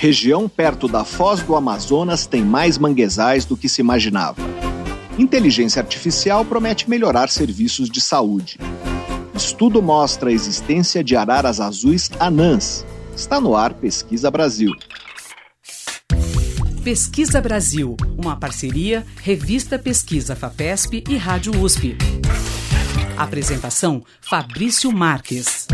Região 0.00 0.48
perto 0.48 0.88
da 0.88 1.04
foz 1.04 1.42
do 1.42 1.54
Amazonas 1.54 2.24
tem 2.24 2.42
mais 2.42 2.78
manguezais 2.78 3.44
do 3.44 3.54
que 3.54 3.68
se 3.68 3.82
imaginava. 3.82 4.40
Inteligência 5.18 5.82
artificial 5.82 6.42
promete 6.42 6.88
melhorar 6.88 7.28
serviços 7.28 7.90
de 7.90 8.00
saúde. 8.00 8.56
Estudo 9.34 9.82
mostra 9.82 10.30
a 10.30 10.32
existência 10.32 11.04
de 11.04 11.14
araras 11.14 11.60
azuis 11.60 12.10
anãs. 12.18 12.86
Está 13.14 13.38
no 13.38 13.54
ar 13.54 13.74
Pesquisa 13.74 14.30
Brasil. 14.30 14.72
Pesquisa 16.82 17.38
Brasil, 17.38 17.94
uma 18.16 18.36
parceria 18.36 19.04
Revista 19.20 19.78
Pesquisa 19.78 20.34
FAPESP 20.34 21.04
e 21.10 21.18
Rádio 21.18 21.62
USP. 21.62 21.98
Apresentação 23.18 24.02
Fabrício 24.22 24.90
Marques. 24.90 25.66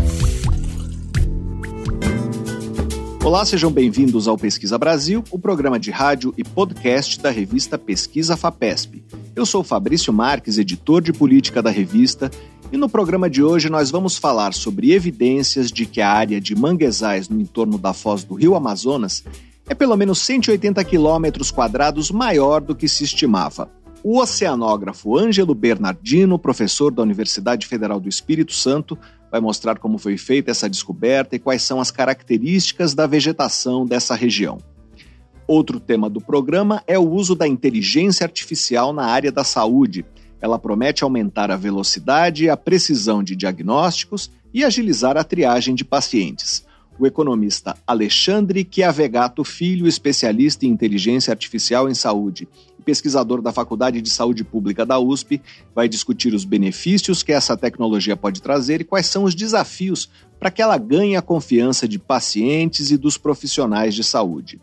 Olá, 3.27 3.43
sejam 3.43 3.69
bem-vindos 3.69 4.25
ao 4.25 4.37
Pesquisa 4.37 4.77
Brasil, 4.77 5.21
o 5.29 5.37
programa 5.37 5.77
de 5.77 5.91
rádio 5.91 6.33
e 6.37 6.45
podcast 6.45 7.19
da 7.19 7.29
revista 7.29 7.77
Pesquisa 7.77 8.37
FAPESP. 8.37 9.03
Eu 9.35 9.45
sou 9.45 9.65
Fabrício 9.65 10.13
Marques, 10.13 10.57
editor 10.57 11.01
de 11.01 11.11
política 11.11 11.61
da 11.61 11.69
revista, 11.69 12.31
e 12.71 12.77
no 12.77 12.87
programa 12.87 13.29
de 13.29 13.43
hoje 13.43 13.69
nós 13.69 13.91
vamos 13.91 14.15
falar 14.15 14.53
sobre 14.53 14.93
evidências 14.93 15.73
de 15.73 15.85
que 15.85 15.99
a 15.99 16.09
área 16.09 16.39
de 16.39 16.55
manguezais 16.55 17.27
no 17.27 17.41
entorno 17.41 17.77
da 17.77 17.91
foz 17.91 18.23
do 18.23 18.33
Rio 18.33 18.55
Amazonas 18.55 19.25
é 19.67 19.75
pelo 19.75 19.97
menos 19.97 20.19
180 20.19 20.81
quilômetros 20.85 21.51
quadrados 21.51 22.09
maior 22.09 22.61
do 22.61 22.73
que 22.73 22.87
se 22.87 23.03
estimava. 23.03 23.69
O 24.01 24.19
oceanógrafo 24.19 25.17
Ângelo 25.17 25.53
Bernardino, 25.53 26.39
professor 26.39 26.93
da 26.93 27.03
Universidade 27.03 27.67
Federal 27.67 27.99
do 27.99 28.07
Espírito 28.07 28.53
Santo, 28.53 28.97
vai 29.31 29.41
mostrar 29.41 29.77
como 29.79 29.97
foi 29.97 30.17
feita 30.17 30.51
essa 30.51 30.69
descoberta 30.69 31.35
e 31.35 31.39
quais 31.39 31.61
são 31.61 31.79
as 31.79 31.91
características 31.91 32.93
da 32.93 33.05
vegetação 33.05 33.85
dessa 33.85 34.15
região. 34.15 34.57
Outro 35.47 35.79
tema 35.79 36.09
do 36.09 36.19
programa 36.19 36.83
é 36.87 36.99
o 36.99 37.09
uso 37.09 37.35
da 37.35 37.47
inteligência 37.47 38.25
artificial 38.25 38.91
na 38.91 39.05
área 39.05 39.31
da 39.31 39.43
saúde. 39.43 40.05
Ela 40.41 40.59
promete 40.59 41.03
aumentar 41.03 41.49
a 41.51 41.55
velocidade 41.55 42.45
e 42.45 42.49
a 42.49 42.57
precisão 42.57 43.23
de 43.23 43.35
diagnósticos 43.35 44.31
e 44.53 44.63
agilizar 44.63 45.17
a 45.17 45.23
triagem 45.23 45.73
de 45.73 45.85
pacientes 45.85 46.67
o 46.99 47.05
economista 47.05 47.77
Alexandre 47.85 48.67
Chiavegato 48.69 49.43
Filho, 49.43 49.87
especialista 49.87 50.65
em 50.65 50.69
inteligência 50.69 51.31
artificial 51.31 51.87
em 51.89 51.93
saúde 51.93 52.47
pesquisador 52.87 53.41
da 53.41 53.51
Faculdade 53.51 54.01
de 54.01 54.09
Saúde 54.09 54.45
Pública 54.45 54.85
da 54.85 54.97
USP, 54.97 55.41
vai 55.75 55.89
discutir 55.89 56.33
os 56.33 56.45
benefícios 56.45 57.21
que 57.21 57.33
essa 57.33 57.57
tecnologia 57.57 58.15
pode 58.15 58.41
trazer 58.41 58.79
e 58.79 58.85
quais 58.85 59.07
são 59.07 59.25
os 59.25 59.35
desafios 59.35 60.09
para 60.39 60.49
que 60.49 60.61
ela 60.61 60.77
ganhe 60.77 61.17
a 61.17 61.21
confiança 61.21 61.85
de 61.85 61.99
pacientes 61.99 62.89
e 62.89 62.95
dos 62.95 63.17
profissionais 63.17 63.93
de 63.93 64.05
saúde. 64.05 64.61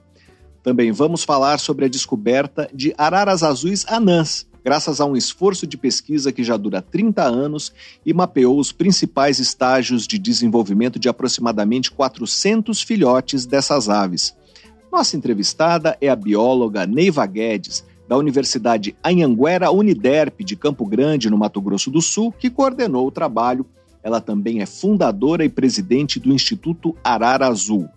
Também 0.63 0.91
vamos 0.91 1.23
falar 1.23 1.59
sobre 1.59 1.85
a 1.85 1.89
descoberta 1.89 2.67
de 2.73 2.95
araras 2.97 3.43
azuis 3.43 3.85
anãs, 3.87 4.47
graças 4.65 5.03
a 5.03 5.05
um 5.05 5.15
esforço 5.15 5.67
de 5.67 5.77
pesquisa 5.77 6.33
que 6.33 6.43
já 6.43 6.57
dura 6.57 6.81
30 6.81 7.23
anos 7.23 7.75
e 8.07 8.15
mapeou 8.15 8.59
os 8.59 8.73
principais 8.73 9.39
estágios 9.39 10.07
de 10.07 10.19
desenvolvimento 10.19 10.99
de 10.99 11.11
aproximadamente 11.11 11.91
400 11.91 12.81
filhotes 12.81 13.45
dessas 13.45 13.91
aves. 13.91 14.35
Nossa 14.91 15.17
entrevistada 15.17 15.99
é 16.01 16.09
a 16.09 16.15
bióloga 16.15 16.87
Neiva 16.87 17.27
Guedes, 17.27 17.85
da 18.15 18.19
Universidade 18.19 18.95
Anhanguera 19.03 19.73
Uniderp 19.73 20.45
de 20.45 20.55
Campo 20.55 20.87
Grande, 20.87 21.29
no 21.29 21.37
Mato 21.37 21.61
Grosso 21.61 21.91
do 21.91 22.01
Sul, 22.01 22.31
que 22.31 22.49
coordenou 22.49 23.09
o 23.09 23.11
trabalho. 23.11 23.67
Ela 24.05 24.21
também 24.21 24.63
é 24.63 24.67
fundadora 24.67 25.45
e 25.45 25.49
presidente 25.49 26.21
do 26.21 26.33
Instituto 26.33 26.95
Arara 27.03 27.49
Azul. 27.49 27.89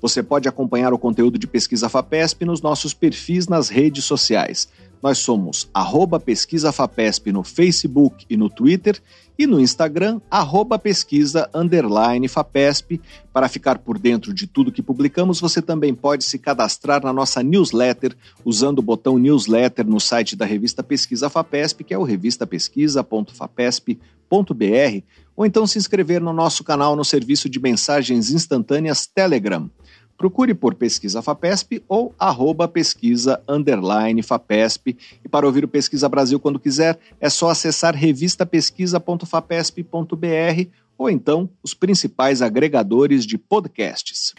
Você 0.00 0.22
pode 0.22 0.48
acompanhar 0.48 0.92
o 0.92 0.98
conteúdo 0.98 1.36
de 1.36 1.48
Pesquisa 1.48 1.88
FAPESP 1.88 2.44
nos 2.44 2.62
nossos 2.62 2.94
perfis 2.94 3.48
nas 3.48 3.68
redes 3.68 4.04
sociais. 4.04 4.68
Nós 5.02 5.18
somos 5.18 5.68
arroba 5.72 6.18
pesquisa 6.18 6.72
FAPESP 6.72 7.32
no 7.32 7.44
Facebook 7.44 8.26
e 8.28 8.36
no 8.36 8.50
Twitter 8.50 9.00
e 9.38 9.46
no 9.46 9.60
Instagram, 9.60 10.20
arroba 10.28 10.76
pesquisa 10.78 11.48
underline 11.54 12.26
FAPESP. 12.26 13.00
Para 13.32 13.48
ficar 13.48 13.78
por 13.78 13.96
dentro 13.96 14.34
de 14.34 14.48
tudo 14.48 14.72
que 14.72 14.82
publicamos, 14.82 15.40
você 15.40 15.62
também 15.62 15.94
pode 15.94 16.24
se 16.24 16.40
cadastrar 16.40 17.04
na 17.04 17.12
nossa 17.12 17.40
newsletter 17.40 18.16
usando 18.44 18.80
o 18.80 18.82
botão 18.82 19.16
newsletter 19.16 19.86
no 19.86 20.00
site 20.00 20.34
da 20.34 20.44
revista 20.44 20.82
Pesquisa 20.82 21.30
FAPESP, 21.30 21.84
que 21.84 21.94
é 21.94 21.98
o 21.98 22.02
revistapesquisa.fapesp.br, 22.02 25.02
ou 25.36 25.46
então 25.46 25.68
se 25.68 25.78
inscrever 25.78 26.20
no 26.20 26.32
nosso 26.32 26.64
canal 26.64 26.96
no 26.96 27.04
serviço 27.04 27.48
de 27.48 27.60
mensagens 27.60 28.30
instantâneas 28.30 29.06
Telegram. 29.06 29.70
Procure 30.18 30.52
por 30.52 30.74
Pesquisa 30.74 31.22
FAPESP 31.22 31.82
ou 31.88 32.12
arroba 32.18 32.66
pesquisa 32.66 33.40
underline 33.48 34.20
FAPESP. 34.20 34.98
E 35.24 35.28
para 35.28 35.46
ouvir 35.46 35.64
o 35.64 35.68
Pesquisa 35.68 36.08
Brasil 36.08 36.40
quando 36.40 36.58
quiser, 36.58 36.98
é 37.20 37.30
só 37.30 37.50
acessar 37.50 37.94
revistapesquisa.fapesp.br 37.94 40.68
ou 40.98 41.08
então 41.08 41.48
os 41.62 41.72
principais 41.72 42.42
agregadores 42.42 43.24
de 43.24 43.38
podcasts. 43.38 44.34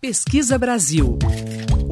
Pesquisa 0.00 0.58
Brasil, 0.58 1.16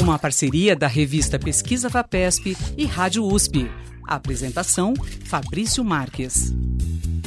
uma 0.03 0.19
parceria 0.19 0.75
da 0.75 0.89
revista 0.89 1.39
Pesquisa 1.39 1.89
FAPESP 1.89 2.57
e 2.77 2.85
Rádio 2.85 3.25
USP. 3.25 3.71
Apresentação: 4.05 4.95
Fabrício 5.25 5.85
Marques. 5.85 6.53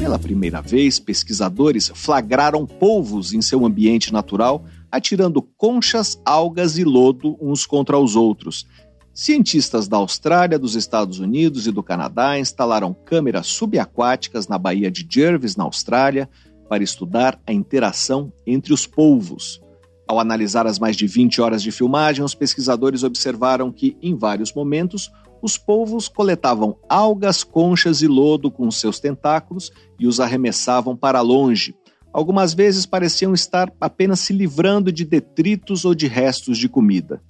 Pela 0.05 0.19
primeira 0.19 0.61
vez, 0.61 0.99
pesquisadores 0.99 1.91
flagraram 1.95 2.63
polvos 2.63 3.33
em 3.33 3.41
seu 3.41 3.65
ambiente 3.65 4.13
natural, 4.13 4.63
atirando 4.91 5.41
conchas, 5.41 6.21
algas 6.23 6.77
e 6.77 6.83
lodo 6.83 7.35
uns 7.41 7.65
contra 7.65 7.97
os 7.97 8.15
outros. 8.15 8.67
Cientistas 9.11 9.87
da 9.87 9.97
Austrália, 9.97 10.59
dos 10.59 10.75
Estados 10.75 11.17
Unidos 11.17 11.65
e 11.65 11.71
do 11.71 11.81
Canadá 11.81 12.37
instalaram 12.37 12.93
câmeras 12.93 13.47
subaquáticas 13.47 14.47
na 14.47 14.59
Baía 14.59 14.91
de 14.91 15.07
Jervis, 15.09 15.55
na 15.55 15.63
Austrália, 15.63 16.29
para 16.69 16.83
estudar 16.83 17.41
a 17.43 17.51
interação 17.51 18.31
entre 18.45 18.73
os 18.73 18.85
polvos. 18.85 19.59
Ao 20.07 20.19
analisar 20.19 20.67
as 20.67 20.77
mais 20.77 20.95
de 20.95 21.07
20 21.07 21.41
horas 21.41 21.63
de 21.63 21.71
filmagem, 21.71 22.23
os 22.23 22.35
pesquisadores 22.35 23.01
observaram 23.01 23.71
que, 23.71 23.97
em 24.03 24.15
vários 24.15 24.53
momentos, 24.53 25.09
os 25.45 25.59
polvos 25.59 26.07
coletavam 26.07 26.75
algas, 26.89 27.43
conchas 27.43 28.01
e 28.01 28.07
lodo 28.07 28.49
com 28.49 28.71
seus 28.71 28.99
tentáculos 28.99 29.71
e 29.99 30.07
os 30.07 30.19
arremessavam 30.19 30.97
para 30.97 31.21
longe. 31.21 31.75
Algumas 32.11 32.55
vezes 32.55 32.87
pareciam 32.87 33.31
estar 33.31 33.71
apenas 33.79 34.21
se 34.21 34.33
livrando 34.33 34.91
de 34.91 35.05
detritos 35.05 35.85
ou 35.85 35.93
de 35.93 36.07
restos 36.07 36.57
de 36.57 36.67
comida. 36.67 37.21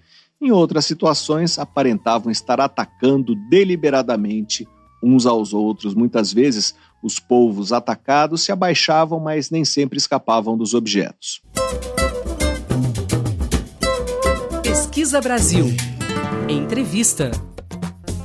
Em 0.42 0.50
outras 0.50 0.86
situações, 0.86 1.59
aparentavam 1.59 2.31
estar 2.31 2.62
atacando 2.62 3.36
deliberadamente 3.50 4.66
uns 5.03 5.26
aos 5.26 5.53
outros. 5.53 5.94
Muitas 5.94 6.32
vezes, 6.32 6.74
os 7.03 7.20
polvos 7.20 7.74
atacados 7.74 8.46
se 8.46 8.52
abaixavam, 8.52 9.20
mas 9.20 9.50
nem 9.50 9.66
sempre 9.66 9.97
escapavam 9.97 10.58
dos 10.58 10.74
objetos. 10.74 11.42
Pesquisa 14.64 15.20
Brasil. 15.20 15.66
Entrevista. 16.47 17.32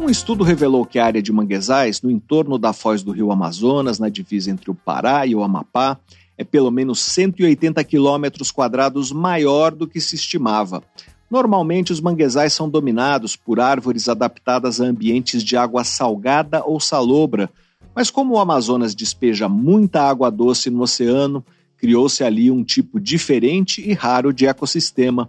Um 0.01 0.09
estudo 0.09 0.43
revelou 0.43 0.87
que 0.87 0.99
a 0.99 1.05
área 1.05 1.23
de 1.23 1.31
manguezais, 1.31 2.01
no 2.01 2.11
entorno 2.11 2.57
da 2.57 2.73
foz 2.73 3.03
do 3.03 3.13
rio 3.13 3.31
Amazonas, 3.31 3.99
na 3.99 4.09
divisa 4.09 4.51
entre 4.51 4.71
o 4.71 4.75
Pará 4.75 5.27
e 5.27 5.35
o 5.35 5.43
Amapá, 5.43 6.01
é 6.39 6.43
pelo 6.43 6.71
menos 6.71 7.01
180 7.01 7.85
quilômetros 7.85 8.51
quadrados 8.51 9.13
maior 9.13 9.75
do 9.75 9.87
que 9.87 10.01
se 10.01 10.17
estimava. 10.17 10.83
Normalmente, 11.31 11.93
os 11.93 12.01
manguezais 12.01 12.55
são 12.55 12.67
dominados 12.67 13.37
por 13.37 13.61
árvores 13.61 14.09
adaptadas 14.09 14.81
a 14.81 14.87
ambientes 14.87 15.45
de 15.45 15.55
água 15.55 15.85
salgada 15.85 16.65
ou 16.65 16.81
salobra, 16.81 17.51
mas 17.95 18.11
como 18.11 18.35
o 18.35 18.39
Amazonas 18.39 18.95
despeja 18.95 19.51
muita 19.51 20.01
água 20.01 20.31
doce 20.31 20.71
no 20.71 20.81
oceano, 20.81 21.45
criou-se 21.77 22.25
ali 22.25 22.51
um 22.51 22.65
tipo 22.65 22.99
diferente 22.99 23.87
e 23.87 23.93
raro 23.93 24.33
de 24.33 24.47
ecossistema, 24.47 25.29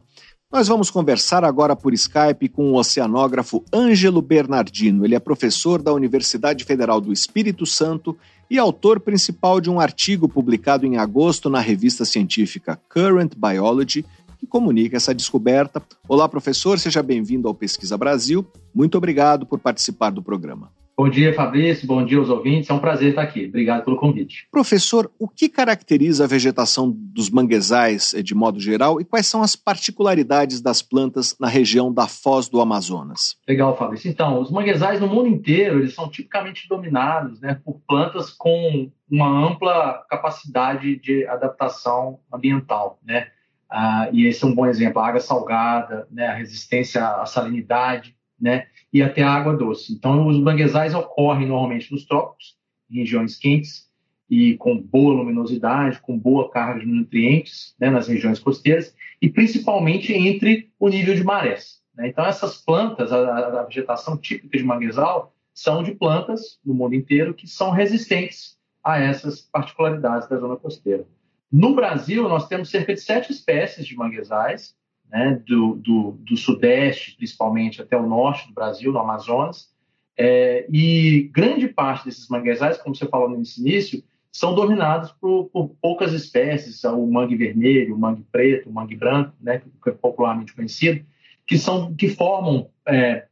nós 0.51 0.67
vamos 0.67 0.91
conversar 0.91 1.45
agora 1.45 1.77
por 1.77 1.93
Skype 1.93 2.49
com 2.49 2.71
o 2.71 2.75
oceanógrafo 2.75 3.63
Ângelo 3.73 4.21
Bernardino. 4.21 5.05
Ele 5.05 5.15
é 5.15 5.19
professor 5.19 5.81
da 5.81 5.93
Universidade 5.93 6.65
Federal 6.65 6.99
do 6.99 7.13
Espírito 7.13 7.65
Santo 7.65 8.17
e 8.49 8.59
autor 8.59 8.99
principal 8.99 9.61
de 9.61 9.69
um 9.69 9.79
artigo 9.79 10.27
publicado 10.27 10.85
em 10.85 10.97
agosto 10.97 11.49
na 11.49 11.61
revista 11.61 12.03
científica 12.03 12.77
Current 12.89 13.33
Biology, 13.37 14.05
que 14.37 14.45
comunica 14.45 14.97
essa 14.97 15.15
descoberta. 15.15 15.81
Olá, 16.05 16.27
professor, 16.27 16.77
seja 16.77 17.01
bem-vindo 17.01 17.47
ao 17.47 17.55
Pesquisa 17.55 17.97
Brasil. 17.97 18.45
Muito 18.75 18.97
obrigado 18.97 19.45
por 19.45 19.57
participar 19.57 20.09
do 20.09 20.21
programa. 20.21 20.69
Bom 20.97 21.09
dia, 21.09 21.33
Fabrício. 21.33 21.87
Bom 21.87 22.05
dia 22.05 22.17
aos 22.17 22.29
ouvintes. 22.29 22.69
É 22.69 22.73
um 22.73 22.79
prazer 22.79 23.09
estar 23.09 23.21
aqui. 23.21 23.45
Obrigado 23.45 23.83
pelo 23.83 23.97
convite. 23.97 24.47
Professor, 24.51 25.11
o 25.17 25.27
que 25.27 25.49
caracteriza 25.49 26.25
a 26.25 26.27
vegetação 26.27 26.91
dos 26.91 27.29
manguezais 27.29 28.13
eh, 28.13 28.21
de 28.21 28.35
modo 28.35 28.59
geral 28.59 29.01
e 29.01 29.05
quais 29.05 29.27
são 29.27 29.41
as 29.41 29.55
particularidades 29.55 30.61
das 30.61 30.81
plantas 30.81 31.35
na 31.39 31.47
região 31.47 31.91
da 31.91 32.07
Foz 32.07 32.47
do 32.47 32.61
Amazonas? 32.61 33.37
Legal, 33.47 33.75
Fabrício. 33.77 34.09
Então, 34.09 34.39
os 34.39 34.51
manguezais 34.51 34.99
no 34.99 35.07
mundo 35.07 35.27
inteiro 35.27 35.79
eles 35.79 35.93
são 35.93 36.09
tipicamente 36.09 36.67
dominados 36.67 37.39
né, 37.41 37.59
por 37.63 37.79
plantas 37.87 38.29
com 38.29 38.91
uma 39.09 39.47
ampla 39.47 40.05
capacidade 40.09 40.97
de 40.97 41.25
adaptação 41.25 42.19
ambiental. 42.31 42.99
Né? 43.03 43.27
ah, 43.71 44.09
e 44.11 44.27
esse 44.27 44.43
é 44.43 44.47
um 44.47 44.53
bom 44.53 44.65
exemplo, 44.65 45.01
a 45.01 45.07
água 45.07 45.21
salgada, 45.21 46.05
né, 46.11 46.27
a 46.27 46.35
resistência 46.35 47.07
à 47.07 47.25
salinidade, 47.25 48.13
né, 48.39 48.67
e 48.93 49.01
até 49.01 49.23
a 49.23 49.31
água 49.31 49.55
doce. 49.55 49.93
Então, 49.93 50.27
os 50.27 50.37
manguezais 50.39 50.93
ocorrem 50.93 51.47
normalmente 51.47 51.91
nos 51.91 52.05
trópicos, 52.05 52.57
em 52.89 52.99
regiões 52.99 53.37
quentes, 53.37 53.89
e 54.29 54.55
com 54.55 54.77
boa 54.77 55.13
luminosidade, 55.13 55.99
com 55.99 56.17
boa 56.17 56.49
carga 56.49 56.79
de 56.79 56.85
nutrientes 56.85 57.75
né, 57.77 57.89
nas 57.89 58.07
regiões 58.07 58.39
costeiras, 58.39 58.95
e 59.21 59.29
principalmente 59.29 60.13
entre 60.13 60.71
o 60.79 60.87
nível 60.87 61.13
de 61.13 61.23
marés. 61.23 61.81
Né? 61.93 62.07
Então, 62.07 62.25
essas 62.25 62.57
plantas, 62.57 63.11
a, 63.11 63.59
a, 63.59 63.63
vegetação 63.63 64.17
típica 64.17 64.57
de 64.57 64.63
manguezal, 64.63 65.35
são 65.53 65.83
de 65.83 65.93
plantas 65.93 66.59
no 66.65 66.73
mundo 66.73 66.95
inteiro 66.95 67.33
que 67.33 67.45
são 67.45 67.71
resistentes 67.71 68.57
a 68.81 68.97
essas 68.97 69.41
particularidades 69.41 70.29
da 70.29 70.37
zona 70.37 70.55
costeira. 70.55 71.05
No 71.51 71.75
Brasil, 71.75 72.27
nós 72.29 72.47
temos 72.47 72.69
cerca 72.69 72.93
de 72.93 73.01
sete 73.01 73.33
espécies 73.33 73.85
de 73.85 73.95
manguezais, 73.97 74.75
né, 75.11 75.41
do, 75.45 75.75
do, 75.75 76.11
do, 76.21 76.37
sudeste, 76.37 77.15
principalmente, 77.17 77.81
até 77.81 77.97
o 77.97 78.07
norte 78.07 78.47
do 78.47 78.53
Brasil, 78.53 78.91
no 78.91 78.99
Amazonas. 78.99 79.69
É, 80.17 80.65
e 80.69 81.29
grande 81.33 81.67
parte 81.67 82.05
desses 82.05 82.29
manguezais, 82.29 82.77
como 82.77 82.95
você 82.95 83.07
falou 83.07 83.29
no 83.29 83.35
início, 83.35 84.03
são 84.31 84.55
dominados 84.55 85.11
por, 85.11 85.49
por, 85.49 85.69
poucas 85.81 86.13
espécies, 86.13 86.83
o 86.85 87.05
mangue 87.05 87.35
vermelho, 87.35 87.95
o 87.95 87.99
mangue 87.99 88.23
preto, 88.31 88.69
o 88.69 88.73
mangue 88.73 88.95
branco, 88.95 89.33
né, 89.41 89.61
que 89.83 89.89
é 89.89 89.91
popularmente 89.91 90.53
conhecido, 90.53 91.05
que, 91.45 91.57
são, 91.57 91.93
que 91.93 92.07
formam 92.07 92.69
é, 92.87 93.25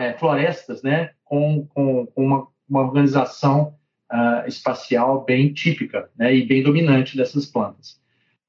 é, 0.00 0.12
florestas 0.14 0.82
né, 0.82 1.10
com, 1.24 1.66
com, 1.72 2.06
com 2.06 2.24
uma, 2.24 2.48
uma, 2.68 2.80
organização 2.80 3.74
uh, 4.12 4.48
espacial 4.48 5.24
bem 5.24 5.52
típica 5.52 6.10
né, 6.18 6.34
e 6.34 6.44
bem 6.44 6.62
dominante 6.62 7.16
dessas 7.16 7.46
plantas. 7.46 7.99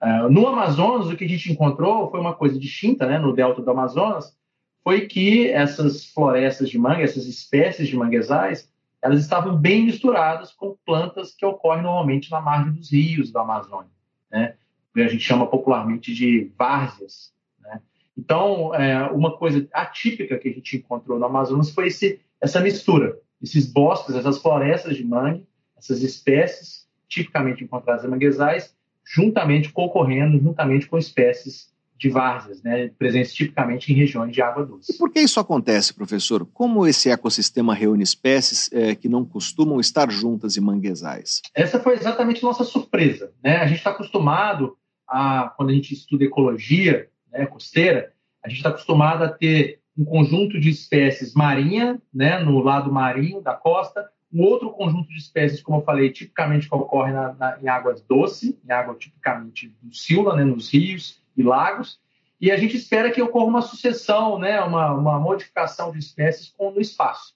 Uh, 0.01 0.29
no 0.29 0.47
Amazonas, 0.47 1.07
o 1.07 1.15
que 1.15 1.25
a 1.25 1.29
gente 1.29 1.51
encontrou 1.51 2.09
foi 2.09 2.19
uma 2.19 2.33
coisa 2.33 2.57
distinta, 2.57 3.05
né, 3.05 3.19
no 3.19 3.33
delta 3.33 3.61
do 3.61 3.69
Amazonas, 3.69 4.35
foi 4.83 5.07
que 5.07 5.49
essas 5.49 6.05
florestas 6.05 6.69
de 6.69 6.77
manga, 6.79 7.03
essas 7.03 7.27
espécies 7.27 7.87
de 7.87 7.95
manguezais, 7.95 8.71
elas 9.01 9.19
estavam 9.19 9.55
bem 9.55 9.85
misturadas 9.85 10.51
com 10.51 10.77
plantas 10.85 11.33
que 11.35 11.45
ocorrem 11.45 11.83
normalmente 11.83 12.31
na 12.31 12.41
margem 12.41 12.73
dos 12.73 12.91
rios 12.91 13.31
da 13.31 13.41
Amazônia, 13.41 13.91
né? 14.31 14.55
a 14.95 15.07
gente 15.07 15.23
chama 15.23 15.47
popularmente 15.47 16.13
de 16.13 16.51
várzeas. 16.57 17.33
Né? 17.59 17.81
Então, 18.17 18.73
é, 18.75 19.03
uma 19.11 19.37
coisa 19.37 19.67
atípica 19.73 20.37
que 20.37 20.49
a 20.49 20.53
gente 20.53 20.77
encontrou 20.77 21.17
no 21.17 21.25
Amazonas 21.25 21.71
foi 21.71 21.87
esse, 21.87 22.19
essa 22.39 22.59
mistura, 22.59 23.17
esses 23.41 23.71
bosques, 23.71 24.15
essas 24.15 24.39
florestas 24.39 24.97
de 24.97 25.05
mangue, 25.05 25.47
essas 25.77 26.01
espécies 26.03 26.87
tipicamente 27.07 27.63
encontradas 27.63 28.05
em 28.05 28.07
manguezais, 28.07 28.75
juntamente 29.13 29.71
concorrendo, 29.71 30.39
juntamente 30.39 30.87
com 30.87 30.97
espécies 30.97 31.69
de 31.97 32.09
várzeas, 32.09 32.63
né, 32.63 32.89
presentes 32.97 33.31
tipicamente 33.31 33.91
em 33.91 33.95
regiões 33.95 34.33
de 34.33 34.41
água 34.41 34.65
doce. 34.65 34.91
E 34.91 34.97
por 34.97 35.11
que 35.11 35.19
isso 35.19 35.39
acontece, 35.39 35.93
professor? 35.93 36.47
Como 36.51 36.87
esse 36.87 37.11
ecossistema 37.11 37.75
reúne 37.75 38.03
espécies 38.03 38.71
é, 38.73 38.95
que 38.95 39.07
não 39.07 39.23
costumam 39.23 39.79
estar 39.79 40.09
juntas 40.09 40.57
em 40.57 40.61
manguezais? 40.61 41.41
Essa 41.53 41.79
foi 41.79 41.93
exatamente 41.93 42.41
nossa 42.41 42.63
surpresa. 42.63 43.31
Né? 43.43 43.57
A 43.57 43.67
gente 43.67 43.77
está 43.77 43.91
acostumado 43.91 44.75
a, 45.07 45.53
quando 45.55 45.69
a 45.69 45.73
gente 45.73 45.93
estuda 45.93 46.23
ecologia 46.23 47.07
né, 47.31 47.45
costeira, 47.45 48.13
a 48.43 48.49
gente 48.49 48.57
está 48.57 48.69
acostumado 48.69 49.23
a 49.23 49.29
ter 49.29 49.79
um 49.95 50.03
conjunto 50.03 50.59
de 50.59 50.69
espécies 50.69 51.35
marinha, 51.35 52.01
né, 52.11 52.39
no 52.39 52.63
lado 52.63 52.91
marinho 52.91 53.41
da 53.41 53.53
costa, 53.53 54.09
um 54.33 54.43
outro 54.43 54.69
conjunto 54.71 55.09
de 55.09 55.17
espécies, 55.17 55.61
como 55.61 55.79
eu 55.79 55.83
falei, 55.83 56.11
tipicamente 56.11 56.67
que 56.67 56.75
ocorre 56.75 57.11
na, 57.11 57.33
na, 57.33 57.59
em 57.61 57.67
águas 57.67 58.01
doces, 58.01 58.55
em 58.63 58.71
água 58.71 58.95
tipicamente 58.95 59.75
do 59.81 59.93
Sila, 59.93 60.35
né, 60.35 60.43
nos 60.43 60.71
rios 60.71 61.21
e 61.35 61.43
lagos, 61.43 61.99
e 62.39 62.49
a 62.49 62.57
gente 62.57 62.75
espera 62.75 63.11
que 63.11 63.21
ocorra 63.21 63.45
uma 63.45 63.61
sucessão, 63.61 64.39
né, 64.39 64.61
uma, 64.61 64.93
uma 64.93 65.19
modificação 65.19 65.91
de 65.91 65.99
espécies 65.99 66.49
com, 66.49 66.71
no 66.71 66.81
espaço. 66.81 67.35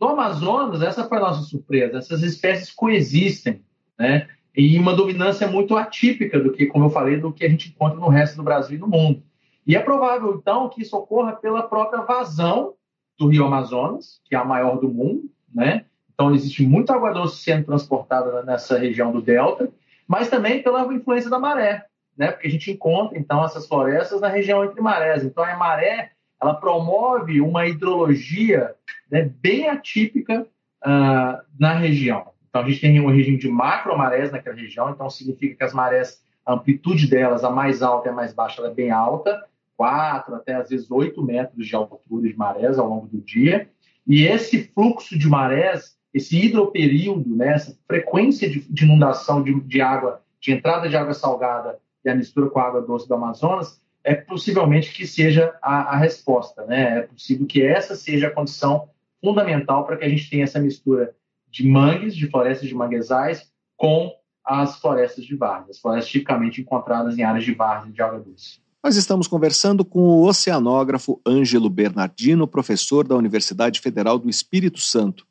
No 0.00 0.08
Amazonas, 0.08 0.82
essa 0.82 1.08
foi 1.08 1.18
a 1.18 1.22
nossa 1.22 1.42
surpresa, 1.42 1.98
essas 1.98 2.22
espécies 2.22 2.70
coexistem, 2.70 3.62
né, 3.98 4.28
em 4.54 4.78
uma 4.78 4.94
dominância 4.94 5.46
muito 5.46 5.76
atípica 5.76 6.38
do 6.40 6.52
que, 6.52 6.66
como 6.66 6.86
eu 6.86 6.90
falei, 6.90 7.18
do 7.18 7.32
que 7.32 7.44
a 7.44 7.48
gente 7.48 7.68
encontra 7.68 7.98
no 7.98 8.08
resto 8.08 8.36
do 8.36 8.42
Brasil 8.42 8.76
e 8.76 8.80
no 8.80 8.88
mundo. 8.88 9.22
E 9.66 9.74
é 9.74 9.80
provável, 9.80 10.36
então, 10.40 10.68
que 10.68 10.80
isso 10.80 10.96
ocorra 10.96 11.32
pela 11.32 11.62
própria 11.64 12.02
vazão 12.02 12.74
do 13.18 13.26
rio 13.26 13.44
Amazonas, 13.44 14.20
que 14.24 14.34
é 14.34 14.38
a 14.38 14.44
maior 14.44 14.78
do 14.78 14.88
mundo, 14.88 15.28
né? 15.52 15.84
Então, 16.16 16.34
existe 16.34 16.66
muita 16.66 16.94
água 16.94 17.12
doce 17.12 17.42
sendo 17.42 17.66
transportada 17.66 18.42
nessa 18.42 18.78
região 18.78 19.12
do 19.12 19.20
delta, 19.20 19.70
mas 20.08 20.30
também 20.30 20.62
pela 20.62 20.90
influência 20.94 21.28
da 21.28 21.38
maré, 21.38 21.84
né? 22.16 22.32
Porque 22.32 22.48
a 22.48 22.50
gente 22.50 22.70
encontra, 22.70 23.18
então, 23.18 23.44
essas 23.44 23.68
florestas 23.68 24.22
na 24.22 24.28
região 24.28 24.64
entre 24.64 24.80
marés. 24.80 25.22
Então, 25.22 25.44
a 25.44 25.54
maré, 25.56 26.12
ela 26.40 26.54
promove 26.54 27.42
uma 27.42 27.66
hidrologia 27.66 28.74
né, 29.10 29.30
bem 29.42 29.68
atípica 29.68 30.46
uh, 30.82 31.42
na 31.58 31.74
região. 31.74 32.28
Então, 32.48 32.62
a 32.62 32.68
gente 32.68 32.80
tem 32.80 32.98
uma 32.98 33.12
região 33.12 33.36
de 33.36 33.50
macro 33.50 33.96
marés 33.98 34.32
naquela 34.32 34.56
região, 34.56 34.88
então 34.88 35.10
significa 35.10 35.56
que 35.56 35.64
as 35.64 35.74
marés, 35.74 36.22
a 36.46 36.54
amplitude 36.54 37.08
delas, 37.08 37.44
a 37.44 37.50
mais 37.50 37.82
alta 37.82 38.08
e 38.08 38.10
a 38.10 38.14
mais 38.14 38.32
baixa, 38.32 38.62
ela 38.62 38.70
é 38.70 38.74
bem 38.74 38.90
alta, 38.90 39.44
4 39.76 40.34
até 40.34 40.54
às 40.54 40.70
vezes 40.70 40.90
8 40.90 41.22
metros 41.22 41.66
de 41.66 41.76
altura 41.76 42.26
de 42.26 42.34
marés 42.34 42.78
ao 42.78 42.88
longo 42.88 43.06
do 43.06 43.20
dia. 43.20 43.68
E 44.06 44.24
esse 44.24 44.64
fluxo 44.68 45.18
de 45.18 45.28
marés 45.28 45.95
esse 46.12 46.36
hidroperíodo, 46.36 47.36
né, 47.36 47.54
essa 47.54 47.76
frequência 47.86 48.48
de, 48.48 48.60
de 48.60 48.84
inundação 48.84 49.42
de, 49.42 49.58
de, 49.60 49.80
água, 49.80 50.22
de 50.40 50.52
entrada 50.52 50.88
de 50.88 50.96
água 50.96 51.14
salgada 51.14 51.78
e 52.04 52.08
a 52.08 52.14
mistura 52.14 52.48
com 52.48 52.58
a 52.58 52.64
água 52.64 52.80
doce 52.80 53.06
do 53.08 53.14
Amazonas, 53.14 53.80
é 54.02 54.14
possivelmente 54.14 54.92
que 54.92 55.06
seja 55.06 55.54
a, 55.60 55.94
a 55.94 55.96
resposta. 55.96 56.64
Né? 56.64 56.98
É 56.98 57.02
possível 57.02 57.46
que 57.46 57.62
essa 57.62 57.96
seja 57.96 58.28
a 58.28 58.30
condição 58.30 58.88
fundamental 59.20 59.84
para 59.84 59.96
que 59.96 60.04
a 60.04 60.08
gente 60.08 60.30
tenha 60.30 60.44
essa 60.44 60.60
mistura 60.60 61.14
de 61.50 61.66
mangues, 61.66 62.14
de 62.14 62.28
florestas 62.28 62.68
de 62.68 62.74
manguezais, 62.74 63.50
com 63.76 64.12
as 64.44 64.78
florestas 64.78 65.24
de 65.24 65.34
várzea, 65.34 65.70
as 65.70 65.78
florestas 65.80 66.10
tipicamente 66.10 66.60
encontradas 66.60 67.18
em 67.18 67.24
áreas 67.24 67.44
de 67.44 67.52
várzea 67.52 67.92
de 67.92 68.00
água 68.00 68.20
doce. 68.20 68.60
Nós 68.82 68.94
estamos 68.94 69.26
conversando 69.26 69.84
com 69.84 69.98
o 69.98 70.24
oceanógrafo 70.24 71.20
Ângelo 71.26 71.68
Bernardino, 71.68 72.46
professor 72.46 73.04
da 73.04 73.16
Universidade 73.16 73.80
Federal 73.80 74.16
do 74.16 74.30
Espírito 74.30 74.78
Santo. 74.78 75.26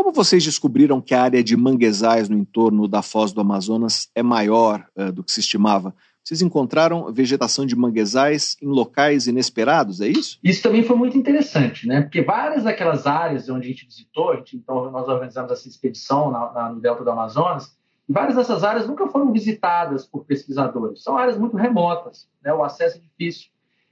Como 0.00 0.12
vocês 0.12 0.42
descobriram 0.42 0.98
que 0.98 1.12
a 1.14 1.22
área 1.22 1.44
de 1.44 1.54
manguezais 1.54 2.26
no 2.26 2.34
entorno 2.34 2.88
da 2.88 3.02
foz 3.02 3.32
do 3.32 3.42
Amazonas 3.42 4.10
é 4.14 4.22
maior 4.22 4.82
uh, 4.96 5.12
do 5.12 5.22
que 5.22 5.30
se 5.30 5.40
estimava? 5.40 5.94
Vocês 6.24 6.40
encontraram 6.40 7.12
vegetação 7.12 7.66
de 7.66 7.76
manguezais 7.76 8.56
em 8.62 8.66
locais 8.66 9.26
inesperados, 9.26 10.00
é 10.00 10.08
isso? 10.08 10.38
Isso 10.42 10.62
também 10.62 10.82
foi 10.82 10.96
muito 10.96 11.18
interessante, 11.18 11.86
né? 11.86 12.00
Porque 12.00 12.22
várias 12.22 12.64
daquelas 12.64 13.06
áreas 13.06 13.50
onde 13.50 13.66
a 13.66 13.70
gente 13.70 13.84
visitou, 13.84 14.30
a 14.30 14.36
gente, 14.36 14.56
então 14.56 14.90
nós 14.90 15.06
organizamos 15.06 15.52
essa 15.52 15.68
expedição 15.68 16.30
na, 16.30 16.50
na, 16.50 16.72
no 16.72 16.80
Delta 16.80 17.04
do 17.04 17.10
Amazonas, 17.10 17.76
e 18.08 18.12
várias 18.14 18.36
dessas 18.36 18.64
áreas 18.64 18.86
nunca 18.86 19.06
foram 19.06 19.30
visitadas 19.30 20.06
por 20.06 20.24
pesquisadores. 20.24 21.02
São 21.02 21.18
áreas 21.18 21.36
muito 21.36 21.58
remotas, 21.58 22.26
né? 22.42 22.54
o 22.54 22.64
acesso 22.64 22.96
é 22.96 23.00
difícil. 23.00 23.50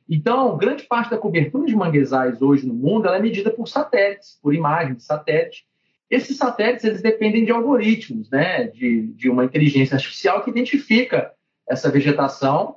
Então, 0.09 0.57
grande 0.57 0.85
parte 0.85 1.11
da 1.11 1.19
cobertura 1.19 1.67
de 1.67 1.77
manguezais 1.77 2.41
hoje 2.41 2.67
no 2.67 2.73
mundo 2.73 3.09
é 3.09 3.21
medida 3.21 3.51
por 3.51 3.69
satélites, 3.69 4.39
por 4.43 4.55
imagens 4.55 4.97
de 4.97 5.05
satélite, 5.05 5.68
esses 6.11 6.37
satélites 6.37 6.85
eles 6.85 7.03
dependem 7.03 7.45
de 7.45 7.53
algoritmos, 7.53 8.31
né, 8.31 8.65
de, 8.69 9.09
de 9.09 9.29
uma 9.29 9.45
inteligência 9.45 9.95
artificial 9.95 10.43
que 10.43 10.51
identifica 10.51 11.33
essa 11.69 11.91
vegetação 11.91 12.77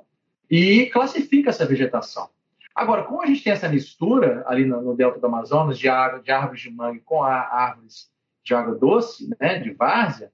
e 0.50 0.86
classifica 0.86 1.50
essa 1.50 1.64
vegetação. 1.64 2.28
Agora, 2.74 3.04
como 3.04 3.22
a 3.22 3.26
gente 3.26 3.42
tem 3.42 3.52
essa 3.52 3.68
mistura 3.68 4.42
ali 4.46 4.64
no, 4.64 4.80
no 4.82 4.94
delta 4.94 5.18
do 5.18 5.26
Amazonas 5.26 5.78
de, 5.78 5.88
água, 5.88 6.20
de 6.20 6.30
árvores 6.30 6.60
de 6.60 6.70
mangue 6.70 7.00
com 7.00 7.22
a, 7.22 7.32
árvores 7.32 8.10
de 8.44 8.54
água 8.54 8.74
doce, 8.74 9.34
né, 9.40 9.58
de 9.58 9.70
várzea, 9.72 10.30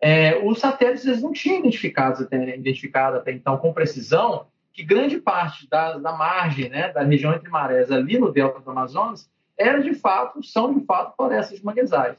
é, 0.00 0.38
os 0.42 0.58
satélites 0.58 1.04
eles 1.04 1.22
não 1.22 1.32
tinham 1.32 1.58
identificado 1.58 2.22
até, 2.22 2.56
identificado 2.56 3.16
até 3.16 3.32
então 3.32 3.58
com 3.58 3.72
precisão 3.72 4.46
que 4.72 4.82
grande 4.82 5.18
parte 5.18 5.68
da, 5.68 5.98
da 5.98 6.12
margem, 6.12 6.70
né, 6.70 6.90
da 6.92 7.02
região 7.02 7.34
entre 7.34 7.50
marés 7.50 7.90
ali 7.90 8.18
no 8.18 8.32
delta 8.32 8.60
do 8.60 8.70
Amazonas 8.70 9.28
era 9.58 9.82
de 9.82 9.92
fato, 9.92 10.42
são 10.42 10.72
de 10.72 10.84
fato 10.86 11.14
florestas 11.16 11.58
de 11.58 11.64
manguezais. 11.64 12.16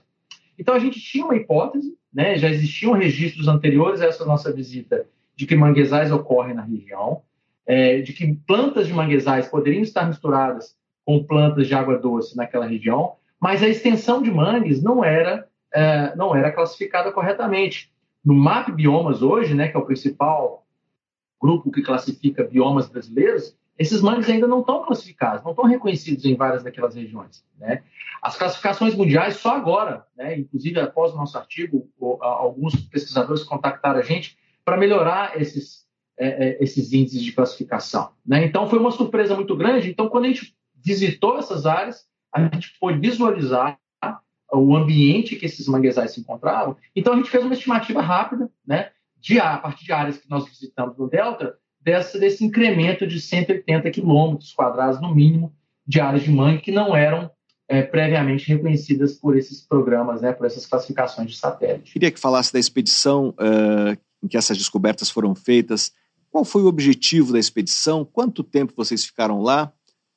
Então 0.57 0.73
a 0.73 0.79
gente 0.79 0.99
tinha 0.99 1.25
uma 1.25 1.35
hipótese, 1.35 1.97
né, 2.13 2.37
já 2.37 2.49
existiam 2.49 2.93
registros 2.93 3.47
anteriores 3.47 4.01
a 4.01 4.05
essa 4.05 4.25
nossa 4.25 4.51
visita 4.51 5.05
de 5.35 5.45
que 5.45 5.55
manguezais 5.55 6.11
ocorrem 6.11 6.53
na 6.53 6.61
região, 6.61 7.21
é, 7.65 8.01
de 8.01 8.13
que 8.13 8.33
plantas 8.45 8.87
de 8.87 8.93
manguezais 8.93 9.47
poderiam 9.47 9.81
estar 9.81 10.05
misturadas 10.07 10.75
com 11.05 11.23
plantas 11.23 11.67
de 11.67 11.73
água 11.73 11.97
doce 11.97 12.35
naquela 12.35 12.67
região, 12.67 13.15
mas 13.39 13.63
a 13.63 13.67
extensão 13.67 14.21
de 14.21 14.29
mangues 14.29 14.83
não 14.83 15.03
era, 15.03 15.47
é, 15.73 16.15
não 16.15 16.35
era 16.35 16.51
classificada 16.51 17.11
corretamente. 17.11 17.91
No 18.23 18.35
MAP 18.35 18.71
Biomas 18.71 19.21
hoje, 19.21 19.55
né, 19.55 19.67
que 19.67 19.75
é 19.75 19.79
o 19.79 19.85
principal 19.85 20.65
grupo 21.41 21.71
que 21.71 21.81
classifica 21.81 22.43
biomas 22.43 22.87
brasileiros, 22.87 23.57
esses 23.77 24.01
mangues 24.01 24.29
ainda 24.29 24.47
não 24.47 24.59
estão 24.59 24.83
classificados, 24.83 25.43
não 25.43 25.51
estão 25.51 25.65
reconhecidos 25.65 26.25
em 26.25 26.35
várias 26.35 26.63
daquelas 26.63 26.95
regiões. 26.95 27.43
Né? 27.57 27.83
As 28.21 28.37
classificações 28.37 28.95
mundiais 28.95 29.37
só 29.37 29.55
agora, 29.55 30.05
né? 30.15 30.37
inclusive 30.37 30.79
após 30.79 31.13
o 31.13 31.17
nosso 31.17 31.37
artigo, 31.37 31.89
alguns 32.21 32.75
pesquisadores 32.75 33.43
contactaram 33.43 33.99
a 33.99 34.03
gente 34.03 34.37
para 34.63 34.77
melhorar 34.77 35.39
esses, 35.41 35.85
é, 36.17 36.27
é, 36.27 36.63
esses 36.63 36.93
índices 36.93 37.23
de 37.23 37.31
classificação. 37.31 38.11
Né? 38.25 38.45
Então, 38.45 38.69
foi 38.69 38.77
uma 38.77 38.91
surpresa 38.91 39.35
muito 39.35 39.55
grande. 39.55 39.89
Então, 39.89 40.09
quando 40.09 40.25
a 40.25 40.27
gente 40.27 40.55
visitou 40.75 41.37
essas 41.39 41.65
áreas, 41.65 42.05
a 42.33 42.41
gente 42.41 42.77
pôde 42.79 42.99
visualizar 42.99 43.79
o 44.53 44.75
ambiente 44.75 45.37
que 45.37 45.45
esses 45.45 45.67
manguezais 45.67 46.11
se 46.11 46.19
encontravam. 46.19 46.75
Então, 46.95 47.13
a 47.13 47.15
gente 47.15 47.29
fez 47.29 47.43
uma 47.43 47.53
estimativa 47.53 48.01
rápida, 48.01 48.49
né, 48.67 48.91
de, 49.17 49.39
a 49.39 49.57
partir 49.57 49.85
de 49.85 49.93
áreas 49.93 50.17
que 50.17 50.29
nós 50.29 50.45
visitamos 50.45 50.97
no 50.97 51.07
Delta, 51.07 51.57
dessa, 51.83 52.19
desse 52.19 52.43
incremento 52.43 53.07
de 53.07 53.19
180 53.19 53.89
quilômetros 53.91 54.53
quadrados, 54.53 55.01
no 55.01 55.13
mínimo, 55.13 55.53
de 55.85 55.99
áreas 55.99 56.23
de 56.23 56.31
mangue 56.31 56.61
que 56.61 56.71
não 56.71 56.95
eram 56.95 57.29
é, 57.67 57.81
previamente 57.81 58.47
reconhecidas 58.47 59.13
por 59.13 59.37
esses 59.37 59.61
programas, 59.61 60.21
né, 60.21 60.31
por 60.33 60.45
essas 60.45 60.65
classificações 60.65 61.31
de 61.31 61.37
satélite. 61.37 61.93
Queria 61.93 62.11
que 62.11 62.19
falasse 62.19 62.51
da 62.51 62.59
expedição 62.59 63.29
uh, 63.29 63.97
em 64.21 64.27
que 64.27 64.37
essas 64.37 64.57
descobertas 64.57 65.09
foram 65.09 65.33
feitas. 65.33 65.93
Qual 66.29 66.45
foi 66.45 66.63
o 66.63 66.67
objetivo 66.67 67.33
da 67.33 67.39
expedição? 67.39 68.05
Quanto 68.05 68.43
tempo 68.43 68.73
vocês 68.75 69.05
ficaram 69.05 69.41
lá? 69.41 69.71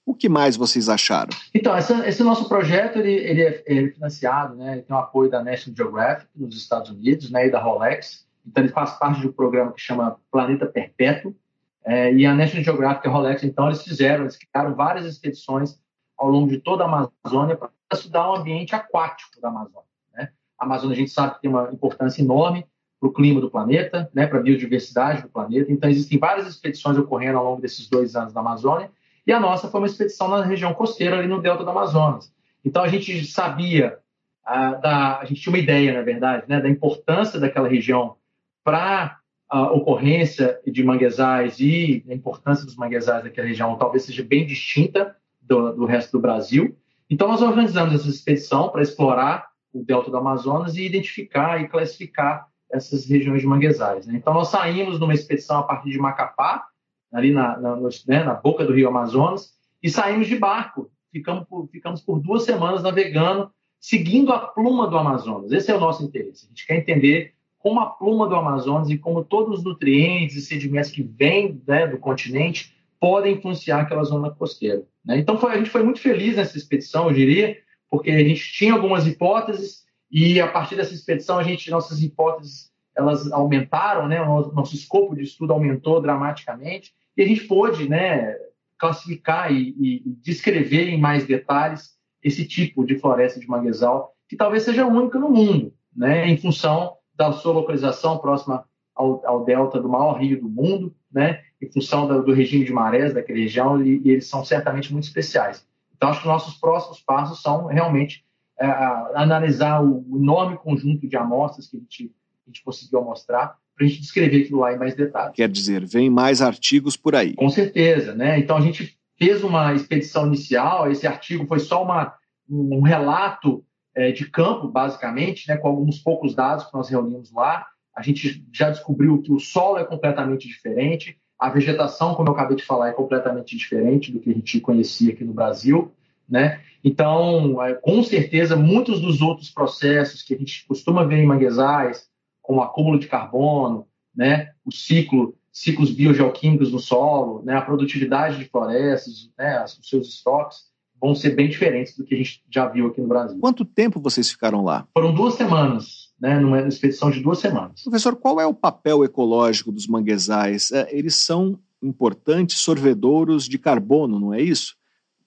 O 0.06 0.14
que 0.14 0.28
mais 0.28 0.56
vocês 0.56 0.88
acharam? 0.88 1.30
Então, 1.54 1.74
essa, 1.74 2.06
esse 2.06 2.22
nosso 2.22 2.48
projeto 2.48 2.98
ele, 2.98 3.12
ele, 3.12 3.42
é, 3.42 3.64
ele, 3.66 3.88
é, 3.88 3.92
financiado, 3.92 4.54
né? 4.54 4.72
Ele 4.72 4.82
tem 4.82 4.94
o 4.94 4.98
apoio 4.98 5.30
da 5.30 5.42
National 5.42 5.76
Geographic 5.76 6.28
nos 6.36 6.56
Estados 6.56 6.90
Unidos, 6.90 7.30
né? 7.30 7.46
E 7.46 7.50
da 7.50 7.58
Rolex. 7.58 8.26
Então, 8.46 8.62
ele 8.62 8.72
faz 8.72 8.92
parte 8.98 9.22
de 9.22 9.28
um 9.28 9.32
programa 9.32 9.72
que 9.72 9.80
chama 9.80 10.18
Planeta 10.30 10.66
Perpétuo. 10.66 11.34
É, 11.84 12.12
e 12.12 12.24
a 12.24 12.34
National 12.34 12.64
Geographic 12.64 13.06
e 13.06 13.10
a 13.10 13.12
Rolex, 13.12 13.42
então, 13.44 13.66
eles 13.66 13.82
fizeram, 13.82 14.24
eles 14.24 14.36
criaram 14.36 14.74
várias 14.74 15.04
expedições 15.04 15.78
ao 16.16 16.28
longo 16.28 16.48
de 16.48 16.58
toda 16.58 16.84
a 16.84 16.86
Amazônia 16.86 17.56
para 17.56 17.70
estudar 17.92 18.30
o 18.30 18.36
ambiente 18.36 18.74
aquático 18.74 19.40
da 19.40 19.48
Amazônia. 19.48 19.88
Né? 20.14 20.30
A 20.58 20.64
Amazônia, 20.64 20.94
a 20.94 20.98
gente 20.98 21.10
sabe 21.10 21.34
que 21.34 21.42
tem 21.42 21.50
uma 21.50 21.70
importância 21.72 22.22
enorme 22.22 22.66
para 22.98 23.08
o 23.08 23.12
clima 23.12 23.40
do 23.40 23.50
planeta, 23.50 24.10
né? 24.14 24.26
para 24.26 24.38
a 24.38 24.42
biodiversidade 24.42 25.22
do 25.22 25.28
planeta. 25.28 25.70
Então, 25.70 25.90
existem 25.90 26.18
várias 26.18 26.46
expedições 26.46 26.96
ocorrendo 26.96 27.38
ao 27.38 27.44
longo 27.44 27.60
desses 27.60 27.88
dois 27.88 28.16
anos 28.16 28.32
na 28.32 28.40
Amazônia 28.40 28.90
e 29.26 29.32
a 29.32 29.40
nossa 29.40 29.68
foi 29.68 29.80
uma 29.80 29.86
expedição 29.86 30.28
na 30.28 30.44
região 30.44 30.74
costeira, 30.74 31.18
ali 31.18 31.26
no 31.26 31.40
delta 31.40 31.64
do 31.64 31.70
Amazonas. 31.70 32.32
Então 32.64 32.82
a 32.82 32.88
gente 32.88 33.24
sabia, 33.26 33.98
a, 34.44 34.74
da, 34.74 35.18
a 35.18 35.24
gente 35.24 35.40
tinha 35.40 35.52
uma 35.52 35.62
ideia, 35.62 35.94
na 35.94 36.02
verdade, 36.02 36.44
né, 36.48 36.60
da 36.60 36.68
importância 36.68 37.40
daquela 37.40 37.68
região 37.68 38.16
para 38.62 39.18
a 39.54 39.70
ocorrência 39.70 40.60
de 40.66 40.82
manguezais 40.82 41.60
e 41.60 42.04
a 42.10 42.12
importância 42.12 42.66
dos 42.66 42.74
manguezais 42.74 43.22
daquela 43.22 43.46
região 43.46 43.78
talvez 43.78 44.02
seja 44.02 44.24
bem 44.24 44.44
distinta 44.44 45.16
do, 45.40 45.72
do 45.74 45.84
resto 45.84 46.10
do 46.10 46.20
Brasil. 46.20 46.76
Então 47.08 47.28
nós 47.28 47.40
organizamos 47.40 47.94
essa 47.94 48.08
expedição 48.08 48.68
para 48.70 48.82
explorar 48.82 49.46
o 49.72 49.84
delta 49.84 50.10
do 50.10 50.16
Amazonas 50.16 50.74
e 50.74 50.84
identificar 50.84 51.62
e 51.62 51.68
classificar 51.68 52.48
essas 52.68 53.08
regiões 53.08 53.42
de 53.42 53.46
manguezais. 53.46 54.08
Né? 54.08 54.14
Então 54.16 54.34
nós 54.34 54.48
saímos 54.48 54.98
numa 54.98 55.14
expedição 55.14 55.60
a 55.60 55.62
partir 55.62 55.90
de 55.90 55.98
Macapá, 55.98 56.66
ali 57.12 57.32
na, 57.32 57.56
na, 57.56 57.76
né, 57.76 58.24
na 58.24 58.34
boca 58.34 58.64
do 58.64 58.72
Rio 58.72 58.88
Amazonas, 58.88 59.52
e 59.80 59.88
saímos 59.88 60.26
de 60.26 60.36
barco. 60.36 60.90
Ficamos 61.12 61.46
por, 61.46 61.68
ficamos 61.68 62.00
por 62.00 62.18
duas 62.18 62.42
semanas 62.42 62.82
navegando, 62.82 63.52
seguindo 63.78 64.32
a 64.32 64.38
pluma 64.40 64.88
do 64.88 64.98
Amazonas. 64.98 65.52
Esse 65.52 65.70
é 65.70 65.76
o 65.76 65.80
nosso 65.80 66.02
interesse. 66.02 66.46
A 66.46 66.48
gente 66.48 66.66
quer 66.66 66.78
entender 66.78 67.34
como 67.64 67.80
a 67.80 67.86
pluma 67.86 68.28
do 68.28 68.36
Amazonas 68.36 68.90
e 68.90 68.98
como 68.98 69.24
todos 69.24 69.60
os 69.60 69.64
nutrientes 69.64 70.36
e 70.36 70.42
sedimentos 70.42 70.90
que 70.90 71.02
vêm 71.02 71.62
né, 71.66 71.86
do 71.86 71.96
continente 71.96 72.76
podem 73.00 73.36
influenciar 73.36 73.80
aquela 73.80 74.04
zona 74.04 74.30
costeira. 74.30 74.84
Né? 75.02 75.16
Então, 75.16 75.38
foi, 75.38 75.52
a 75.52 75.56
gente 75.56 75.70
foi 75.70 75.82
muito 75.82 75.98
feliz 75.98 76.36
nessa 76.36 76.58
expedição, 76.58 77.08
eu 77.08 77.14
diria, 77.14 77.56
porque 77.88 78.10
a 78.10 78.22
gente 78.22 78.52
tinha 78.52 78.74
algumas 78.74 79.06
hipóteses 79.06 79.82
e 80.10 80.38
a 80.42 80.46
partir 80.46 80.76
dessa 80.76 80.92
expedição, 80.92 81.38
a 81.38 81.42
gente, 81.42 81.70
nossas 81.70 82.02
hipóteses 82.02 82.70
elas 82.94 83.32
aumentaram, 83.32 84.06
né? 84.08 84.20
o 84.20 84.52
nosso 84.52 84.74
escopo 84.74 85.16
de 85.16 85.22
estudo 85.22 85.54
aumentou 85.54 86.02
dramaticamente 86.02 86.92
e 87.16 87.22
a 87.22 87.26
gente 87.26 87.44
pôde 87.44 87.88
né, 87.88 88.36
classificar 88.78 89.50
e, 89.50 89.74
e, 89.80 90.02
descrever 90.20 90.90
em 90.90 91.00
mais 91.00 91.26
detalhes 91.26 91.94
esse 92.22 92.46
tipo 92.46 92.84
de 92.84 92.98
floresta 92.98 93.40
de 93.40 93.48
manguezal, 93.48 94.14
que 94.28 94.36
talvez 94.36 94.64
seja 94.64 94.86
única 94.86 95.18
no 95.18 95.30
mundo, 95.30 95.72
né, 95.96 96.28
em 96.28 96.36
função 96.36 96.94
da 97.14 97.32
sua 97.32 97.52
localização 97.52 98.18
próxima 98.18 98.64
ao, 98.94 99.26
ao 99.26 99.44
delta 99.44 99.80
do 99.80 99.88
maior 99.88 100.14
rio 100.14 100.40
do 100.40 100.48
mundo, 100.48 100.94
né, 101.12 101.42
em 101.60 101.70
função 101.70 102.06
do, 102.06 102.22
do 102.22 102.32
regime 102.32 102.64
de 102.64 102.72
marés 102.72 103.12
daquela 103.12 103.38
região, 103.38 103.82
e, 103.82 104.00
e, 104.04 104.10
eles 104.10 104.26
são 104.26 104.44
certamente 104.44 104.92
muito 104.92 105.04
especiais. 105.04 105.66
Então, 105.96 106.08
acho 106.08 106.22
que 106.22 106.28
nossos 106.28 106.54
próximos 106.54 107.00
passos 107.00 107.40
são 107.40 107.66
realmente 107.66 108.24
é, 108.58 108.66
analisar 109.14 109.82
o 109.82 110.04
enorme 110.16 110.56
conjunto 110.56 111.08
de 111.08 111.16
amostras 111.16 111.66
que 111.68 111.76
a 111.76 111.80
gente, 111.80 112.12
a 112.46 112.50
gente 112.50 112.62
conseguiu 112.62 113.02
mostrar 113.02 113.56
para 113.76 113.84
a 113.84 113.88
gente 113.88 114.00
descrever 114.00 114.42
aquilo 114.42 114.60
lá 114.60 114.72
em 114.72 114.78
mais 114.78 114.94
detalhes. 114.94 115.34
Quer 115.34 115.48
dizer, 115.48 115.84
vem 115.84 116.08
mais 116.08 116.40
artigos 116.40 116.96
por 116.96 117.16
aí. 117.16 117.34
Com 117.34 117.50
certeza, 117.50 118.14
né? 118.14 118.38
Então 118.38 118.56
a 118.56 118.60
gente 118.60 118.96
fez 119.18 119.42
uma 119.42 119.74
expedição 119.74 120.26
inicial, 120.26 120.90
esse 120.90 121.06
artigo 121.06 121.46
foi 121.46 121.58
só 121.58 121.82
uma, 121.82 122.14
um 122.48 122.82
relato 122.82 123.64
é, 123.94 124.12
de 124.12 124.28
campo, 124.28 124.68
basicamente, 124.68 125.48
né, 125.48 125.56
com 125.56 125.68
alguns 125.68 125.98
poucos 125.98 126.34
dados 126.34 126.66
que 126.66 126.74
nós 126.74 126.88
reunimos 126.88 127.32
lá. 127.32 127.66
A 127.94 128.02
gente 128.02 128.44
já 128.52 128.70
descobriu 128.70 129.22
que 129.22 129.32
o 129.32 129.38
solo 129.38 129.78
é 129.78 129.84
completamente 129.84 130.48
diferente, 130.48 131.18
a 131.38 131.48
vegetação, 131.48 132.14
como 132.14 132.28
eu 132.28 132.32
acabei 132.32 132.56
de 132.56 132.64
falar, 132.64 132.88
é 132.88 132.92
completamente 132.92 133.56
diferente 133.56 134.10
do 134.10 134.20
que 134.20 134.30
a 134.30 134.34
gente 134.34 134.60
conhecia 134.60 135.12
aqui 135.12 135.24
no 135.24 135.34
Brasil, 135.34 135.92
né? 136.28 136.60
Então, 136.82 137.62
é, 137.62 137.74
com 137.74 138.02
certeza, 138.02 138.56
muitos 138.56 139.00
dos 139.00 139.20
outros 139.20 139.50
processos 139.50 140.22
que 140.22 140.34
a 140.34 140.38
gente 140.38 140.66
costuma 140.66 141.04
ver 141.04 141.18
em 141.18 141.26
manguezais, 141.26 142.08
como 142.42 142.62
acúmulo 142.62 142.98
de 142.98 143.08
carbono, 143.08 143.86
né, 144.14 144.52
o 144.64 144.70
ciclo, 144.70 145.34
ciclos 145.50 145.90
biogeoquímicos 145.90 146.70
no 146.70 146.78
solo, 146.78 147.42
né, 147.42 147.56
a 147.56 147.62
produtividade 147.62 148.38
de 148.38 148.44
florestas, 148.44 149.30
né, 149.36 149.64
os 149.64 149.88
seus 149.88 150.08
estoques, 150.08 150.73
vão 151.04 151.14
ser 151.14 151.34
bem 151.34 151.50
diferentes 151.50 151.94
do 151.94 152.02
que 152.02 152.14
a 152.14 152.18
gente 152.18 152.42
já 152.50 152.66
viu 152.66 152.86
aqui 152.86 152.98
no 152.98 153.06
Brasil. 153.06 153.38
Quanto 153.38 153.62
tempo 153.62 154.00
vocês 154.00 154.30
ficaram 154.30 154.64
lá? 154.64 154.86
Foram 154.94 155.14
duas 155.14 155.34
semanas, 155.34 156.08
né, 156.18 156.38
numa 156.38 156.66
expedição 156.66 157.10
de 157.10 157.20
duas 157.20 157.40
semanas. 157.40 157.82
Professor, 157.82 158.16
qual 158.16 158.40
é 158.40 158.46
o 158.46 158.54
papel 158.54 159.04
ecológico 159.04 159.70
dos 159.70 159.86
manguezais? 159.86 160.72
É, 160.72 160.88
eles 160.90 161.16
são 161.16 161.58
importantes 161.82 162.58
sorvedouros 162.60 163.46
de 163.46 163.58
carbono, 163.58 164.18
não 164.18 164.32
é 164.32 164.40
isso? 164.40 164.76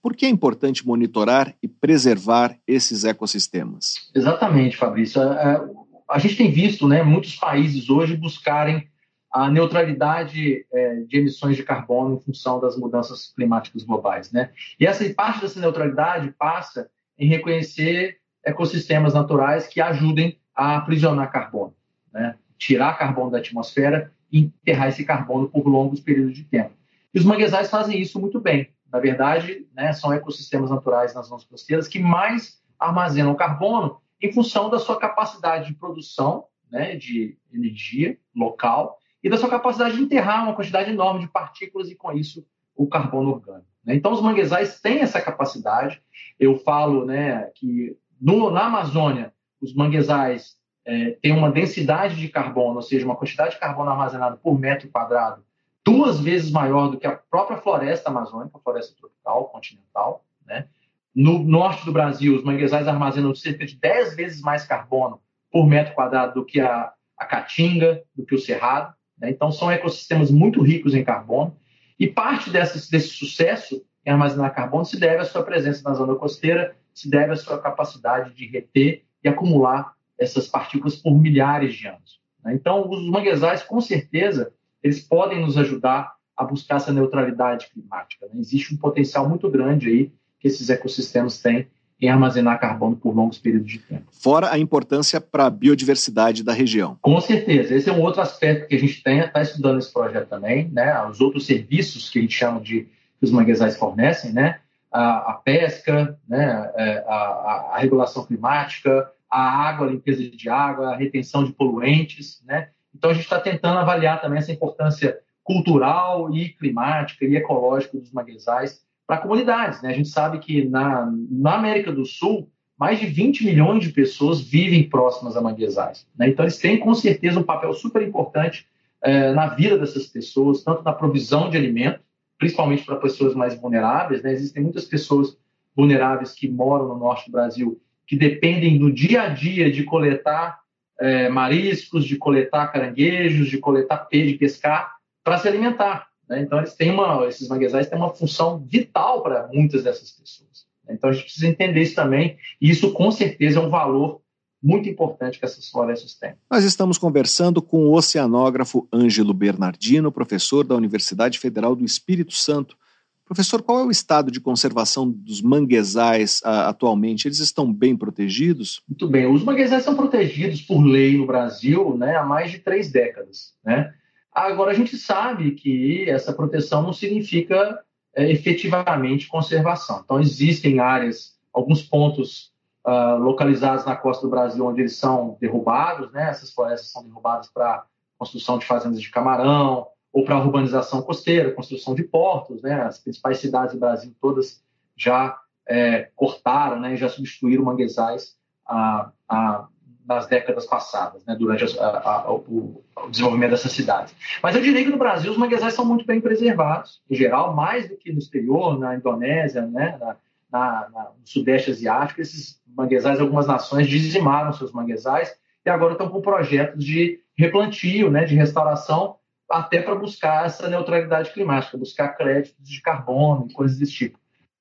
Por 0.01 0.15
que 0.15 0.25
é 0.25 0.29
importante 0.29 0.85
monitorar 0.85 1.53
e 1.61 1.67
preservar 1.67 2.57
esses 2.65 3.03
ecossistemas? 3.03 4.09
Exatamente, 4.15 4.77
Fabrício. 4.77 5.21
É, 5.21 5.53
é, 5.53 5.61
a 6.09 6.17
gente 6.17 6.37
tem 6.37 6.51
visto 6.51 6.87
né, 6.87 7.03
muitos 7.03 7.35
países 7.35 7.87
hoje 7.87 8.17
buscarem 8.17 8.87
a 9.31 9.49
neutralidade 9.49 10.65
é, 10.71 10.95
de 11.01 11.17
emissões 11.17 11.55
de 11.55 11.63
carbono 11.63 12.15
em 12.15 12.19
função 12.19 12.59
das 12.59 12.77
mudanças 12.77 13.33
climáticas 13.33 13.83
globais. 13.83 14.31
Né? 14.31 14.51
E 14.79 14.85
essa 14.85 15.07
parte 15.13 15.41
dessa 15.41 15.59
neutralidade 15.59 16.33
passa 16.37 16.89
em 17.17 17.27
reconhecer 17.27 18.17
ecossistemas 18.45 19.13
naturais 19.13 19.67
que 19.67 19.81
ajudem 19.81 20.39
a 20.55 20.77
aprisionar 20.77 21.31
carbono, 21.31 21.73
né? 22.11 22.35
tirar 22.57 22.97
carbono 22.97 23.31
da 23.31 23.37
atmosfera 23.37 24.11
e 24.31 24.39
enterrar 24.39 24.89
esse 24.89 25.05
carbono 25.05 25.49
por 25.49 25.67
longos 25.67 25.99
períodos 25.99 26.33
de 26.33 26.43
tempo. 26.43 26.73
E 27.13 27.19
os 27.19 27.25
manguezais 27.25 27.69
fazem 27.69 27.99
isso 27.99 28.19
muito 28.19 28.39
bem. 28.39 28.69
Na 28.91 28.99
verdade, 28.99 29.67
né, 29.73 29.91
são 29.91 30.13
ecossistemas 30.13 30.69
naturais 30.69 31.13
nas 31.13 31.27
zonas 31.27 31.43
costeiras 31.43 31.87
que 31.87 31.99
mais 31.99 32.61
armazenam 32.79 33.35
carbono 33.35 33.99
em 34.21 34.31
função 34.31 34.69
da 34.69 34.79
sua 34.79 34.97
capacidade 34.97 35.67
de 35.67 35.73
produção 35.73 36.45
né, 36.71 36.95
de 36.95 37.37
energia 37.53 38.17
local 38.35 38.97
e 39.27 39.29
da 39.29 39.37
sua 39.37 39.49
capacidade 39.49 39.97
de 39.97 40.01
enterrar 40.01 40.43
uma 40.43 40.55
quantidade 40.55 40.89
enorme 40.89 41.19
de 41.19 41.27
partículas 41.27 41.89
e, 41.89 41.95
com 41.95 42.13
isso, 42.13 42.45
o 42.73 42.87
carbono 42.87 43.31
orgânico. 43.31 43.67
Né? 43.83 43.93
Então, 43.93 44.13
os 44.13 44.21
manguezais 44.21 44.79
têm 44.79 44.99
essa 44.99 45.21
capacidade. 45.21 46.01
Eu 46.39 46.57
falo 46.59 47.03
né, 47.03 47.51
que 47.53 47.97
no, 48.21 48.49
na 48.49 48.67
Amazônia, 48.67 49.33
os 49.61 49.75
manguezais 49.75 50.55
é, 50.85 51.17
têm 51.21 51.33
uma 51.33 51.51
densidade 51.51 52.15
de 52.15 52.29
carbono, 52.29 52.77
ou 52.77 52.81
seja, 52.81 53.05
uma 53.05 53.17
quantidade 53.17 53.55
de 53.55 53.59
carbono 53.59 53.89
armazenado 53.89 54.37
por 54.37 54.57
metro 54.57 54.87
quadrado, 54.87 55.43
duas 55.85 56.21
vezes 56.21 56.49
maior 56.49 56.87
do 56.87 56.97
que 56.97 57.05
a 57.05 57.17
própria 57.17 57.57
floresta 57.57 58.09
amazônica, 58.09 58.57
a 58.57 58.61
floresta 58.61 58.95
tropical, 58.97 59.49
continental. 59.49 60.23
Né? 60.45 60.69
No 61.13 61.39
norte 61.39 61.83
do 61.83 61.91
Brasil, 61.91 62.33
os 62.33 62.45
manguezais 62.45 62.87
armazenam 62.87 63.35
cerca 63.35 63.65
de 63.65 63.75
10 63.75 64.15
vezes 64.15 64.41
mais 64.41 64.65
carbono 64.65 65.19
por 65.51 65.67
metro 65.67 65.93
quadrado 65.93 66.35
do 66.35 66.45
que 66.45 66.61
a, 66.61 66.93
a 67.17 67.25
caatinga, 67.25 68.01
do 68.15 68.25
que 68.25 68.35
o 68.35 68.39
cerrado. 68.39 68.96
Né? 69.19 69.29
Então, 69.29 69.51
são 69.51 69.71
ecossistemas 69.71 70.31
muito 70.31 70.61
ricos 70.61 70.93
em 70.93 71.03
carbono. 71.03 71.55
E 71.99 72.07
parte 72.07 72.49
desse, 72.49 72.89
desse 72.91 73.09
sucesso 73.09 73.83
em 74.05 74.11
armazenar 74.11 74.53
carbono 74.53 74.85
se 74.85 74.99
deve 74.99 75.21
à 75.21 75.25
sua 75.25 75.43
presença 75.43 75.81
na 75.87 75.95
zona 75.95 76.15
costeira, 76.15 76.75
se 76.93 77.09
deve 77.09 77.33
à 77.33 77.35
sua 77.35 77.59
capacidade 77.59 78.33
de 78.33 78.47
reter 78.47 79.03
e 79.23 79.27
acumular 79.27 79.93
essas 80.17 80.47
partículas 80.47 80.95
por 80.95 81.17
milhares 81.17 81.75
de 81.75 81.87
anos. 81.87 82.21
Né? 82.43 82.53
Então, 82.53 82.89
os 82.89 83.09
manguezais, 83.09 83.63
com 83.63 83.81
certeza, 83.81 84.53
eles 84.81 85.01
podem 85.01 85.41
nos 85.41 85.57
ajudar 85.57 86.15
a 86.35 86.43
buscar 86.43 86.75
essa 86.75 86.93
neutralidade 86.93 87.67
climática. 87.71 88.27
Né? 88.27 88.39
Existe 88.39 88.73
um 88.73 88.77
potencial 88.77 89.27
muito 89.27 89.49
grande 89.49 89.89
aí 89.89 90.13
que 90.39 90.47
esses 90.47 90.69
ecossistemas 90.69 91.41
têm 91.41 91.67
em 91.99 92.09
armazenar 92.09 92.59
carbono 92.59 92.95
por 92.95 93.15
longos 93.15 93.39
períodos 93.39 93.71
de 93.71 93.79
tempo. 93.79 94.05
Fora 94.11 94.51
a 94.51 94.59
importância 94.59 95.19
para 95.19 95.47
a 95.47 95.49
biodiversidade 95.49 96.43
da 96.43 96.53
região. 96.53 96.97
Com 97.01 97.19
certeza. 97.19 97.73
Esse 97.73 97.89
é 97.89 97.93
um 97.93 98.01
outro 98.01 98.21
aspecto 98.21 98.67
que 98.67 98.75
a 98.75 98.79
gente 98.79 99.03
está 99.07 99.41
estudando 99.41 99.77
nesse 99.77 99.91
projeto 99.91 100.27
também, 100.27 100.69
né? 100.69 101.03
Os 101.07 101.19
outros 101.19 101.45
serviços 101.45 102.09
que 102.09 102.19
a 102.19 102.21
gente 102.21 102.35
chama 102.35 102.61
de 102.61 102.81
que 102.81 103.25
os 103.25 103.31
manguezais 103.31 103.77
fornecem, 103.77 104.31
né? 104.31 104.59
A, 104.91 105.31
a 105.31 105.33
pesca, 105.33 106.17
né? 106.27 106.71
É, 106.75 107.03
a, 107.07 107.13
a, 107.13 107.71
a, 107.73 107.77
regulação 107.79 108.23
climática, 108.25 109.09
a 109.29 109.41
água, 109.41 109.87
a 109.87 109.89
limpeza 109.89 110.23
de 110.29 110.49
água, 110.49 110.93
a 110.93 110.95
retenção 110.95 111.43
de 111.43 111.51
poluentes, 111.51 112.41
né? 112.45 112.69
Então 112.93 113.09
a 113.09 113.13
gente 113.13 113.23
está 113.23 113.39
tentando 113.39 113.79
avaliar 113.79 114.21
também 114.21 114.37
essa 114.37 114.51
importância 114.51 115.17
cultural 115.43 116.31
e 116.33 116.49
climática 116.49 117.25
e 117.25 117.35
ecológica 117.35 117.97
dos 117.97 118.11
manguezais 118.11 118.85
para 119.07 119.19
comunidades. 119.19 119.81
Né? 119.81 119.89
A 119.89 119.93
gente 119.93 120.09
sabe 120.09 120.39
que 120.39 120.67
na, 120.67 121.09
na 121.31 121.55
América 121.55 121.91
do 121.91 122.05
Sul, 122.05 122.49
mais 122.77 122.99
de 122.99 123.07
20 123.07 123.45
milhões 123.45 123.83
de 123.83 123.91
pessoas 123.91 124.41
vivem 124.41 124.87
próximas 124.87 125.37
a 125.37 125.41
manguezais. 125.41 126.05
Né? 126.15 126.27
Então, 126.27 126.43
eles 126.43 126.57
têm, 126.57 126.77
com 126.77 126.93
certeza, 126.93 127.39
um 127.39 127.43
papel 127.43 127.73
super 127.73 128.01
importante 128.01 128.67
é, 129.01 129.31
na 129.31 129.47
vida 129.47 129.77
dessas 129.77 130.05
pessoas, 130.07 130.63
tanto 130.63 130.83
na 130.83 130.91
provisão 130.91 131.49
de 131.49 131.57
alimento, 131.57 132.01
principalmente 132.37 132.83
para 132.83 132.97
pessoas 132.97 133.33
mais 133.33 133.59
vulneráveis. 133.59 134.21
Né? 134.21 134.33
Existem 134.33 134.61
muitas 134.61 134.85
pessoas 134.85 135.37
vulneráveis 135.75 136.33
que 136.33 136.47
moram 136.47 136.89
no 136.89 136.97
norte 136.97 137.25
do 137.25 137.31
Brasil 137.31 137.79
que 138.05 138.15
dependem 138.15 138.77
do 138.77 138.91
dia 138.91 139.23
a 139.23 139.29
dia 139.29 139.69
de 139.69 139.83
coletar 139.83 140.61
é, 140.99 141.29
mariscos, 141.29 142.05
de 142.05 142.15
coletar 142.15 142.71
caranguejos, 142.71 143.49
de 143.49 143.57
coletar 143.57 143.97
peixe, 144.05 144.31
de 144.31 144.37
pescar 144.37 144.95
para 145.23 145.37
se 145.37 145.47
alimentar. 145.47 146.07
Né? 146.29 146.41
Então, 146.41 146.59
eles 146.59 146.73
têm 146.73 146.91
uma, 146.91 147.25
esses 147.27 147.47
manguezais 147.47 147.87
têm 147.87 147.97
uma 147.97 148.13
função 148.13 148.59
vital 148.59 149.21
para 149.23 149.47
muitas 149.51 149.83
dessas 149.83 150.11
pessoas. 150.11 150.67
Né? 150.85 150.95
Então, 150.95 151.09
a 151.09 151.13
gente 151.13 151.25
precisa 151.25 151.47
entender 151.47 151.81
isso 151.81 151.95
também, 151.95 152.37
e 152.61 152.69
isso 152.69 152.91
com 152.93 153.11
certeza 153.11 153.59
é 153.59 153.61
um 153.61 153.69
valor 153.69 154.21
muito 154.61 154.89
importante 154.89 155.39
que 155.39 155.45
essas 155.45 155.69
florestas 155.69 156.15
têm. 156.15 156.33
Nós 156.49 156.63
estamos 156.63 156.97
conversando 156.97 157.61
com 157.61 157.85
o 157.85 157.93
oceanógrafo 157.93 158.87
Ângelo 158.91 159.33
Bernardino, 159.33 160.11
professor 160.11 160.65
da 160.65 160.75
Universidade 160.75 161.39
Federal 161.39 161.75
do 161.75 161.85
Espírito 161.85 162.33
Santo. 162.33 162.75
Professor, 163.23 163.61
qual 163.61 163.79
é 163.79 163.83
o 163.83 163.91
estado 163.91 164.31
de 164.31 164.39
conservação 164.39 165.09
dos 165.09 165.41
manguezais 165.41 166.39
uh, 166.39 166.67
atualmente? 166.69 167.27
Eles 167.27 167.39
estão 167.39 167.71
bem 167.71 167.95
protegidos? 167.95 168.81
Muito 168.87 169.07
bem. 169.07 169.27
Os 169.27 169.43
manguezais 169.43 169.83
são 169.83 169.95
protegidos 169.95 170.61
por 170.61 170.81
lei 170.81 171.17
no 171.17 171.27
Brasil 171.27 171.97
né, 171.97 172.15
há 172.15 172.23
mais 172.23 172.51
de 172.51 172.59
três 172.59 172.89
décadas. 172.89 173.53
Né? 173.65 173.93
Agora, 174.37 174.69
a 174.69 174.73
gente 174.75 174.95
sabe 174.97 175.51
que 175.55 176.07
essa 176.07 176.31
proteção 176.31 176.83
não 176.83 176.93
significa 176.93 177.83
é, 178.15 178.31
efetivamente 178.31 179.27
conservação. 179.27 180.01
Então, 180.05 180.19
existem 180.19 180.79
áreas, 180.79 181.35
alguns 181.51 181.81
pontos 181.81 182.53
uh, 182.85 183.17
localizados 183.17 183.83
na 183.83 183.95
costa 183.95 184.27
do 184.27 184.29
Brasil 184.29 184.63
onde 184.63 184.81
eles 184.81 184.95
são 184.95 185.35
derrubados, 185.41 186.11
né? 186.11 186.29
essas 186.29 186.53
florestas 186.53 186.91
são 186.91 187.03
derrubadas 187.03 187.49
para 187.49 187.87
construção 188.15 188.59
de 188.59 188.67
fazendas 188.67 189.01
de 189.01 189.09
camarão 189.09 189.87
ou 190.13 190.23
para 190.23 190.37
urbanização 190.37 191.01
costeira, 191.01 191.51
construção 191.51 191.95
de 191.95 192.03
portos. 192.03 192.61
Né? 192.61 192.79
As 192.79 192.99
principais 192.99 193.39
cidades 193.39 193.73
do 193.73 193.79
Brasil 193.79 194.15
todas 194.21 194.63
já 194.95 195.35
é, 195.67 196.11
cortaram, 196.15 196.79
né? 196.79 196.95
já 196.95 197.09
substituíram 197.09 197.63
manguezais 197.63 198.37
a, 198.63 199.11
a 199.27 199.67
nas 200.07 200.25
décadas 200.25 200.65
passadas, 200.65 201.25
né, 201.25 201.35
durante 201.37 201.77
a, 201.79 201.85
a, 201.85 202.21
a, 202.21 202.31
o, 202.31 202.83
o, 202.95 203.09
desenvolvimento 203.09 203.51
dessas 203.51 203.73
cidades. 203.73 204.15
Mas 204.41 204.55
eu 204.55 204.61
diria 204.61 204.83
que 204.83 204.89
no 204.89 204.97
Brasil 204.97 205.31
os 205.31 205.37
manguezais 205.37 205.73
são 205.73 205.83
muito 205.83 206.05
bem 206.05 206.21
preservados, 206.21 207.01
em 207.09 207.15
geral, 207.15 207.53
mais 207.53 207.89
do 207.89 207.97
que 207.97 208.13
no 208.13 208.19
exterior, 208.19 208.79
na 208.79 208.95
Indonésia, 208.95 209.63
né, 209.63 209.97
na, 209.99 210.15
na, 210.49 210.89
na, 210.89 211.03
no 211.19 211.25
Sudeste 211.27 211.71
Asiático. 211.71 212.21
Esses 212.21 212.61
manguezais, 212.65 213.19
algumas 213.19 213.47
nações 213.47 213.87
dizimaram 213.87 214.53
seus 214.53 214.71
manguezais 214.71 215.35
e 215.65 215.69
agora 215.69 215.91
estão 215.91 216.09
com 216.09 216.21
projetos 216.21 216.83
de 216.83 217.19
replantio, 217.37 218.09
né, 218.09 218.23
de 218.23 218.35
restauração, 218.35 219.17
até 219.51 219.81
para 219.81 219.95
buscar 219.95 220.45
essa 220.45 220.69
neutralidade 220.69 221.31
climática, 221.33 221.77
buscar 221.77 222.09
créditos 222.15 222.55
de 222.65 222.81
carbono 222.81 223.47
e 223.49 223.53
coisas 223.53 223.77
desse 223.77 223.91
tipo. 223.91 224.17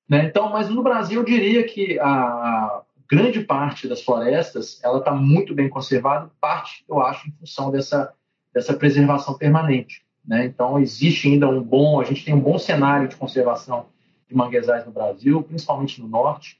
Né? 0.09 0.25
Então, 0.25 0.49
mas 0.49 0.69
no 0.69 0.83
Brasil 0.83 1.21
eu 1.21 1.25
diria 1.25 1.63
que 1.63 1.97
a, 1.99 2.81
grande 3.09 3.41
parte 3.41 3.87
das 3.87 4.01
florestas 4.01 4.79
ela 4.83 4.99
está 4.99 5.13
muito 5.13 5.53
bem 5.53 5.69
conservada, 5.69 6.31
parte, 6.39 6.83
eu 6.87 6.99
acho, 7.01 7.27
em 7.27 7.31
função 7.31 7.71
dessa, 7.71 8.13
dessa 8.53 8.73
preservação 8.73 9.37
permanente. 9.37 10.05
Né? 10.25 10.45
Então, 10.45 10.77
existe 10.79 11.27
ainda 11.27 11.47
um 11.47 11.61
bom, 11.61 12.01
a 12.01 12.03
gente 12.03 12.25
tem 12.25 12.33
um 12.33 12.39
bom 12.39 12.57
cenário 12.57 13.07
de 13.07 13.15
conservação 13.15 13.85
de 14.27 14.35
manguezais 14.35 14.85
no 14.85 14.91
Brasil, 14.91 15.41
principalmente 15.41 16.01
no 16.01 16.07
norte, 16.07 16.59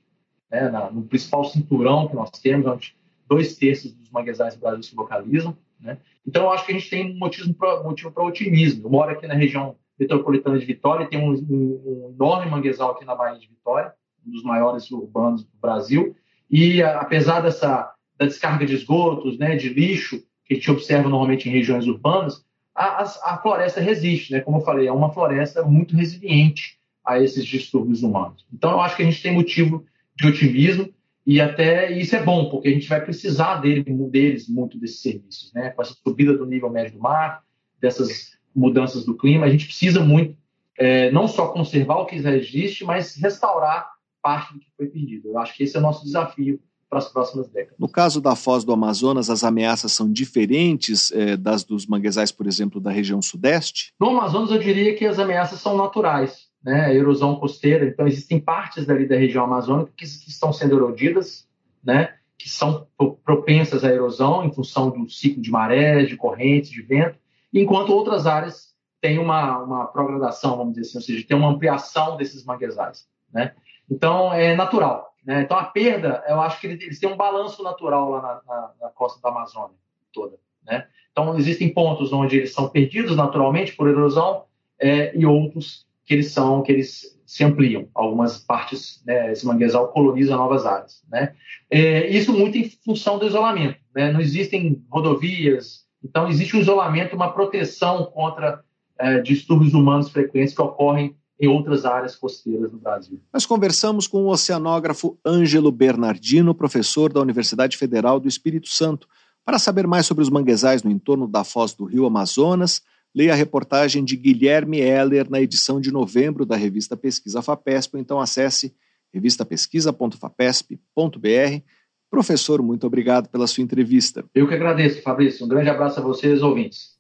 né? 0.50 0.70
Na, 0.70 0.90
no 0.90 1.04
principal 1.04 1.44
cinturão 1.44 2.08
que 2.08 2.16
nós 2.16 2.32
temos, 2.32 2.66
onde 2.66 2.96
dois 3.28 3.58
terços 3.58 3.92
dos 3.92 4.10
manguezais 4.10 4.56
do 4.56 4.62
Brasil 4.62 4.84
se 4.84 4.96
localizam. 4.96 5.58
Né? 5.80 5.98
Então, 6.26 6.44
eu 6.44 6.52
acho 6.52 6.66
que 6.66 6.72
a 6.72 6.76
gente 6.76 6.90
tem 6.90 7.14
um 7.14 7.20
motivo 7.20 7.54
para 7.54 7.84
motivo 7.84 8.14
otimismo. 8.22 8.86
Eu 8.86 8.90
moro 8.90 9.12
aqui 9.12 9.28
na 9.28 9.34
região 9.34 9.76
metropolitana 10.00 10.58
de 10.58 10.66
Vitória 10.66 11.04
e 11.04 11.10
tem 11.10 11.20
um, 11.20 11.34
um, 11.34 11.82
um 11.86 12.14
enorme 12.16 12.50
manguezal 12.50 12.92
aqui 12.92 13.04
na 13.04 13.16
Baía 13.16 13.40
de 13.40 13.48
Vitória, 13.48 13.94
um 14.26 14.32
dos 14.32 14.44
maiores 14.44 14.90
urbanos 14.92 15.44
do 15.44 15.58
Brasil, 15.60 16.16
e 16.50 16.82
apesar 16.82 17.42
dessa 17.42 17.94
da 18.18 18.26
descarga 18.26 18.66
de 18.66 18.74
esgotos, 18.74 19.38
né, 19.38 19.56
de 19.56 19.70
lixo 19.70 20.24
que 20.44 20.54
a 20.54 20.58
gente 20.58 20.72
observa 20.72 21.10
normalmente 21.10 21.48
em 21.48 21.52
regiões 21.52 21.86
urbanas, 21.86 22.44
a, 22.74 23.04
a, 23.04 23.38
floresta 23.42 23.82
resiste, 23.82 24.32
né? 24.32 24.40
Como 24.40 24.58
eu 24.58 24.62
falei, 24.62 24.88
é 24.88 24.92
uma 24.92 25.12
floresta 25.12 25.64
muito 25.64 25.96
resiliente 25.96 26.78
a 27.06 27.20
esses 27.20 27.46
distúrbios 27.46 28.04
humanos. 28.04 28.46
Então, 28.54 28.72
eu 28.72 28.80
acho 28.80 28.96
que 28.96 29.02
a 29.02 29.06
gente 29.06 29.22
tem 29.22 29.34
motivo 29.34 29.86
de 30.16 30.28
otimismo 30.28 30.90
e 31.26 31.42
até 31.42 31.92
isso 31.92 32.16
é 32.16 32.24
bom, 32.24 32.50
porque 32.50 32.70
a 32.70 32.72
gente 32.72 32.88
vai 32.88 33.04
precisar 33.04 33.58
dele, 33.58 33.84
deles 34.10 34.48
muito 34.48 34.80
desses 34.80 35.02
serviços, 35.02 35.52
né? 35.54 35.72
Com 35.72 35.82
essa 35.82 35.96
subida 36.02 36.38
do 36.38 36.46
nível 36.46 36.70
médio 36.70 36.94
do 36.94 37.00
mar, 37.00 37.44
dessas 37.82 38.38
mudanças 38.56 39.06
do 39.06 39.18
clima, 39.18 39.46
a 39.46 39.50
gente 39.50 39.66
precisa 39.66 40.00
muito 40.00 40.38
é, 40.78 41.12
não 41.12 41.28
só 41.28 41.48
conservar 41.48 41.98
o 41.98 42.06
que 42.06 42.22
já 42.22 42.36
existe, 42.36 42.86
mas 42.86 43.16
restaurar 43.16 43.90
parte 44.28 44.54
do 44.54 44.60
que 44.60 44.68
foi 44.76 44.88
perdido. 44.88 45.30
Eu 45.30 45.40
acho 45.40 45.56
que 45.56 45.64
esse 45.64 45.78
é 45.78 45.80
o 45.80 45.82
nosso 45.82 46.04
desafio 46.04 46.60
para 46.90 47.00
as 47.00 47.08
próximas 47.08 47.48
décadas. 47.50 47.80
No 47.80 47.88
caso 47.88 48.20
da 48.20 48.36
foz 48.36 48.66
do 48.66 48.74
Amazonas, 48.74 49.30
as 49.30 49.42
ameaças 49.42 49.94
são 49.94 50.12
diferentes 50.12 51.14
é, 51.14 51.38
das 51.38 51.64
dos 51.64 51.86
manguezais, 51.88 52.30
por 52.30 52.46
exemplo, 52.46 52.82
da 52.82 52.92
região 52.92 53.22
sudeste? 53.22 53.94
No 53.98 54.10
Amazonas, 54.10 54.52
eu 54.52 54.60
diria 54.60 54.94
que 54.96 55.06
as 55.06 55.18
ameaças 55.18 55.62
são 55.62 55.78
naturais, 55.78 56.48
né? 56.62 56.88
A 56.88 56.94
erosão 56.94 57.38
costeira. 57.38 57.88
Então, 57.88 58.06
existem 58.06 58.38
partes 58.38 58.86
dali 58.86 59.08
da 59.08 59.16
região 59.16 59.46
amazônica 59.46 59.94
que, 59.96 60.06
que 60.06 60.30
estão 60.30 60.52
sendo 60.52 60.76
erodidas, 60.76 61.48
né? 61.82 62.14
Que 62.38 62.50
são 62.50 62.86
propensas 63.24 63.86
à 63.86 63.90
erosão 63.90 64.44
em 64.44 64.52
função 64.52 64.90
do 64.90 65.10
ciclo 65.10 65.42
de 65.42 65.50
marés, 65.50 66.10
de 66.10 66.18
correntes, 66.18 66.70
de 66.70 66.82
vento, 66.82 67.18
enquanto 67.54 67.94
outras 67.94 68.28
áreas 68.28 68.76
têm 69.02 69.20
uma, 69.20 69.60
uma 69.60 69.86
progradação, 69.86 70.58
vamos 70.58 70.74
dizer 70.74 70.88
assim, 70.88 70.98
ou 70.98 71.04
seja, 71.04 71.28
tem 71.28 71.38
uma 71.38 71.50
ampliação 71.50 72.18
desses 72.18 72.44
manguezais, 72.44 73.08
né? 73.34 73.54
Então, 73.90 74.34
é 74.34 74.56
natural. 74.56 75.14
Né? 75.26 75.42
Então, 75.42 75.58
a 75.58 75.66
perda, 75.66 76.24
eu 76.28 76.40
acho 76.42 76.60
que 76.60 76.68
eles 76.68 77.00
têm 77.00 77.12
um 77.12 77.18
balanço 77.18 77.64
natural 77.64 78.10
lá 78.10 78.22
na, 78.22 78.42
na, 78.48 78.72
na 78.82 78.90
costa 78.90 79.20
da 79.22 79.30
Amazônia 79.30 79.76
toda. 80.14 80.38
Né? 80.66 80.88
Então, 81.12 81.38
existem 81.38 81.74
pontos 81.74 82.14
onde 82.14 82.38
eles 82.38 82.54
são 82.54 82.70
perdidos 82.70 83.16
naturalmente 83.16 83.76
por 83.76 83.88
erosão 83.88 84.46
é, 84.80 85.18
e 85.18 85.26
outros 85.26 85.86
que 86.06 86.14
eles 86.14 86.32
são, 86.32 86.62
que 86.62 86.72
eles 86.72 87.18
se 87.26 87.44
ampliam. 87.44 87.90
Algumas 87.94 88.38
partes, 88.38 89.04
né, 89.06 89.34
esse 89.34 89.46
manguezal 89.46 89.90
coloniza 89.90 90.38
novas 90.38 90.66
áreas. 90.66 91.04
Né? 91.10 91.36
É, 91.70 92.08
isso 92.08 92.32
muito 92.32 92.58
em 92.58 92.70
função 92.86 93.20
do 93.20 93.28
isolamento. 93.28 93.78
Né? 93.94 94.12
Não 94.12 94.22
existem 94.22 94.82
rodovias, 94.90 95.86
então 96.02 96.30
existe 96.30 96.56
um 96.56 96.60
isolamento, 96.62 97.16
uma 97.16 97.34
proteção 97.34 98.06
contra 98.06 98.64
é, 98.98 99.20
distúrbios 99.20 99.74
humanos 99.74 100.10
frequentes 100.10 100.56
que 100.56 100.62
ocorrem 100.62 101.16
em 101.40 101.48
outras 101.48 101.86
áreas 101.86 102.16
costeiras 102.16 102.72
do 102.72 102.78
Brasil. 102.78 103.20
Nós 103.32 103.46
conversamos 103.46 104.08
com 104.08 104.24
o 104.24 104.30
oceanógrafo 104.30 105.18
Ângelo 105.26 105.72
Bernardino, 105.72 106.56
professor 106.56 107.14
da 107.14 107.22
Universidade 107.22 107.78
Federal 107.78 108.20
do 108.20 108.28
Espírito 108.28 108.68
Santo. 108.68 109.08
Para 109.46 109.60
saber 109.60 109.88
mais 109.88 110.06
sobre 110.06 110.24
os 110.24 110.30
manguezais 110.30 110.84
no 110.84 110.92
entorno 110.92 111.28
da 111.28 111.44
foz 111.44 111.74
do 111.74 111.86
rio 111.86 112.06
Amazonas, 112.06 112.82
leia 113.16 113.34
a 113.34 113.36
reportagem 113.36 114.04
de 114.04 114.16
Guilherme 114.16 114.80
Heller 114.80 115.30
na 115.30 115.40
edição 115.40 115.80
de 115.80 115.92
novembro 115.92 116.46
da 116.46 116.56
revista 116.56 116.98
Pesquisa 116.98 117.42
FAPESP, 117.42 117.96
ou 117.96 118.02
então 118.02 118.20
acesse 118.20 118.76
revistapesquisa.fapesp.br. 119.14 121.62
Professor, 122.10 122.62
muito 122.62 122.88
obrigado 122.88 123.30
pela 123.30 123.48
sua 123.48 123.64
entrevista. 123.64 124.24
Eu 124.34 124.48
que 124.48 124.54
agradeço, 124.54 125.02
Fabrício. 125.02 125.46
Um 125.46 125.50
grande 125.50 125.70
abraço 125.70 126.00
a 126.00 126.04
vocês, 126.04 126.42
ouvintes. 126.42 126.98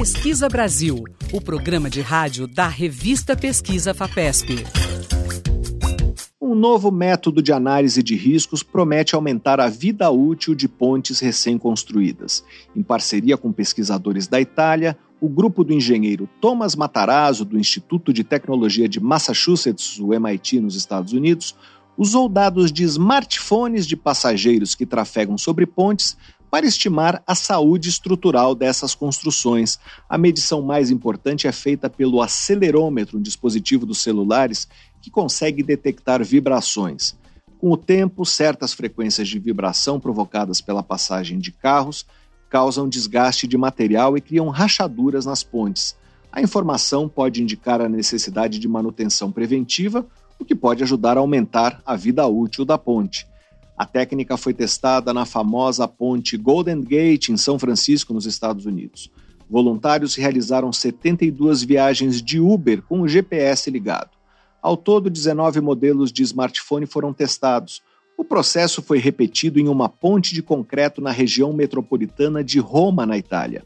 Pesquisa 0.00 0.48
Brasil, 0.48 1.04
o 1.30 1.42
programa 1.42 1.90
de 1.90 2.00
rádio 2.00 2.46
da 2.46 2.66
revista 2.66 3.36
Pesquisa 3.36 3.92
FAPESP. 3.92 4.64
Um 6.40 6.54
novo 6.54 6.90
método 6.90 7.42
de 7.42 7.52
análise 7.52 8.02
de 8.02 8.16
riscos 8.16 8.62
promete 8.62 9.14
aumentar 9.14 9.60
a 9.60 9.68
vida 9.68 10.10
útil 10.10 10.54
de 10.54 10.66
pontes 10.66 11.20
recém-construídas. 11.20 12.42
Em 12.74 12.82
parceria 12.82 13.36
com 13.36 13.52
pesquisadores 13.52 14.26
da 14.26 14.40
Itália, 14.40 14.96
o 15.20 15.28
grupo 15.28 15.62
do 15.62 15.74
engenheiro 15.74 16.26
Thomas 16.40 16.74
Matarazzo, 16.74 17.44
do 17.44 17.58
Instituto 17.58 18.10
de 18.10 18.24
Tecnologia 18.24 18.88
de 18.88 18.98
Massachusetts, 18.98 19.98
o 19.98 20.14
MIT, 20.14 20.60
nos 20.60 20.76
Estados 20.76 21.12
Unidos, 21.12 21.54
usou 21.94 22.26
dados 22.26 22.72
de 22.72 22.84
smartphones 22.84 23.86
de 23.86 23.98
passageiros 23.98 24.74
que 24.74 24.86
trafegam 24.86 25.36
sobre 25.36 25.66
pontes 25.66 26.16
para 26.50 26.66
estimar 26.66 27.22
a 27.26 27.34
saúde 27.34 27.88
estrutural 27.88 28.54
dessas 28.54 28.94
construções. 28.94 29.78
A 30.08 30.18
medição 30.18 30.60
mais 30.60 30.90
importante 30.90 31.46
é 31.46 31.52
feita 31.52 31.88
pelo 31.88 32.20
acelerômetro, 32.20 33.18
um 33.18 33.22
dispositivo 33.22 33.86
dos 33.86 34.02
celulares 34.02 34.66
que 35.00 35.10
consegue 35.10 35.62
detectar 35.62 36.24
vibrações. 36.24 37.16
Com 37.58 37.70
o 37.70 37.76
tempo, 37.76 38.24
certas 38.24 38.72
frequências 38.72 39.28
de 39.28 39.38
vibração 39.38 40.00
provocadas 40.00 40.60
pela 40.60 40.82
passagem 40.82 41.38
de 41.38 41.52
carros 41.52 42.06
causam 42.48 42.88
desgaste 42.88 43.46
de 43.46 43.56
material 43.56 44.16
e 44.16 44.20
criam 44.20 44.48
rachaduras 44.48 45.24
nas 45.24 45.42
pontes. 45.44 45.96
A 46.32 46.42
informação 46.42 47.08
pode 47.08 47.42
indicar 47.42 47.80
a 47.80 47.88
necessidade 47.88 48.58
de 48.58 48.66
manutenção 48.66 49.30
preventiva, 49.30 50.06
o 50.38 50.44
que 50.44 50.54
pode 50.54 50.82
ajudar 50.82 51.16
a 51.16 51.20
aumentar 51.20 51.80
a 51.84 51.94
vida 51.94 52.26
útil 52.26 52.64
da 52.64 52.78
ponte. 52.78 53.26
A 53.80 53.86
técnica 53.86 54.36
foi 54.36 54.52
testada 54.52 55.10
na 55.14 55.24
famosa 55.24 55.88
ponte 55.88 56.36
Golden 56.36 56.82
Gate, 56.82 57.30
em 57.30 57.38
São 57.38 57.58
Francisco, 57.58 58.12
nos 58.12 58.26
Estados 58.26 58.66
Unidos. 58.66 59.10
Voluntários 59.48 60.14
realizaram 60.16 60.70
72 60.70 61.62
viagens 61.62 62.20
de 62.20 62.38
Uber 62.38 62.82
com 62.82 63.00
o 63.00 63.08
GPS 63.08 63.70
ligado. 63.70 64.10
Ao 64.60 64.76
todo, 64.76 65.08
19 65.08 65.62
modelos 65.62 66.12
de 66.12 66.22
smartphone 66.22 66.84
foram 66.84 67.14
testados. 67.14 67.80
O 68.18 68.22
processo 68.22 68.82
foi 68.82 68.98
repetido 68.98 69.58
em 69.58 69.66
uma 69.66 69.88
ponte 69.88 70.34
de 70.34 70.42
concreto 70.42 71.00
na 71.00 71.10
região 71.10 71.50
metropolitana 71.50 72.44
de 72.44 72.58
Roma, 72.58 73.06
na 73.06 73.16
Itália. 73.16 73.64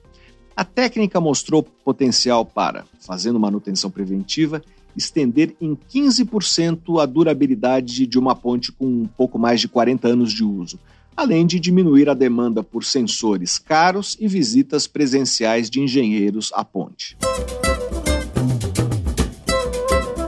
A 0.55 0.65
técnica 0.65 1.21
mostrou 1.21 1.61
potencial 1.61 2.47
para, 2.47 2.85
fazendo 3.01 3.41
manutenção 3.41 3.91
preventiva, 3.91 4.63
estender 4.97 5.55
em 5.61 5.77
15% 5.77 7.03
a 7.03 7.07
durabilidade 7.07 8.07
de 8.07 8.19
uma 8.19 8.35
ponte 8.35 8.73
com 8.73 8.87
um 8.87 9.07
pouco 9.07 9.39
mais 9.39 9.61
de 9.61 9.69
40 9.69 10.09
anos 10.09 10.33
de 10.33 10.45
uso, 10.45 10.79
além 11.17 11.47
de 11.47 11.61
diminuir 11.61 12.09
a 12.09 12.15
demanda 12.15 12.63
por 12.63 12.85
sensores 12.85 13.59
caros 13.59 14.17
e 14.21 14.27
visitas 14.27 14.87
presenciais 14.87 15.71
de 15.71 15.81
engenheiros 15.81 16.51
à 16.55 16.65
ponte. 16.65 17.17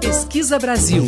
Pesquisa 0.01 0.59
Brasil. 0.59 1.05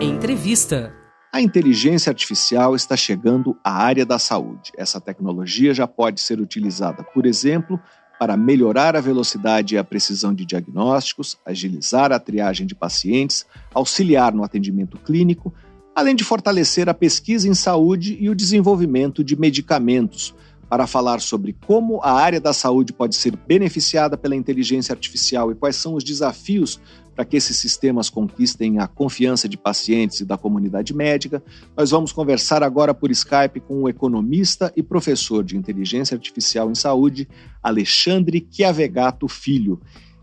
Entrevista. 0.00 0.94
A 1.32 1.40
inteligência 1.40 2.10
artificial 2.10 2.74
está 2.74 2.96
chegando 2.96 3.56
à 3.62 3.72
área 3.72 4.04
da 4.04 4.18
saúde. 4.18 4.72
Essa 4.76 5.00
tecnologia 5.00 5.72
já 5.72 5.86
pode 5.86 6.20
ser 6.20 6.40
utilizada, 6.40 7.04
por 7.04 7.24
exemplo, 7.24 7.78
para 8.20 8.36
melhorar 8.36 8.94
a 8.96 9.00
velocidade 9.00 9.74
e 9.74 9.78
a 9.78 9.82
precisão 9.82 10.34
de 10.34 10.44
diagnósticos, 10.44 11.38
agilizar 11.42 12.12
a 12.12 12.20
triagem 12.20 12.66
de 12.66 12.74
pacientes, 12.74 13.46
auxiliar 13.72 14.34
no 14.34 14.44
atendimento 14.44 14.98
clínico, 14.98 15.54
além 15.96 16.14
de 16.14 16.22
fortalecer 16.22 16.86
a 16.90 16.92
pesquisa 16.92 17.48
em 17.48 17.54
saúde 17.54 18.18
e 18.20 18.28
o 18.28 18.34
desenvolvimento 18.34 19.24
de 19.24 19.40
medicamentos. 19.40 20.34
Para 20.68 20.86
falar 20.86 21.22
sobre 21.22 21.56
como 21.66 21.98
a 22.02 22.12
área 22.12 22.38
da 22.38 22.52
saúde 22.52 22.92
pode 22.92 23.16
ser 23.16 23.34
beneficiada 23.48 24.18
pela 24.18 24.36
inteligência 24.36 24.92
artificial 24.92 25.50
e 25.50 25.54
quais 25.54 25.76
são 25.76 25.94
os 25.94 26.04
desafios 26.04 26.78
para 27.20 27.26
que 27.26 27.36
esses 27.36 27.58
sistemas 27.58 28.08
conquistem 28.08 28.78
a 28.78 28.86
confiança 28.86 29.46
de 29.46 29.58
pacientes 29.58 30.20
e 30.20 30.24
da 30.24 30.38
comunidade 30.38 30.94
médica, 30.94 31.42
nós 31.76 31.90
vamos 31.90 32.12
conversar 32.12 32.62
agora 32.62 32.94
por 32.94 33.10
Skype 33.10 33.60
com 33.60 33.82
o 33.82 33.90
economista 33.90 34.72
e 34.74 34.82
professor 34.82 35.44
de 35.44 35.54
inteligência 35.54 36.14
artificial 36.14 36.70
em 36.70 36.74
saúde, 36.74 37.28
Alexandre 37.62 38.48
Chiavegato 38.50 39.28
Filho. 39.28 39.78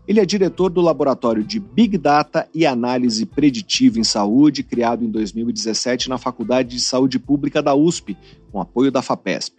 Ele 0.08 0.18
é 0.18 0.26
diretor 0.26 0.70
do 0.70 0.80
Laboratório 0.80 1.44
de 1.44 1.60
Big 1.60 1.96
Data 1.96 2.48
e 2.52 2.66
Análise 2.66 3.24
Preditiva 3.24 4.00
em 4.00 4.04
Saúde, 4.04 4.64
criado 4.64 5.04
em 5.04 5.08
2017 5.08 6.08
na 6.08 6.18
Faculdade 6.18 6.70
de 6.70 6.80
Saúde 6.80 7.20
Pública 7.20 7.62
da 7.62 7.76
USP, 7.76 8.16
com 8.50 8.60
apoio 8.60 8.90
da 8.90 9.02
FAPESP. 9.02 9.57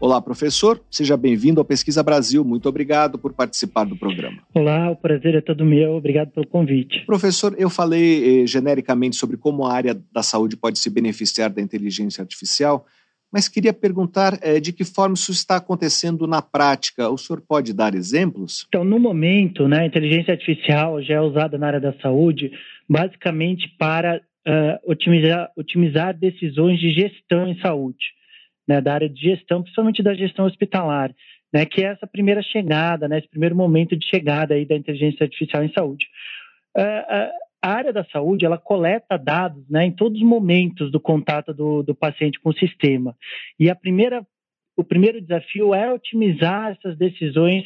Olá, 0.00 0.18
professor. 0.22 0.80
Seja 0.90 1.14
bem-vindo 1.14 1.60
ao 1.60 1.64
Pesquisa 1.64 2.02
Brasil. 2.02 2.42
Muito 2.42 2.66
obrigado 2.66 3.18
por 3.18 3.34
participar 3.34 3.84
do 3.84 3.94
programa. 3.94 4.38
Olá, 4.54 4.90
o 4.90 4.96
prazer 4.96 5.34
é 5.34 5.42
todo 5.42 5.62
meu. 5.62 5.92
Obrigado 5.92 6.30
pelo 6.30 6.46
convite. 6.46 7.04
Professor, 7.04 7.54
eu 7.58 7.68
falei 7.68 8.44
eh, 8.44 8.46
genericamente 8.46 9.16
sobre 9.16 9.36
como 9.36 9.66
a 9.66 9.74
área 9.74 9.94
da 10.10 10.22
saúde 10.22 10.56
pode 10.56 10.78
se 10.78 10.88
beneficiar 10.88 11.50
da 11.50 11.60
inteligência 11.60 12.22
artificial, 12.22 12.86
mas 13.30 13.46
queria 13.46 13.74
perguntar 13.74 14.38
eh, 14.40 14.58
de 14.58 14.72
que 14.72 14.84
forma 14.84 15.12
isso 15.12 15.32
está 15.32 15.56
acontecendo 15.56 16.26
na 16.26 16.40
prática. 16.40 17.10
O 17.10 17.18
senhor 17.18 17.42
pode 17.46 17.74
dar 17.74 17.94
exemplos? 17.94 18.64
Então, 18.68 18.82
no 18.82 18.98
momento, 18.98 19.68
né, 19.68 19.80
a 19.80 19.86
inteligência 19.86 20.32
artificial 20.32 21.02
já 21.02 21.16
é 21.16 21.20
usada 21.20 21.58
na 21.58 21.66
área 21.66 21.80
da 21.80 21.92
saúde 22.00 22.50
basicamente 22.88 23.68
para 23.78 24.16
uh, 24.16 24.90
otimizar, 24.90 25.50
otimizar 25.54 26.16
decisões 26.18 26.80
de 26.80 26.90
gestão 26.90 27.46
em 27.46 27.60
saúde 27.60 28.18
né, 28.70 28.80
da 28.80 28.94
área 28.94 29.08
de 29.08 29.20
gestão, 29.20 29.62
principalmente 29.62 30.00
da 30.00 30.14
gestão 30.14 30.44
hospitalar, 30.44 31.12
né, 31.52 31.66
que 31.66 31.82
é 31.82 31.88
essa 31.88 32.06
primeira 32.06 32.40
chegada, 32.40 33.08
né, 33.08 33.18
esse 33.18 33.28
primeiro 33.28 33.56
momento 33.56 33.96
de 33.96 34.06
chegada 34.06 34.54
aí 34.54 34.64
da 34.64 34.76
inteligência 34.76 35.24
artificial 35.24 35.64
em 35.64 35.72
saúde. 35.72 36.06
Uh, 36.78 37.32
a 37.60 37.68
área 37.68 37.92
da 37.92 38.04
saúde 38.04 38.46
ela 38.46 38.56
coleta 38.56 39.18
dados 39.18 39.68
né, 39.68 39.86
em 39.86 39.90
todos 39.90 40.20
os 40.20 40.26
momentos 40.26 40.92
do 40.92 41.00
contato 41.00 41.52
do, 41.52 41.82
do 41.82 41.96
paciente 41.96 42.38
com 42.38 42.50
o 42.50 42.54
sistema. 42.54 43.16
E 43.58 43.68
a 43.68 43.74
primeira, 43.74 44.24
o 44.76 44.84
primeiro 44.84 45.20
desafio 45.20 45.74
é 45.74 45.92
otimizar 45.92 46.70
essas 46.70 46.96
decisões 46.96 47.64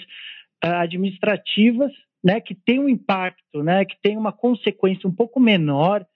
uh, 0.64 0.80
administrativas 0.80 1.92
né, 2.24 2.40
que 2.40 2.54
têm 2.54 2.80
um 2.80 2.88
impacto, 2.88 3.62
né, 3.62 3.84
que 3.84 3.96
tem 4.02 4.16
uma 4.16 4.32
consequência 4.32 5.06
um 5.06 5.14
pouco 5.14 5.38
menor 5.38 6.06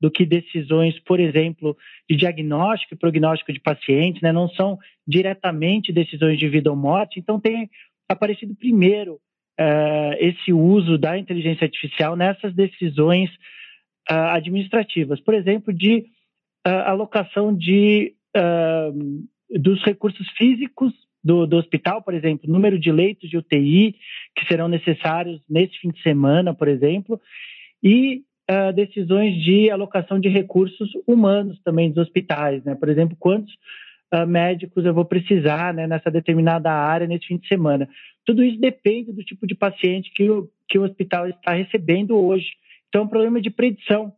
do 0.00 0.10
que 0.10 0.24
decisões, 0.24 0.98
por 1.00 1.18
exemplo, 1.18 1.76
de 2.08 2.16
diagnóstico 2.16 2.94
e 2.94 2.98
prognóstico 2.98 3.52
de 3.52 3.60
pacientes, 3.60 4.22
né? 4.22 4.32
não 4.32 4.48
são 4.50 4.78
diretamente 5.06 5.92
decisões 5.92 6.38
de 6.38 6.48
vida 6.48 6.70
ou 6.70 6.76
morte. 6.76 7.18
Então, 7.18 7.40
tem 7.40 7.68
aparecido 8.08 8.54
primeiro 8.54 9.14
uh, 9.14 10.14
esse 10.18 10.52
uso 10.52 10.96
da 10.96 11.18
inteligência 11.18 11.64
artificial 11.64 12.16
nessas 12.16 12.54
decisões 12.54 13.30
uh, 14.10 14.30
administrativas, 14.32 15.20
por 15.20 15.34
exemplo, 15.34 15.72
de 15.72 16.06
uh, 16.66 16.70
alocação 16.86 17.54
de, 17.54 18.14
dos 19.50 19.82
recursos 19.82 20.28
físicos 20.36 20.92
do, 21.22 21.46
do, 21.46 21.56
hospital, 21.56 22.02
por 22.02 22.14
exemplo, 22.14 22.50
número 22.50 22.78
de 22.78 22.92
leitos 22.92 23.28
de 23.28 23.36
UTI 23.36 23.96
que 24.36 24.46
serão 24.46 24.68
necessários 24.68 25.40
nesse 25.48 25.76
fim 25.78 25.90
de 25.90 26.00
semana, 26.02 26.54
por 26.54 26.68
exemplo, 26.68 27.20
e 27.82 28.22
uh, 28.50 28.72
decisões 28.72 29.34
de 29.42 29.70
alocação 29.70 30.18
de 30.18 30.28
recursos 30.28 30.90
humanos 31.06 31.60
também 31.62 31.90
dos 31.90 32.06
hospitais, 32.06 32.64
né? 32.64 32.74
Por 32.74 32.88
exemplo, 32.88 33.16
quantos 33.18 33.52
uh, 34.12 34.26
médicos 34.26 34.84
eu 34.84 34.94
vou 34.94 35.04
precisar 35.04 35.74
né, 35.74 35.86
nessa 35.86 36.10
determinada 36.10 36.72
área 36.72 37.06
nesse 37.06 37.26
fim 37.26 37.36
de 37.36 37.46
semana. 37.46 37.88
Tudo 38.24 38.42
isso 38.42 38.58
depende 38.58 39.12
do 39.12 39.22
tipo 39.22 39.46
de 39.46 39.54
paciente 39.54 40.12
que 40.14 40.28
o, 40.30 40.48
que 40.68 40.78
o 40.78 40.82
hospital 40.82 41.28
está 41.28 41.52
recebendo 41.52 42.16
hoje. 42.16 42.46
Então, 42.88 43.02
é 43.02 43.04
um 43.04 43.08
problema 43.08 43.40
de 43.40 43.50
predição. 43.50 44.12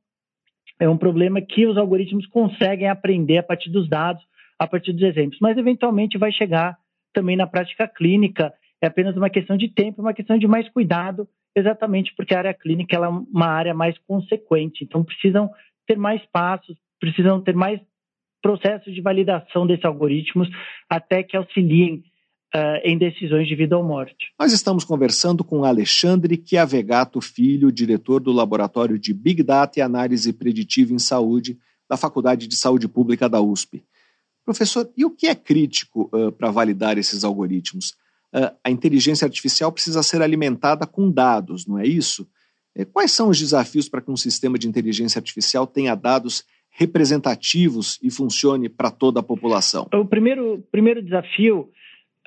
É 0.79 0.89
um 0.89 0.97
problema 0.97 1.41
que 1.41 1.67
os 1.67 1.77
algoritmos 1.77 2.27
conseguem 2.27 2.89
aprender 2.89 3.39
a 3.39 3.43
partir 3.43 3.71
dos 3.71 3.89
dados, 3.89 4.23
a 4.59 4.67
partir 4.67 4.93
dos 4.93 5.03
exemplos, 5.03 5.39
mas 5.41 5.59
eventualmente 5.59 6.17
vai 6.17 6.33
chegar 6.33 6.77
também 7.13 7.37
na 7.37 7.47
prática 7.47 7.87
clínica. 7.87 8.53
É 8.81 8.87
apenas 8.87 9.15
uma 9.17 9.29
questão 9.29 9.57
de 9.57 9.69
tempo, 9.69 10.01
uma 10.01 10.15
questão 10.15 10.39
de 10.39 10.47
mais 10.47 10.69
cuidado 10.71 11.29
exatamente 11.55 12.15
porque 12.17 12.35
a 12.35 12.39
área 12.39 12.55
clínica 12.55 12.97
é 12.97 13.09
uma 13.09 13.47
área 13.47 13.75
mais 13.75 13.97
consequente. 14.07 14.85
Então, 14.85 15.05
precisam 15.05 15.51
ter 15.87 15.97
mais 15.97 16.23
passos, 16.33 16.77
precisam 17.01 17.41
ter 17.41 17.55
mais 17.55 17.81
processos 18.43 18.95
de 18.95 19.01
validação 19.01 19.67
desses 19.67 19.85
algoritmos 19.85 20.49
até 20.89 21.23
que 21.23 21.37
auxiliem 21.37 22.03
Uh, 22.53 22.83
em 22.83 22.99
decisões 22.99 23.47
de 23.47 23.55
vida 23.55 23.79
ou 23.79 23.85
morte. 23.85 24.33
Nós 24.37 24.53
estamos 24.53 24.83
conversando 24.83 25.45
com 25.45 25.63
Alexandre 25.63 26.43
Chiavegato 26.45 27.21
Filho, 27.21 27.71
diretor 27.71 28.19
do 28.19 28.33
Laboratório 28.33 28.99
de 28.99 29.15
Big 29.15 29.45
Data 29.45 29.79
e 29.79 29.83
Análise 29.83 30.33
Preditiva 30.33 30.93
em 30.93 30.99
Saúde 30.99 31.57
da 31.89 31.97
Faculdade 31.97 32.49
de 32.49 32.57
Saúde 32.57 32.89
Pública 32.89 33.29
da 33.29 33.41
USP. 33.41 33.85
Professor, 34.45 34.91
e 34.97 35.05
o 35.05 35.11
que 35.11 35.29
é 35.29 35.35
crítico 35.37 36.11
uh, 36.13 36.33
para 36.33 36.51
validar 36.51 36.99
esses 36.99 37.23
algoritmos? 37.23 37.95
A 38.63 38.71
inteligência 38.71 39.25
artificial 39.25 39.73
precisa 39.73 40.03
ser 40.03 40.23
alimentada 40.23 40.87
com 40.87 41.11
dados, 41.11 41.67
não 41.67 41.79
é 41.79 41.87
isso? 41.87 42.29
É, 42.75 42.85
quais 42.85 43.13
são 43.13 43.29
os 43.29 43.39
desafios 43.39 43.89
para 43.89 44.01
que 44.01 44.11
um 44.11 44.17
sistema 44.17 44.59
de 44.59 44.69
inteligência 44.69 45.19
artificial 45.19 45.67
tenha 45.67 45.95
dados 45.95 46.45
representativos 46.71 47.99
e 48.03 48.11
funcione 48.11 48.69
para 48.69 48.91
toda 48.91 49.21
a 49.21 49.23
população? 49.23 49.89
O 49.93 50.05
primeiro, 50.05 50.65
primeiro 50.71 51.03
desafio 51.03 51.69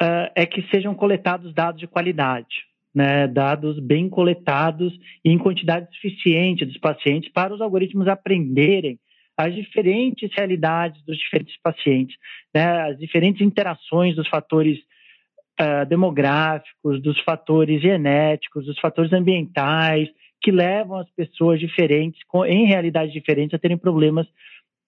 uh, 0.02 0.30
é 0.36 0.46
que 0.46 0.62
sejam 0.70 0.94
coletados 0.94 1.54
dados 1.54 1.80
de 1.80 1.88
qualidade, 1.88 2.66
né? 2.94 3.28
dados 3.28 3.80
bem 3.80 4.10
coletados 4.10 4.94
e 5.24 5.32
em 5.32 5.38
quantidade 5.38 5.88
suficiente 5.96 6.66
dos 6.66 6.78
pacientes 6.78 7.32
para 7.32 7.54
os 7.54 7.62
algoritmos 7.62 8.08
aprenderem 8.08 9.00
as 9.36 9.56
diferentes 9.56 10.30
realidades 10.36 11.04
dos 11.06 11.18
diferentes 11.18 11.56
pacientes, 11.63 12.16
né, 12.54 12.92
as 12.92 13.00
diferentes 13.00 13.42
interações 13.42 14.16
dos 14.16 14.28
fatores 14.28 14.78
uh, 15.60 15.86
demográficos, 15.88 17.02
dos 17.02 17.20
fatores 17.22 17.82
genéticos, 17.82 18.66
dos 18.66 18.80
fatores 18.80 19.13
ambientais, 19.13 20.10
que 20.42 20.52
levam 20.52 20.98
as 20.98 21.10
pessoas 21.12 21.60
diferentes, 21.60 22.22
com, 22.28 22.46
em 22.46 22.66
realidades 22.66 23.13
diferentes, 23.13 23.54
a 23.54 23.60
terem 23.60 23.78
problemas 23.78 24.28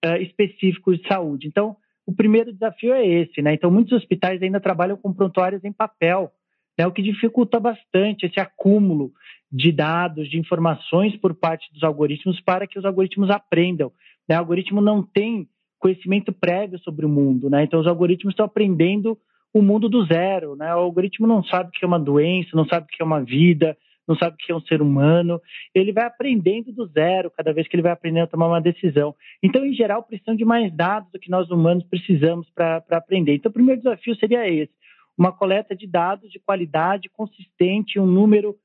uh, 0.06 0.15
específicos 0.21 0.99
de 0.99 1.08
saúde. 1.08 1.47
Então, 1.47 1.78
o 2.06 2.13
primeiro 2.13 2.54
desafio 2.54 2.93
é 2.93 3.06
esse, 3.06 3.41
né? 3.41 3.54
Então, 3.54 3.71
muitos 3.71 3.93
hospitais 3.93 4.41
ainda 4.41 4.60
trabalham 4.60 4.97
com 4.97 5.13
prontuários 5.13 5.63
em 5.63 5.71
papel, 5.71 6.32
né? 6.78 6.86
o 6.86 6.91
que 6.91 7.01
dificulta 7.01 7.60
bastante 7.60 8.25
esse 8.25 8.39
acúmulo 8.39 9.12
de 9.51 9.71
dados, 9.71 10.30
de 10.30 10.38
informações 10.38 11.15
por 11.17 11.34
parte 11.34 11.71
dos 11.73 11.84
algoritmos 11.84 12.39
para 12.41 12.67
que 12.67 12.78
os 12.78 12.86
algoritmos 12.86 13.30
aprendam. 13.30 13.91
Né? 14.28 14.36
O 14.36 14.39
algoritmo 14.39 14.82
não 14.82 15.01
tem 15.01 15.47
conhecimento 15.80 16.32
prévio 16.32 16.78
sobre 16.80 17.06
o 17.06 17.10
mundo, 17.10 17.49
né? 17.49 17.63
Então, 17.63 17.80
os 17.80 17.88
algoritmos 17.88 18.34
estão 18.34 18.45
aprendendo 18.45 19.17
o 19.55 19.61
mundo 19.61 19.87
do 19.87 20.05
zero, 20.05 20.53
né? 20.57 20.75
O 20.75 20.79
algoritmo 20.79 21.25
não 21.25 21.41
sabe 21.41 21.69
o 21.69 21.71
que 21.71 21.85
é 21.85 21.87
uma 21.87 21.97
doença, 21.97 22.49
não 22.53 22.65
sabe 22.65 22.87
o 22.87 22.89
que 22.89 23.01
é 23.01 23.05
uma 23.05 23.23
vida, 23.23 23.77
não 24.05 24.13
sabe 24.13 24.35
o 24.35 24.37
que 24.37 24.51
é 24.51 24.55
um 24.55 24.59
ser 24.59 24.81
humano. 24.81 25.39
Ele 25.73 25.93
vai 25.93 26.03
aprendendo 26.03 26.73
do 26.73 26.85
zero 26.87 27.31
cada 27.31 27.53
vez 27.53 27.65
que 27.65 27.73
ele 27.73 27.81
vai 27.81 27.93
aprendendo 27.93 28.25
a 28.25 28.27
tomar 28.27 28.47
uma 28.47 28.59
decisão. 28.59 29.15
Então, 29.41 29.65
em 29.65 29.73
geral, 29.73 30.03
precisam 30.03 30.35
de 30.35 30.43
mais 30.43 30.75
dados 30.75 31.09
do 31.09 31.17
que 31.17 31.31
nós 31.31 31.49
humanos 31.49 31.85
precisamos 31.85 32.49
para 32.49 32.83
aprender. 32.91 33.35
Então, 33.35 33.49
o 33.49 33.53
primeiro 33.53 33.81
desafio 33.81 34.13
seria 34.17 34.45
esse: 34.45 34.73
uma 35.17 35.31
coleta 35.31 35.73
de 35.73 35.87
dados 35.87 36.29
de 36.29 36.39
qualidade 36.39 37.07
consistente, 37.07 37.97
um 37.97 38.05
número 38.05 38.57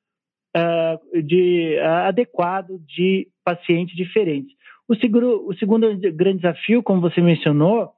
uh, 0.57 1.23
de, 1.23 1.79
uh, 1.79 2.09
adequado 2.09 2.81
de 2.85 3.29
pacientes 3.45 3.95
diferentes. 3.95 4.57
O, 4.89 4.97
seguro, 4.97 5.47
o 5.47 5.55
segundo 5.55 5.87
grande 6.15 6.39
desafio, 6.39 6.83
como 6.83 7.01
você 7.01 7.21
mencionou, 7.21 7.93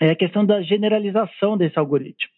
é 0.00 0.10
a 0.10 0.16
questão 0.16 0.44
da 0.44 0.62
generalização 0.62 1.56
desse 1.56 1.78
algoritmo. 1.78 2.30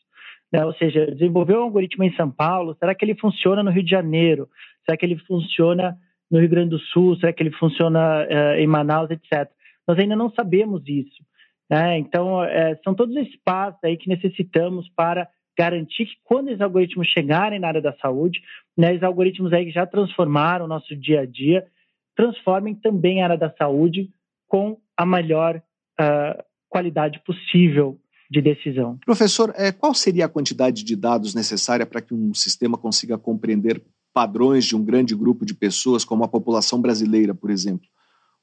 Né? 0.53 0.65
Ou 0.65 0.73
seja, 0.75 1.07
desenvolver 1.07 1.57
um 1.57 1.63
algoritmo 1.63 2.05
em 2.05 2.15
São 2.15 2.31
Paulo, 2.31 2.77
será 2.79 2.95
que 2.95 3.05
ele 3.05 3.15
funciona 3.15 3.63
no 3.63 3.71
Rio 3.71 3.83
de 3.83 3.91
Janeiro? 3.91 4.49
Será 4.85 4.97
que 4.97 5.05
ele 5.05 5.19
funciona 5.19 5.97
no 6.31 6.39
Rio 6.39 6.49
Grande 6.49 6.71
do 6.71 6.79
Sul? 6.79 7.17
Será 7.17 7.33
que 7.33 7.43
ele 7.43 7.53
funciona 7.53 8.25
uh, 8.25 8.59
em 8.59 8.67
Manaus, 8.67 9.11
etc. 9.11 9.51
Nós 9.87 9.99
ainda 9.99 10.17
não 10.17 10.31
sabemos 10.31 10.83
isso. 10.87 11.23
Né? 11.71 11.99
Então, 11.99 12.43
é, 12.43 12.79
são 12.83 12.95
todos 12.95 13.15
esses 13.17 13.37
passos 13.45 13.79
aí 13.85 13.97
que 13.97 14.09
necessitamos 14.09 14.89
para 14.97 15.29
garantir 15.59 16.07
que 16.07 16.17
quando 16.25 16.49
esses 16.49 16.61
algoritmos 16.61 17.09
chegarem 17.09 17.59
na 17.59 17.69
área 17.69 17.83
da 17.83 17.93
saúde, 17.95 18.41
né, 18.77 18.91
esses 18.91 19.03
algoritmos 19.03 19.53
aí 19.53 19.67
que 19.67 19.73
já 19.73 19.85
transformaram 19.85 20.65
o 20.65 20.69
nosso 20.69 20.95
dia 20.95 21.23
a 21.23 21.27
dia, 21.27 21.67
transformem 22.15 22.75
também 22.75 23.21
a 23.21 23.25
área 23.25 23.37
da 23.37 23.51
saúde 23.51 24.09
com 24.47 24.79
a 24.97 25.05
melhor 25.05 25.61
uh, 26.01 26.45
qualidade 26.69 27.21
possível 27.25 27.99
de 28.31 28.43
decisão. 28.43 28.99
Professor, 29.05 29.53
é, 29.57 29.73
qual 29.73 29.95
seria 29.95 30.27
a 30.27 30.29
quantidade 30.29 30.85
de 30.85 30.95
dados 30.95 31.35
necessária 31.35 31.87
para 31.87 32.01
que 32.01 32.13
um 32.13 32.35
sistema 32.35 32.77
consiga 32.77 33.17
compreender 33.17 33.83
padrões 34.13 34.65
de 34.65 34.77
um 34.77 34.85
grande 34.85 35.15
grupo 35.15 35.47
de 35.47 35.55
pessoas, 35.55 36.05
como 36.05 36.25
a 36.25 36.29
população 36.29 36.81
brasileira, 36.81 37.35
por 37.35 37.51
exemplo? 37.51 37.87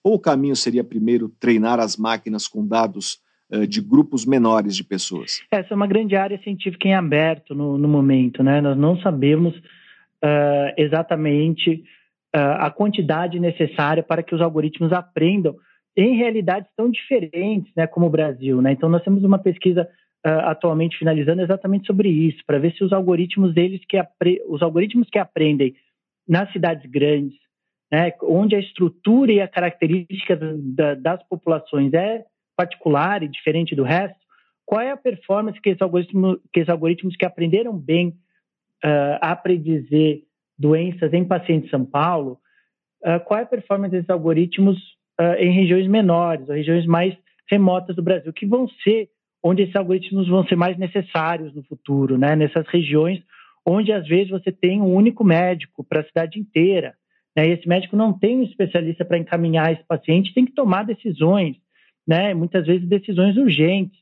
Ou 0.04 0.16
o 0.16 0.20
caminho 0.20 0.56
seria 0.56 0.84
primeiro 0.84 1.30
treinar 1.40 1.80
as 1.80 1.98
máquinas 1.98 2.48
com 2.48 2.66
dados 2.66 3.20
uh, 3.52 3.68
de 3.68 3.82
grupos 3.82 4.26
menores 4.26 4.76
de 4.76 4.84
pessoas? 4.84 5.42
Essa 5.52 5.74
é 5.74 5.76
uma 5.76 5.88
grande 5.88 6.16
área 6.16 6.42
científica 6.42 6.88
em 6.88 6.96
aberto 6.96 7.54
no, 7.54 7.78
no 7.78 7.88
momento, 7.88 8.42
né? 8.42 8.62
Nós 8.62 8.78
não 8.78 9.00
sabemos 9.02 9.56
uh, 9.56 10.74
exatamente 10.78 11.84
uh, 12.36 12.58
a 12.60 12.72
quantidade 12.72 13.40
necessária 13.40 14.02
para 14.02 14.24
que 14.24 14.34
os 14.34 14.42
algoritmos 14.42 14.92
aprendam 14.92 15.56
em 15.98 16.18
realidades 16.18 16.70
tão 16.76 16.90
diferentes, 16.90 17.72
né, 17.76 17.88
como 17.88 18.08
o 18.08 18.10
Brasil, 18.10 18.62
né? 18.62 18.74
Então 18.74 18.90
nós 18.90 19.04
temos 19.04 19.24
uma 19.24 19.40
pesquisa 19.40 19.88
uh, 20.26 20.50
atualmente 20.50 20.98
finalizando 20.98 21.42
exatamente 21.42 21.88
sobre 21.88 22.10
isso, 22.10 22.40
para 22.46 22.60
ver 22.60 22.74
se 22.74 22.84
os 22.84 22.92
algoritmos 22.92 23.54
deles 23.54 23.82
que 23.88 23.98
os 24.48 24.62
algoritmos 24.62 25.10
que 25.10 25.20
aprendem 25.20 25.76
nas 26.28 26.52
cidades 26.52 26.90
grandes, 26.90 27.38
né, 27.92 28.12
onde 28.24 28.56
a 28.56 28.60
estrutura 28.60 29.32
e 29.32 29.40
a 29.40 29.48
característica 29.48 30.36
da, 30.36 30.96
das 30.96 31.24
populações 31.28 31.94
é 31.94 32.26
particular 32.58 33.22
e 33.22 33.28
diferente 33.28 33.76
do 33.76 33.84
resto, 33.84 34.18
qual 34.66 34.82
é 34.82 34.92
a 34.92 34.98
performance 34.98 35.62
que 35.62 35.70
esses 35.70 35.82
algoritmos 35.82 36.40
que, 36.52 36.60
esses 36.60 36.70
algoritmos 36.70 37.16
que 37.16 37.26
aprenderam 37.26 37.78
bem 37.78 38.10
uh, 38.84 39.20
a 39.22 39.36
predizer 39.36 40.24
doenças 40.58 41.14
em 41.14 41.24
pacientes 41.24 41.66
de 41.66 41.72
São 41.72 41.86
Paulo, 41.86 42.40
uh, 43.04 43.24
qual 43.26 43.40
é 43.40 43.44
a 43.44 43.48
performance 43.48 43.92
desses 43.92 44.10
algoritmos 44.10 44.78
uh, 45.20 45.36
em 45.40 45.52
regiões 45.52 45.88
menores, 45.88 46.48
ou 46.48 46.56
regiões 46.56 46.86
mais 46.86 47.16
remotas 47.50 47.96
do 47.96 48.04
Brasil, 48.04 48.32
que 48.34 48.46
vão 48.46 48.68
ser 48.84 49.10
onde 49.44 49.62
esses 49.62 49.76
algoritmos 49.76 50.28
vão 50.28 50.46
ser 50.48 50.56
mais 50.56 50.78
necessários 50.78 51.54
no 51.54 51.64
futuro, 51.64 52.18
né? 52.18 52.36
Nessas 52.36 52.68
regiões 52.68 53.22
onde 53.66 53.92
às 53.92 54.08
vezes 54.08 54.30
você 54.30 54.52
tem 54.52 54.82
um 54.82 54.94
único 54.94 55.24
médico 55.24 55.84
para 55.84 56.02
a 56.02 56.04
cidade 56.04 56.40
inteira, 56.40 56.96
né? 57.36 57.48
E 57.48 57.52
esse 57.52 57.68
médico 57.68 57.96
não 57.96 58.12
tem 58.12 58.38
um 58.38 58.44
especialista 58.44 59.06
para 59.06 59.18
encaminhar 59.18 59.72
esse 59.72 59.84
paciente, 59.84 60.34
tem 60.34 60.46
que 60.46 60.54
tomar 60.54 60.84
decisões, 60.84 61.58
né? 62.08 62.34
Muitas 62.34 62.66
vezes 62.66 62.88
decisões 62.88 63.38
urgentes 63.38 63.98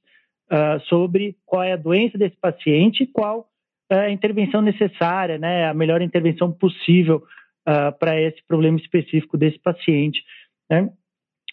uh, 0.51 0.79
sobre 0.87 1.35
qual 1.45 1.63
é 1.63 1.73
a 1.73 1.77
doença 1.77 2.17
desse 2.17 2.37
paciente 2.37 3.03
e 3.03 3.07
qual 3.07 3.47
é 3.89 3.99
a 3.99 4.11
intervenção 4.11 4.61
necessária, 4.61 5.37
né? 5.37 5.67
A 5.67 5.73
melhor 5.73 6.01
intervenção 6.01 6.51
possível 6.51 7.23
uh, 7.67 7.97
para 7.99 8.19
esse 8.19 8.41
problema 8.47 8.77
específico 8.77 9.37
desse 9.37 9.59
paciente. 9.59 10.21
Né? 10.69 10.89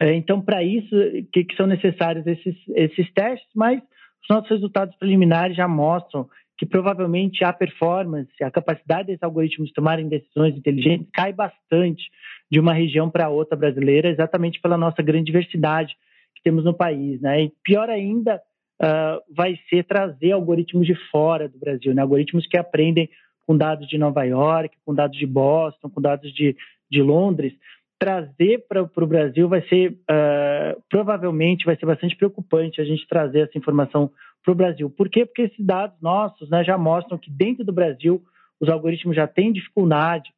É, 0.00 0.14
então, 0.14 0.40
para 0.40 0.62
isso, 0.62 0.96
que, 1.30 1.44
que, 1.44 1.54
são 1.56 1.66
necessários 1.66 2.26
esses, 2.26 2.56
esses 2.68 3.12
testes, 3.12 3.50
mas 3.54 3.82
os 4.22 4.28
nossos 4.30 4.50
resultados 4.50 4.96
preliminares 4.96 5.54
já 5.54 5.68
mostram 5.68 6.26
que 6.56 6.64
provavelmente 6.64 7.44
a 7.44 7.52
performance, 7.52 8.30
a 8.42 8.50
capacidade 8.50 9.08
desses 9.08 9.22
algoritmos 9.22 9.72
tomarem 9.72 10.08
decisões 10.08 10.54
inteligentes 10.56 11.08
cai 11.12 11.32
bastante 11.32 12.02
de 12.50 12.60
uma 12.60 12.72
região 12.72 13.10
para 13.10 13.30
outra 13.30 13.56
brasileira, 13.56 14.10
exatamente 14.10 14.60
pela 14.60 14.76
nossa 14.76 15.02
grande 15.02 15.24
diversidade 15.26 15.94
que 16.34 16.42
temos 16.42 16.64
no 16.64 16.74
país. 16.74 17.20
Né? 17.20 17.44
E 17.44 17.52
pior 17.62 17.88
ainda, 17.88 18.40
uh, 18.80 19.34
vai 19.34 19.58
ser 19.68 19.84
trazer 19.84 20.32
algoritmos 20.32 20.86
de 20.86 20.94
fora 21.10 21.48
do 21.48 21.58
Brasil, 21.58 21.94
né? 21.94 22.02
algoritmos 22.02 22.46
que 22.46 22.56
aprendem 22.56 23.08
com 23.46 23.56
dados 23.56 23.88
de 23.88 23.98
Nova 23.98 24.24
York, 24.24 24.76
com 24.84 24.94
dados 24.94 25.18
de 25.18 25.26
Boston, 25.26 25.88
com 25.88 26.00
dados 26.00 26.32
de, 26.32 26.56
de 26.90 27.02
Londres, 27.02 27.52
trazer 28.00 28.64
para 28.66 28.82
o 28.82 29.06
Brasil 29.06 29.46
vai 29.46 29.60
ser, 29.68 29.92
uh, 29.92 30.82
provavelmente, 30.88 31.66
vai 31.66 31.76
ser 31.76 31.84
bastante 31.84 32.16
preocupante 32.16 32.80
a 32.80 32.84
gente 32.84 33.06
trazer 33.06 33.40
essa 33.40 33.58
informação 33.58 34.10
para 34.42 34.52
o 34.52 34.54
Brasil. 34.54 34.88
Por 34.88 35.10
quê? 35.10 35.26
Porque 35.26 35.42
esses 35.42 35.64
dados 35.64 36.00
nossos 36.00 36.48
né, 36.48 36.64
já 36.64 36.78
mostram 36.78 37.18
que 37.18 37.30
dentro 37.30 37.62
do 37.62 37.74
Brasil 37.74 38.22
os 38.58 38.70
algoritmos 38.70 39.14
já 39.14 39.26
têm 39.26 39.52
dificuldade 39.52 40.30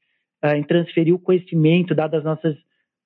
uh, 0.45 0.57
em 0.57 0.65
transferir 0.65 1.15
o 1.15 1.21
conhecimento, 1.21 1.95
dada 1.95 2.19
as 2.19 2.25
nossas, 2.25 2.57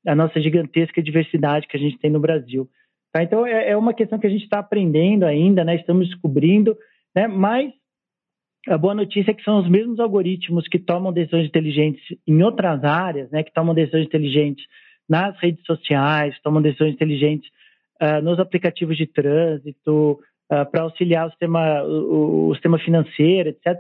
a 0.07 0.15
nossa 0.15 0.41
gigantesca 0.41 1.03
diversidade 1.03 1.69
que 1.69 1.77
a 1.77 1.81
gente 1.81 1.99
tem 1.99 2.11
no 2.11 2.19
Brasil. 2.19 2.67
Tá? 3.13 3.23
Então, 3.23 3.47
é, 3.47 3.73
é 3.73 3.77
uma 3.77 3.93
questão 3.93 4.19
que 4.19 4.27
a 4.27 4.31
gente 4.31 4.45
está 4.45 4.61
aprendendo 4.61 5.25
ainda, 5.25 5.65
né, 5.65 5.77
estamos 5.77 6.09
descobrindo, 6.09 6.75
né, 7.15 7.27
mas 7.27 7.73
a 8.69 8.77
boa 8.77 8.95
notícia 8.95 9.31
é 9.31 9.35
que 9.35 9.45
são 9.45 9.61
os 9.61 9.69
mesmos 9.69 10.01
algoritmos 10.01 10.67
que 10.67 10.79
tomam 10.79 11.13
decisões 11.13 11.47
inteligentes 11.47 12.03
em 12.27 12.43
outras 12.43 12.83
áreas, 12.83 13.31
né, 13.31 13.43
que 13.43 13.53
tomam 13.53 13.75
decisões 13.75 14.07
inteligentes 14.07 14.65
nas 15.09 15.39
redes 15.39 15.65
sociais, 15.65 16.39
tomam 16.43 16.61
decisões 16.61 16.95
inteligentes 16.95 17.49
uh, 18.03 18.21
nos 18.23 18.41
aplicativos 18.41 18.97
de 18.97 19.07
trânsito, 19.07 20.19
uh, 20.51 20.71
para 20.71 20.83
auxiliar 20.83 21.27
o 21.27 21.31
sistema, 21.31 21.83
o, 21.85 22.49
o, 22.49 22.55
sistema 22.55 22.79
financeiro, 22.79 23.51
etc. 23.51 23.79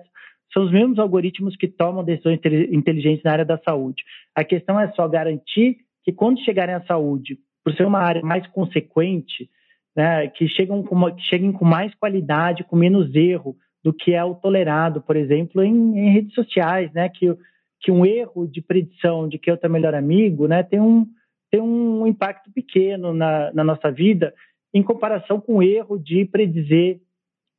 São 0.53 0.64
os 0.64 0.72
mesmos 0.72 0.99
algoritmos 0.99 1.57
que 1.57 1.66
tomam 1.66 2.05
decisões 2.05 2.38
inteligentes 2.70 3.25
na 3.25 3.33
área 3.33 3.44
da 3.44 3.59
saúde. 3.59 4.05
A 4.35 4.44
questão 4.44 4.79
é 4.79 4.90
só 4.92 5.09
garantir 5.09 5.79
que 6.05 6.12
quando 6.12 6.44
chegarem 6.44 6.75
à 6.75 6.83
saúde, 6.83 7.38
por 7.64 7.75
ser 7.75 7.85
uma 7.85 7.99
área 7.99 8.22
mais 8.22 8.46
consequente, 8.49 9.51
né, 9.96 10.29
que, 10.29 10.46
chegam 10.46 10.83
com 10.85 11.12
que 11.12 11.22
cheguem 11.22 11.51
com 11.51 11.64
mais 11.64 11.92
qualidade, 11.96 12.62
com 12.62 12.77
menos 12.77 13.12
erro, 13.14 13.57
do 13.87 13.92
que 13.92 14.12
é 14.12 14.25
o 14.25 14.35
tolerado, 14.35 15.01
por 15.01 15.14
exemplo, 15.14 15.62
em, 15.62 15.96
em 15.96 16.12
redes 16.12 16.35
sociais, 16.35 16.92
né? 16.92 17.09
Que, 17.09 17.33
que 17.81 17.92
um 17.92 18.05
erro 18.05 18.44
de 18.44 18.61
predição 18.61 19.29
de 19.29 19.38
que 19.38 19.49
eu 19.49 19.57
é 19.62 19.68
melhor 19.68 19.94
amigo, 19.94 20.49
né, 20.49 20.64
tem 20.64 20.81
um, 20.81 21.07
tem 21.53 21.61
um 21.61 22.05
impacto 22.05 22.51
pequeno 22.53 23.14
na, 23.14 23.53
na 23.53 23.62
nossa 23.62 23.92
vida 23.92 24.35
em 24.75 24.83
comparação 24.83 25.40
com 25.40 25.59
o 25.59 25.62
erro 25.62 25.96
de 25.96 26.25
predizer 26.25 26.99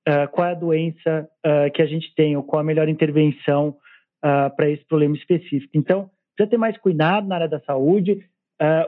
uh, 0.05 0.29
qual 0.29 0.49
é 0.49 0.51
a 0.51 0.55
doença 0.55 1.29
uh, 1.45 1.71
que 1.71 1.81
a 1.81 1.85
gente 1.85 2.13
tem 2.13 2.35
ou 2.35 2.43
qual 2.43 2.59
a 2.59 2.65
melhor 2.65 2.89
intervenção 2.89 3.69
uh, 3.69 4.53
para 4.53 4.69
esse 4.69 4.83
problema 4.83 5.15
específico. 5.15 5.71
Então, 5.75 6.09
precisa 6.35 6.51
ter 6.51 6.57
mais 6.57 6.77
cuidado 6.77 7.25
na 7.25 7.35
área 7.35 7.47
da 7.47 7.61
saúde. 7.61 8.19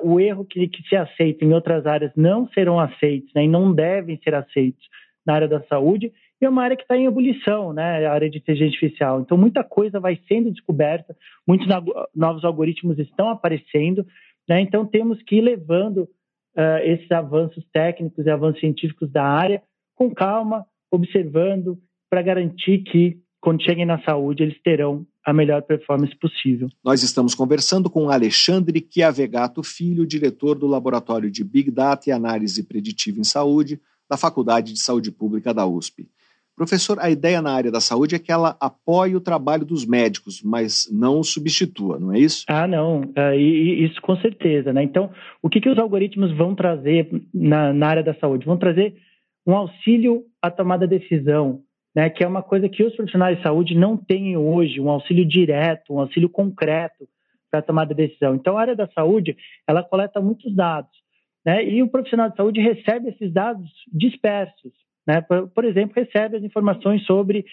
o 0.04 0.20
erro 0.20 0.44
que, 0.44 0.68
que 0.68 0.84
se 0.90 0.96
aceita 0.98 1.46
em 1.46 1.54
outras 1.54 1.86
áreas 1.86 2.12
não 2.18 2.50
serão 2.50 2.82
aceitos 2.82 3.32
né, 3.34 3.46
e 3.46 3.48
não 3.48 3.74
devem 3.74 4.20
ser 4.22 4.36
aceitos 4.36 4.86
na 5.26 5.36
área 5.36 5.48
da 5.48 5.62
saúde 5.64 6.12
e 6.42 6.46
é 6.46 6.50
uma 6.50 6.64
área 6.64 6.78
que 6.78 6.84
está 6.84 6.96
em 6.96 7.06
ebulição, 7.06 7.74
né, 7.74 8.06
a 8.06 8.14
área 8.14 8.30
de 8.30 8.38
inteligência 8.38 8.76
artificial. 8.76 9.22
Então, 9.22 9.38
muita 9.38 9.64
coisa 9.64 10.00
vai 10.00 10.20
sendo 10.28 10.52
descoberta, 10.52 11.16
muitos 11.46 11.68
novos 12.16 12.44
algoritmos 12.46 12.98
estão 12.98 13.30
aparecendo, 13.30 14.06
né, 14.48 14.62
então 14.62 14.86
temos 14.86 15.22
que 15.24 15.36
ir 15.36 15.42
levando 15.42 16.08
uh, 16.56 16.80
esses 16.84 17.12
avanços 17.12 17.64
técnicos 17.74 18.26
e 18.26 18.30
avanços 18.30 18.60
científicos 18.60 19.12
da 19.12 19.24
área 19.24 19.62
com 19.96 20.14
calma, 20.14 20.66
observando, 20.90 21.78
para 22.10 22.22
garantir 22.22 22.80
que, 22.80 23.18
quando 23.42 23.62
cheguem 23.62 23.86
na 23.86 24.02
saúde, 24.04 24.44
eles 24.44 24.60
terão 24.64 25.06
a 25.26 25.34
melhor 25.34 25.62
performance 25.62 26.16
possível. 26.18 26.70
Nós 26.84 27.04
estamos 27.04 27.36
conversando 27.36 27.90
com 27.90 28.10
Alexandre 28.10 28.86
Chiavegato 28.90 29.62
Filho, 29.62 30.08
diretor 30.08 30.58
do 30.58 30.66
Laboratório 30.66 31.30
de 31.30 31.44
Big 31.44 31.70
Data 31.70 32.10
e 32.10 32.14
Análise 32.14 32.64
Preditiva 32.64 33.20
em 33.20 33.24
Saúde 33.24 33.80
da 34.10 34.18
Faculdade 34.18 34.74
de 34.74 34.80
Saúde 34.80 35.12
Pública 35.12 35.54
da 35.54 35.68
USP. 35.68 36.10
Professor, 36.60 37.00
a 37.00 37.10
ideia 37.10 37.42
na 37.42 37.54
área 37.54 37.72
da 37.72 37.80
saúde 37.80 38.16
é 38.16 38.20
que 38.20 38.34
ela 38.34 38.58
apoie 38.60 39.16
o 39.16 39.22
trabalho 39.22 39.66
dos 39.66 39.86
médicos, 39.86 40.44
mas 40.44 40.90
não 40.92 41.24
substitua, 41.24 41.98
não 41.98 42.14
é 42.14 42.20
isso? 42.20 42.44
Ah, 42.50 42.68
não, 42.68 43.00
uh, 43.00 43.34
isso 43.34 44.02
com 44.02 44.18
certeza, 44.18 44.74
né? 44.74 44.84
Então, 44.84 45.10
o 45.42 45.50
que, 45.50 45.62
que 45.62 45.70
os 45.70 45.78
algoritmos 45.78 46.36
vão 46.36 46.54
trazer 46.54 47.10
na, 47.34 47.72
na 47.72 47.88
área 47.88 48.04
da 48.04 48.14
saúde? 48.16 48.46
Vão 48.46 48.58
trazer 48.58 48.94
um 49.48 49.56
auxílio 49.56 50.26
à 50.42 50.52
tomada 50.52 50.86
de 50.86 51.00
decisão, 51.00 51.62
né? 51.96 52.10
Que 52.10 52.26
é 52.26 52.28
uma 52.28 52.44
coisa 52.44 52.68
que 52.68 52.84
os 52.84 52.94
profissionais 52.94 53.38
de 53.38 53.44
saúde 53.44 53.74
não 53.74 53.96
têm 53.96 54.36
hoje, 54.36 54.82
um 54.82 54.90
auxílio 54.90 55.26
direto, 55.26 55.94
um 55.94 56.02
auxílio 56.02 56.28
concreto 56.28 57.08
para 57.50 57.62
a 57.62 57.64
tomada 57.64 57.96
de 57.96 58.06
decisão. 58.06 58.36
Então, 58.36 58.58
a 58.58 58.62
área 58.62 58.76
da 58.76 58.90
saúde, 58.90 59.38
ela 59.66 59.82
coleta 59.82 60.20
muitos 60.20 60.54
dados, 60.54 60.92
né? 61.46 61.64
E 61.64 61.82
o 61.82 61.88
profissional 61.88 62.30
de 62.30 62.36
saúde 62.36 62.60
recebe 62.60 63.12
esses 63.12 63.32
dados 63.32 63.66
dispersos. 63.94 64.74
Né? 65.10 65.22
Por, 65.22 65.48
por 65.48 65.66
exemplo, 65.66 65.96
recebe 65.96 66.38
as 66.38 66.44
informações 66.44 67.04
sobre 67.04 67.44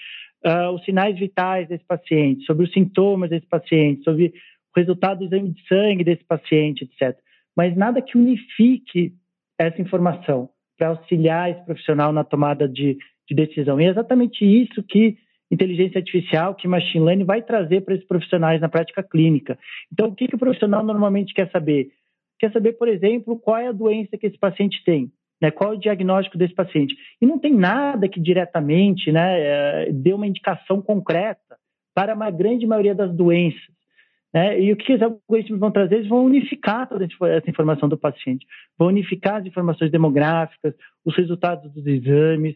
uh, 0.44 0.70
os 0.74 0.84
sinais 0.84 1.18
vitais 1.18 1.66
desse 1.66 1.84
paciente, 1.84 2.44
sobre 2.44 2.66
os 2.66 2.72
sintomas 2.72 3.30
desse 3.30 3.46
paciente, 3.46 4.04
sobre 4.04 4.26
o 4.26 4.78
resultado 4.78 5.20
do 5.20 5.24
exame 5.24 5.52
de 5.52 5.66
sangue 5.66 6.04
desse 6.04 6.22
paciente, 6.22 6.84
etc. 6.84 7.18
Mas 7.56 7.74
nada 7.74 8.02
que 8.02 8.18
unifique 8.18 9.14
essa 9.58 9.80
informação 9.80 10.50
para 10.76 10.88
auxiliar 10.88 11.50
esse 11.50 11.64
profissional 11.64 12.12
na 12.12 12.24
tomada 12.24 12.68
de, 12.68 12.98
de 13.26 13.34
decisão. 13.34 13.80
E 13.80 13.86
é 13.86 13.88
exatamente 13.88 14.44
isso 14.44 14.82
que 14.82 15.16
inteligência 15.50 15.98
artificial, 15.98 16.54
que 16.54 16.68
machine 16.68 17.06
learning 17.06 17.24
vai 17.24 17.40
trazer 17.40 17.80
para 17.80 17.94
esses 17.94 18.06
profissionais 18.06 18.60
na 18.60 18.68
prática 18.68 19.02
clínica. 19.02 19.58
Então, 19.90 20.08
o 20.08 20.14
que, 20.14 20.28
que 20.28 20.34
o 20.34 20.38
profissional 20.38 20.84
normalmente 20.84 21.32
quer 21.32 21.50
saber? 21.50 21.88
Quer 22.38 22.52
saber, 22.52 22.74
por 22.74 22.86
exemplo, 22.86 23.38
qual 23.38 23.56
é 23.56 23.68
a 23.68 23.72
doença 23.72 24.18
que 24.18 24.26
esse 24.26 24.36
paciente 24.36 24.84
tem. 24.84 25.10
Né, 25.40 25.50
qual 25.50 25.72
é 25.72 25.76
o 25.76 25.78
diagnóstico 25.78 26.38
desse 26.38 26.54
paciente? 26.54 26.96
E 27.20 27.26
não 27.26 27.38
tem 27.38 27.52
nada 27.52 28.08
que 28.08 28.18
diretamente 28.18 29.12
né, 29.12 29.40
é, 29.40 29.92
dê 29.92 30.14
uma 30.14 30.26
indicação 30.26 30.80
concreta 30.80 31.58
para 31.94 32.14
uma 32.14 32.30
grande 32.30 32.66
maioria 32.66 32.94
das 32.94 33.14
doenças. 33.14 33.76
Né? 34.32 34.60
E 34.60 34.72
o 34.72 34.76
que 34.76 34.92
os 34.94 35.02
algoritmos 35.02 35.58
vão 35.58 35.70
trazer? 35.70 35.96
Eles 35.96 36.08
vão 36.08 36.24
unificar 36.24 36.88
toda 36.88 37.06
essa 37.06 37.48
informação 37.50 37.88
do 37.88 37.96
paciente, 37.96 38.46
vão 38.78 38.88
unificar 38.88 39.36
as 39.36 39.46
informações 39.46 39.90
demográficas, 39.90 40.74
os 41.04 41.16
resultados 41.16 41.72
dos 41.72 41.86
exames, 41.86 42.54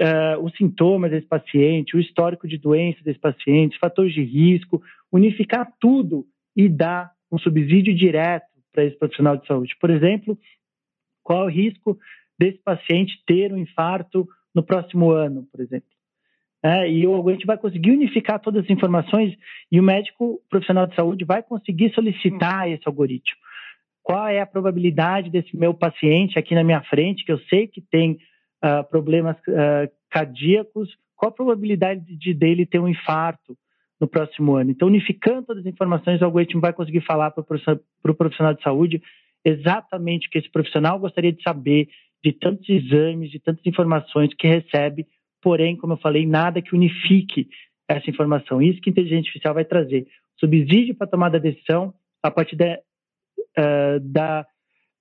uh, 0.00 0.38
os 0.42 0.54
sintomas 0.56 1.10
desse 1.10 1.26
paciente, 1.26 1.96
o 1.96 2.00
histórico 2.00 2.46
de 2.46 2.58
doença 2.58 2.98
desse 3.02 3.18
paciente, 3.18 3.78
fatores 3.78 4.12
de 4.12 4.22
risco, 4.22 4.82
unificar 5.10 5.72
tudo 5.80 6.26
e 6.56 6.68
dar 6.68 7.12
um 7.32 7.38
subsídio 7.38 7.94
direto 7.94 8.46
para 8.72 8.84
esse 8.84 8.98
profissional 8.98 9.36
de 9.36 9.46
saúde. 9.46 9.74
Por 9.80 9.90
exemplo, 9.90 10.36
qual 11.24 11.42
é 11.42 11.44
o 11.46 11.50
risco 11.50 11.98
desse 12.38 12.58
paciente 12.58 13.22
ter 13.26 13.52
um 13.52 13.58
infarto 13.58 14.28
no 14.54 14.62
próximo 14.62 15.10
ano, 15.10 15.46
por 15.50 15.60
exemplo. 15.60 15.88
É, 16.62 16.90
e 16.90 17.06
o 17.06 17.14
algoritmo 17.14 17.46
vai 17.46 17.58
conseguir 17.58 17.90
unificar 17.90 18.40
todas 18.40 18.64
as 18.64 18.70
informações 18.70 19.36
e 19.70 19.78
o 19.78 19.82
médico 19.82 20.40
profissional 20.48 20.86
de 20.86 20.94
saúde 20.94 21.24
vai 21.24 21.42
conseguir 21.42 21.92
solicitar 21.92 22.70
esse 22.70 22.84
algoritmo. 22.86 23.36
Qual 24.02 24.26
é 24.28 24.40
a 24.40 24.46
probabilidade 24.46 25.28
desse 25.28 25.54
meu 25.56 25.74
paciente 25.74 26.38
aqui 26.38 26.54
na 26.54 26.64
minha 26.64 26.82
frente, 26.82 27.24
que 27.24 27.32
eu 27.32 27.38
sei 27.50 27.66
que 27.66 27.82
tem 27.82 28.18
uh, 28.62 28.84
problemas 28.88 29.36
uh, 29.48 29.90
cardíacos, 30.10 30.88
qual 31.14 31.30
a 31.30 31.34
probabilidade 31.34 32.16
de 32.16 32.32
dele 32.32 32.64
ter 32.64 32.78
um 32.78 32.88
infarto 32.88 33.56
no 34.00 34.08
próximo 34.08 34.56
ano? 34.56 34.70
Então, 34.70 34.88
unificando 34.88 35.42
todas 35.42 35.66
as 35.66 35.72
informações, 35.72 36.20
o 36.20 36.24
algoritmo 36.24 36.60
vai 36.60 36.72
conseguir 36.72 37.02
falar 37.02 37.30
para 37.30 37.42
o 37.42 38.14
profissional 38.14 38.54
de 38.54 38.62
saúde 38.62 39.02
exatamente 39.44 40.26
o 40.26 40.30
que 40.30 40.38
esse 40.38 40.50
profissional 40.50 40.98
gostaria 40.98 41.32
de 41.32 41.42
saber 41.42 41.88
de 42.24 42.32
tantos 42.32 42.66
exames, 42.68 43.30
de 43.30 43.38
tantas 43.38 43.64
informações 43.66 44.32
que 44.34 44.48
recebe, 44.48 45.06
porém, 45.42 45.76
como 45.76 45.92
eu 45.92 45.98
falei, 45.98 46.26
nada 46.26 46.62
que 46.62 46.74
unifique 46.74 47.48
essa 47.86 48.08
informação. 48.08 48.62
Isso 48.62 48.80
que 48.80 48.88
a 48.88 48.92
inteligência 48.92 49.28
artificial 49.28 49.52
vai 49.52 49.64
trazer. 49.64 50.06
Subsídio 50.40 50.94
para 50.94 51.06
tomar 51.06 51.34
a 51.34 51.38
decisão 51.38 51.92
a 52.22 52.30
partir 52.30 52.56
de, 52.56 52.74
uh, 52.74 54.00
da 54.00 54.46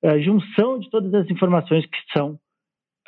uh, 0.03 0.21
junção 0.21 0.79
de 0.79 0.89
todas 0.89 1.13
as 1.13 1.29
informações 1.29 1.85
que 1.85 1.97
são 2.11 2.37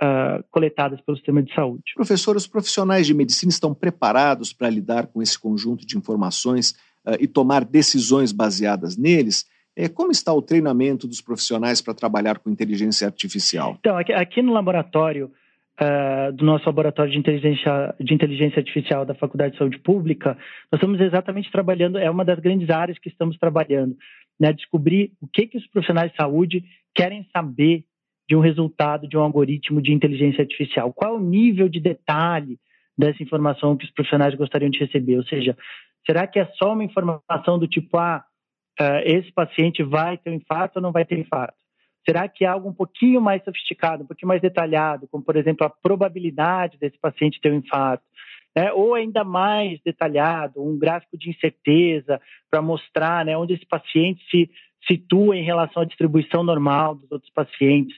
uh, 0.01 0.43
coletadas 0.49 1.01
pelo 1.01 1.17
sistema 1.17 1.43
de 1.43 1.53
saúde. 1.53 1.83
Professor, 1.93 2.37
os 2.37 2.47
profissionais 2.47 3.05
de 3.05 3.13
medicina 3.13 3.49
estão 3.49 3.73
preparados 3.73 4.53
para 4.53 4.69
lidar 4.69 5.07
com 5.07 5.21
esse 5.21 5.37
conjunto 5.37 5.85
de 5.85 5.97
informações 5.97 6.73
e 7.19 7.27
tomar 7.27 7.63
decisões 7.63 8.31
baseadas 8.31 8.97
neles? 8.97 9.45
É, 9.75 9.89
como 9.89 10.11
está 10.11 10.33
o 10.33 10.41
treinamento 10.41 11.07
dos 11.07 11.21
profissionais 11.21 11.81
para 11.81 11.93
trabalhar 11.93 12.39
com 12.39 12.49
inteligência 12.49 13.07
artificial? 13.07 13.75
Então, 13.79 13.97
aqui, 13.97 14.13
aqui 14.13 14.41
no 14.41 14.53
laboratório, 14.53 15.31
uh, 15.79 16.31
do 16.31 16.45
nosso 16.45 16.65
laboratório 16.65 17.11
de 17.11 17.17
inteligência, 17.17 17.93
de 17.99 18.13
inteligência 18.13 18.59
artificial 18.59 19.05
da 19.05 19.13
Faculdade 19.13 19.53
de 19.53 19.57
Saúde 19.57 19.77
Pública, 19.79 20.37
nós 20.71 20.79
estamos 20.79 20.99
exatamente 21.01 21.51
trabalhando, 21.51 21.97
é 21.97 22.09
uma 22.09 22.23
das 22.23 22.39
grandes 22.39 22.69
áreas 22.69 22.97
que 22.99 23.09
estamos 23.09 23.37
trabalhando, 23.37 23.95
né, 24.39 24.53
descobrir 24.53 25.11
o 25.21 25.27
que, 25.27 25.47
que 25.47 25.57
os 25.57 25.67
profissionais 25.67 26.11
de 26.11 26.17
saúde 26.17 26.63
querem 26.93 27.27
saber 27.35 27.83
de 28.27 28.35
um 28.35 28.39
resultado 28.39 29.07
de 29.07 29.17
um 29.17 29.21
algoritmo 29.21 29.81
de 29.81 29.93
inteligência 29.93 30.41
artificial. 30.41 30.91
Qual 30.93 31.15
é 31.15 31.17
o 31.17 31.21
nível 31.21 31.69
de 31.69 31.79
detalhe 31.79 32.57
dessa 32.97 33.21
informação 33.21 33.77
que 33.77 33.85
os 33.85 33.91
profissionais 33.91 34.33
gostariam 34.35 34.69
de 34.69 34.79
receber? 34.79 35.17
Ou 35.17 35.23
seja, 35.25 35.55
será 36.05 36.25
que 36.25 36.39
é 36.39 36.45
só 36.55 36.73
uma 36.73 36.83
informação 36.83 37.59
do 37.59 37.67
tipo, 37.67 37.97
ah, 37.97 38.23
uh, 38.79 39.01
esse 39.03 39.31
paciente 39.31 39.83
vai 39.83 40.17
ter 40.17 40.29
um 40.29 40.35
infarto 40.35 40.79
ou 40.79 40.83
não 40.83 40.91
vai 40.91 41.05
ter 41.05 41.17
infarto? 41.17 41.55
Será 42.07 42.27
que 42.27 42.45
é 42.45 42.47
algo 42.47 42.69
um 42.69 42.73
pouquinho 42.73 43.19
mais 43.19 43.43
sofisticado, 43.43 44.03
um 44.03 44.07
pouquinho 44.07 44.27
mais 44.27 44.41
detalhado, 44.41 45.07
como, 45.07 45.23
por 45.23 45.35
exemplo, 45.35 45.65
a 45.65 45.69
probabilidade 45.69 46.77
desse 46.77 46.97
paciente 46.99 47.41
ter 47.41 47.51
um 47.51 47.57
infarto? 47.57 48.03
Né? 48.55 48.71
Ou 48.71 48.93
ainda 48.93 49.23
mais 49.23 49.79
detalhado, 49.83 50.63
um 50.63 50.77
gráfico 50.77 51.17
de 51.17 51.29
incerteza 51.29 52.21
para 52.49 52.61
mostrar 52.61 53.25
né, 53.25 53.35
onde 53.35 53.53
esse 53.53 53.65
paciente 53.65 54.23
se 54.29 54.49
situa 54.87 55.35
em 55.35 55.43
relação 55.43 55.81
à 55.81 55.85
distribuição 55.85 56.43
normal 56.43 56.95
dos 56.95 57.11
outros 57.11 57.31
pacientes 57.31 57.97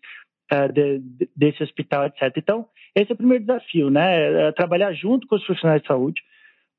uh, 0.53 0.71
de, 0.71 0.99
de, 0.99 1.29
desse 1.35 1.61
hospital, 1.61 2.05
etc. 2.05 2.33
Então, 2.37 2.65
esse 2.95 3.11
é 3.11 3.13
o 3.13 3.17
primeiro 3.17 3.45
desafio, 3.45 3.89
né? 3.89 4.47
É 4.47 4.51
trabalhar 4.53 4.93
junto 4.93 5.27
com 5.27 5.35
os 5.35 5.45
profissionais 5.45 5.81
de 5.81 5.87
saúde 5.87 6.21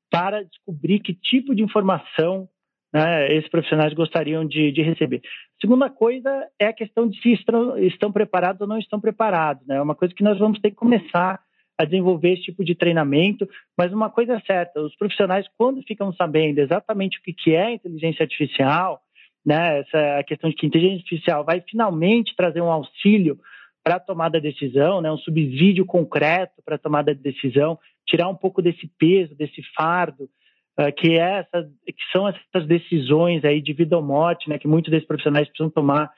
para 0.09 0.43
descobrir 0.43 0.99
que 0.99 1.13
tipo 1.13 1.53
de 1.55 1.61
informação 1.61 2.49
né, 2.93 3.31
esses 3.33 3.49
profissionais 3.49 3.93
gostariam 3.93 4.45
de, 4.45 4.71
de, 4.71 4.81
receber. 4.81 5.21
Segunda 5.61 5.89
coisa 5.89 6.29
é 6.59 6.67
a 6.67 6.73
questão 6.73 7.07
de 7.07 7.21
se 7.21 7.33
estão, 7.33 7.77
estão 7.77 8.11
preparados 8.11 8.61
ou 8.61 8.67
não 8.67 8.79
estão 8.79 8.99
preparados. 8.99 9.65
Né? 9.67 9.75
É 9.75 9.81
uma 9.81 9.95
coisa 9.95 10.13
que 10.13 10.23
nós 10.23 10.39
vamos 10.39 10.59
ter 10.59 10.71
que 10.71 10.75
começar 10.75 11.39
a 11.77 11.85
desenvolver 11.85 12.33
esse 12.33 12.43
tipo 12.43 12.63
de 12.63 12.75
treinamento, 12.75 13.47
mas 13.77 13.93
uma 13.93 14.09
coisa 14.09 14.33
é 14.33 14.39
certa, 14.41 14.81
os 14.81 14.95
profissionais, 14.97 15.45
quando 15.57 15.81
ficam 15.83 16.11
sabendo 16.11 16.59
exatamente 16.59 17.17
o 17.17 17.21
que 17.21 17.55
é 17.55 17.71
inteligência 17.71 18.23
artificial, 18.23 18.99
né, 19.45 19.79
essa 19.79 20.23
questão 20.23 20.49
de 20.49 20.57
que 20.57 20.65
inteligência 20.65 20.97
artificial 20.97 21.45
vai 21.45 21.61
finalmente 21.61 22.35
trazer 22.35 22.59
um 22.59 22.69
auxílio 22.69 23.39
para 23.81 23.95
a 23.95 23.99
tomada 23.99 24.41
de 24.41 24.51
decisão, 24.51 24.99
né, 24.99 25.09
um 25.09 25.17
subsídio 25.17 25.85
concreto 25.85 26.61
para 26.65 26.75
a 26.75 26.79
tomada 26.79 27.15
de 27.15 27.21
decisão, 27.21 27.79
tirar 28.05 28.27
um 28.27 28.35
pouco 28.35 28.61
desse 28.61 28.89
peso, 28.99 29.33
desse 29.35 29.61
fardo 29.73 30.29
que, 30.95 31.17
é 31.17 31.39
essa, 31.39 31.69
que 31.85 32.11
são 32.11 32.27
essas 32.27 32.65
decisões 32.65 33.43
aí 33.43 33.61
de 33.61 33.73
vida 33.73 33.97
ou 33.97 34.03
morte, 34.03 34.49
né, 34.49 34.57
que 34.57 34.67
muitos 34.67 34.89
desses 34.89 35.07
profissionais 35.07 35.47
precisam 35.47 35.69
tomar 35.69 36.11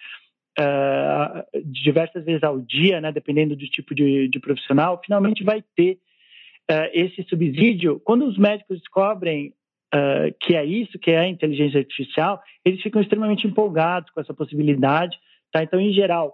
uh, 0.59 1.61
diversas 1.63 2.25
vezes 2.25 2.43
ao 2.43 2.59
dia, 2.59 2.99
né, 3.01 3.11
dependendo 3.11 3.55
do 3.55 3.65
tipo 3.67 3.95
de, 3.95 4.27
de 4.27 4.39
profissional, 4.39 5.01
finalmente 5.03 5.43
vai 5.43 5.63
ter 5.75 5.97
uh, 6.69 6.89
esse 6.93 7.23
subsídio. 7.23 7.99
Quando 8.01 8.25
os 8.25 8.37
médicos 8.37 8.79
descobrem 8.79 9.53
uh, 9.93 10.33
que 10.41 10.55
é 10.55 10.65
isso, 10.65 10.99
que 10.99 11.11
é 11.11 11.19
a 11.19 11.27
inteligência 11.27 11.79
artificial, 11.79 12.41
eles 12.65 12.81
ficam 12.81 13.01
extremamente 13.01 13.47
empolgados 13.47 14.09
com 14.11 14.21
essa 14.21 14.33
possibilidade. 14.33 15.17
Tá? 15.51 15.63
Então, 15.63 15.79
em 15.79 15.93
geral, 15.93 16.33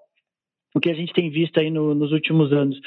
o 0.76 0.80
que 0.80 0.90
a 0.90 0.94
gente 0.94 1.14
tem 1.14 1.30
visto 1.30 1.60
aí 1.60 1.72
no, 1.72 1.96
nos 1.96 2.12
últimos 2.12 2.52
anos 2.52 2.80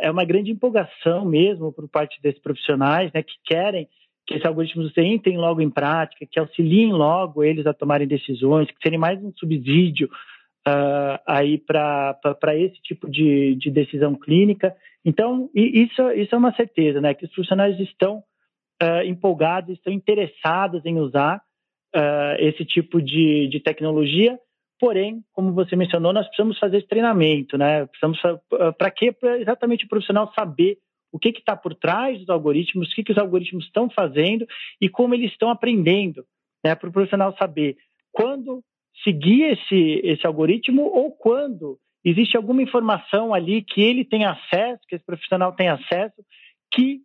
é 0.00 0.10
uma 0.10 0.24
grande 0.24 0.50
empolgação 0.50 1.24
mesmo 1.24 1.72
por 1.72 1.88
parte 1.88 2.20
desses 2.20 2.40
profissionais 2.40 3.12
né, 3.12 3.22
que 3.22 3.34
querem 3.44 3.86
que 4.26 4.34
esses 4.34 4.44
algoritmos 4.44 4.92
entrem 4.96 5.38
logo 5.38 5.60
em 5.60 5.70
prática, 5.70 6.26
que 6.30 6.38
auxiliem 6.38 6.92
logo 6.92 7.44
eles 7.44 7.66
a 7.66 7.72
tomarem 7.72 8.08
decisões, 8.08 8.68
que 8.68 8.82
serem 8.82 8.98
mais 8.98 9.22
um 9.22 9.32
subsídio 9.36 10.08
uh, 10.66 11.18
aí 11.26 11.58
para 11.58 12.56
esse 12.56 12.80
tipo 12.82 13.08
de, 13.08 13.54
de 13.54 13.70
decisão 13.70 14.14
clínica. 14.14 14.74
Então, 15.04 15.48
isso, 15.54 16.10
isso 16.10 16.34
é 16.34 16.38
uma 16.38 16.54
certeza, 16.54 17.00
né? 17.00 17.14
Que 17.14 17.24
os 17.24 17.30
profissionais 17.30 17.78
estão 17.78 18.22
uh, 18.82 19.02
empolgados, 19.04 19.76
estão 19.76 19.92
interessados 19.92 20.84
em 20.84 20.98
usar 20.98 21.40
uh, 21.94 22.36
esse 22.40 22.64
tipo 22.64 23.00
de, 23.00 23.46
de 23.48 23.60
tecnologia, 23.60 24.38
Porém, 24.78 25.22
como 25.32 25.52
você 25.52 25.74
mencionou, 25.74 26.12
nós 26.12 26.26
precisamos 26.26 26.58
fazer 26.58 26.76
esse 26.78 26.86
treinamento, 26.86 27.56
né? 27.56 27.86
Precisamos 27.86 28.20
para 28.76 28.90
quê? 28.90 29.10
Para 29.10 29.38
exatamente 29.38 29.86
o 29.86 29.88
profissional 29.88 30.30
saber 30.34 30.76
o 31.16 31.18
que 31.18 31.30
está 31.30 31.56
por 31.56 31.74
trás 31.74 32.18
dos 32.18 32.28
algoritmos, 32.28 32.92
o 32.92 32.94
que, 32.94 33.02
que 33.02 33.12
os 33.12 33.18
algoritmos 33.18 33.64
estão 33.64 33.88
fazendo 33.88 34.46
e 34.78 34.86
como 34.88 35.14
eles 35.14 35.32
estão 35.32 35.48
aprendendo, 35.48 36.24
né? 36.62 36.74
Para 36.74 36.90
o 36.90 36.92
profissional 36.92 37.34
saber 37.38 37.78
quando 38.12 38.62
seguir 39.02 39.44
esse, 39.44 40.00
esse 40.04 40.26
algoritmo 40.26 40.82
ou 40.82 41.10
quando 41.10 41.78
existe 42.04 42.36
alguma 42.36 42.62
informação 42.62 43.32
ali 43.32 43.62
que 43.62 43.80
ele 43.80 44.04
tem 44.04 44.26
acesso, 44.26 44.80
que 44.86 44.94
esse 44.94 45.04
profissional 45.04 45.52
tem 45.52 45.68
acesso, 45.68 46.22
que 46.70 47.00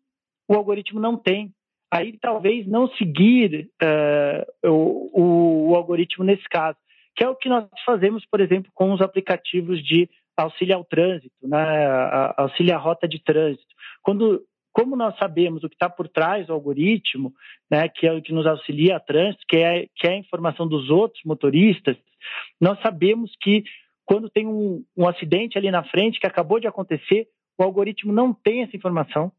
o 0.47 0.55
algoritmo 0.55 0.99
não 0.99 1.15
tem. 1.15 1.53
Aí 1.89 2.17
talvez 2.19 2.67
não 2.67 2.89
seguir 2.95 3.69
uh, 3.81 4.69
o, 4.69 5.71
o, 5.71 5.75
algoritmo 5.75 6.23
nesse 6.23 6.47
caso, 6.49 6.77
que 7.15 7.23
é 7.23 7.29
o 7.29 7.35
que 7.35 7.49
nós 7.49 7.65
fazemos, 7.85 8.25
por 8.25 8.39
exemplo, 8.39 8.71
com 8.73 8.93
os 8.93 9.01
aplicativos 9.01 9.83
de 9.83 10.09
auxílio 10.37 10.75
ao 10.75 10.85
trânsito, 10.85 11.35
né, 11.43 12.33
auxílio 12.37 12.73
à 12.73 12.77
rota 12.77 13.07
de 13.07 13.21
trânsito. 13.21 13.75
Quando, 14.01 14.41
como 14.71 14.95
nós 14.95 15.17
sabemos 15.17 15.63
o 15.63 15.69
que 15.69 15.75
está 15.75 15.89
por 15.89 16.07
trás 16.07 16.47
do 16.47 16.53
algoritmo, 16.53 17.33
né, 17.69 17.87
que 17.87 18.07
é 18.07 18.13
o 18.13 18.21
que 18.21 18.33
nos 18.33 18.45
auxilia 18.45 18.97
a 18.97 18.99
trânsito, 18.99 19.43
que 19.47 19.57
é, 19.57 19.87
que 19.95 20.07
é 20.07 20.11
a 20.11 20.17
informação 20.17 20.67
dos 20.67 20.89
outros 20.89 21.21
motoristas, 21.25 21.97
nós 22.59 22.79
sabemos 22.81 23.31
que 23.41 23.63
quando 24.05 24.29
tem 24.29 24.47
um, 24.47 24.83
um 24.97 25.07
acidente 25.07 25.57
ali 25.57 25.71
na 25.71 25.83
frente 25.83 26.19
que 26.19 26.27
acabou 26.27 26.59
de 26.59 26.67
acontecer, 26.67 27.27
o 27.57 27.63
algoritmo 27.63 28.11
não 28.11 28.33
tem 28.33 28.63
essa 28.63 28.75
informação, 28.75 29.31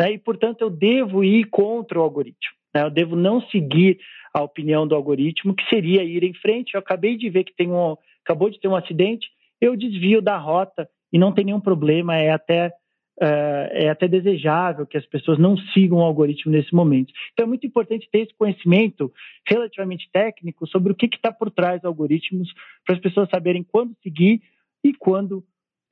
né, 0.00 0.12
e, 0.12 0.18
portanto, 0.18 0.62
eu 0.62 0.70
devo 0.70 1.22
ir 1.22 1.44
contra 1.46 1.98
o 1.98 2.02
algoritmo. 2.02 2.54
Né, 2.74 2.82
eu 2.82 2.90
devo 2.90 3.16
não 3.16 3.40
seguir 3.48 3.98
a 4.32 4.42
opinião 4.42 4.86
do 4.86 4.94
algoritmo, 4.94 5.54
que 5.54 5.68
seria 5.68 6.04
ir 6.04 6.22
em 6.22 6.34
frente. 6.34 6.74
Eu 6.74 6.80
acabei 6.80 7.16
de 7.16 7.28
ver 7.28 7.44
que 7.44 7.54
tem 7.54 7.70
um, 7.70 7.96
acabou 8.24 8.48
de 8.48 8.60
ter 8.60 8.68
um 8.68 8.76
acidente, 8.76 9.28
eu 9.60 9.76
desvio 9.76 10.22
da 10.22 10.36
rota 10.36 10.88
e 11.12 11.18
não 11.18 11.32
tem 11.32 11.44
nenhum 11.44 11.60
problema, 11.60 12.16
é 12.16 12.30
até 12.30 12.72
é, 13.20 13.84
é 13.84 13.90
até 13.90 14.08
desejável 14.08 14.86
que 14.86 14.96
as 14.96 15.04
pessoas 15.06 15.38
não 15.38 15.56
sigam 15.56 15.98
o 15.98 16.02
algoritmo 16.02 16.50
nesse 16.50 16.74
momento. 16.74 17.12
Então, 17.32 17.44
é 17.44 17.48
muito 17.48 17.66
importante 17.66 18.08
ter 18.10 18.20
esse 18.20 18.34
conhecimento 18.34 19.12
relativamente 19.46 20.08
técnico 20.12 20.66
sobre 20.66 20.92
o 20.92 20.96
que 20.96 21.06
está 21.06 21.30
por 21.30 21.50
trás 21.50 21.80
dos 21.80 21.86
algoritmos, 21.86 22.52
para 22.86 22.96
as 22.96 23.00
pessoas 23.00 23.28
saberem 23.28 23.62
quando 23.62 23.94
seguir 24.02 24.40
e 24.82 24.94
quando 24.94 25.44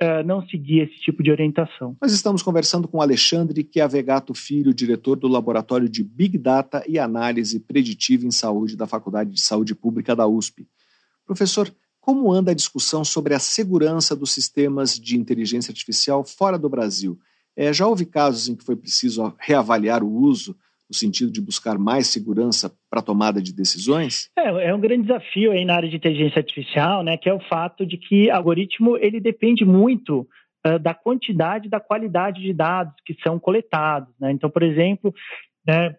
uh, 0.03 0.25
não 0.25 0.47
seguir 0.49 0.81
esse 0.81 1.01
tipo 1.01 1.23
de 1.23 1.31
orientação. 1.31 1.97
Nós 2.01 2.13
estamos 2.13 2.43
conversando 2.43 2.89
com 2.89 3.03
Alexandre 3.03 3.69
Chiavegato 3.71 4.33
Filho, 4.33 4.73
diretor 4.73 5.17
do 5.17 5.29
Laboratório 5.29 5.89
de 5.89 6.03
Big 6.03 6.39
Data 6.39 6.83
e 6.89 6.99
Análise 6.99 7.61
Preditiva 7.61 8.27
em 8.27 8.31
Saúde 8.31 8.77
da 8.77 8.87
Faculdade 8.87 9.31
de 9.31 9.41
Saúde 9.41 9.75
Pública 9.75 10.17
da 10.17 10.27
USP. 10.27 10.67
Professor, 11.27 11.71
como 12.09 12.33
anda 12.33 12.53
a 12.53 12.55
discussão 12.55 13.05
sobre 13.05 13.35
a 13.35 13.39
segurança 13.39 14.17
dos 14.17 14.33
sistemas 14.33 14.99
de 14.99 15.19
inteligência 15.19 15.71
artificial 15.71 16.25
fora 16.25 16.59
do 16.59 16.67
Brasil? 16.67 17.19
É, 17.55 17.71
já 17.71 17.87
houve 17.87 18.07
casos 18.07 18.49
em 18.49 18.57
que 18.57 18.65
foi 18.65 18.77
preciso 18.77 19.31
reavaliar 19.39 20.03
o 20.03 20.11
uso 20.11 20.57
no 20.89 20.97
sentido 20.97 21.31
de 21.31 21.39
buscar 21.39 21.77
mais 21.77 22.07
segurança 22.07 22.73
para 22.89 23.01
a 23.01 23.03
tomada 23.03 23.43
de 23.43 23.53
decisões? 23.53 24.31
É, 24.39 24.69
é, 24.69 24.75
um 24.75 24.81
grande 24.81 25.03
desafio 25.03 25.53
aí 25.53 25.67
na 25.67 25.75
área 25.75 25.89
de 25.91 25.97
inteligência 25.97 26.39
artificial, 26.39 27.05
né, 27.05 27.19
que 27.19 27.29
é 27.29 27.35
o 27.35 27.41
fato 27.41 27.85
de 27.85 27.99
que 27.99 28.31
algoritmo 28.31 28.97
ele 28.97 29.21
depende 29.21 29.67
muito 29.67 30.27
uh, 30.67 30.79
da 30.79 30.95
quantidade 30.95 31.67
e 31.67 31.71
da 31.71 31.79
qualidade 31.79 32.41
de 32.41 32.55
dados 32.55 32.95
que 33.05 33.15
são 33.23 33.39
coletados. 33.39 34.09
Né? 34.19 34.33
Então, 34.33 34.49
por 34.49 34.63
exemplo, 34.63 35.15
né, 35.67 35.95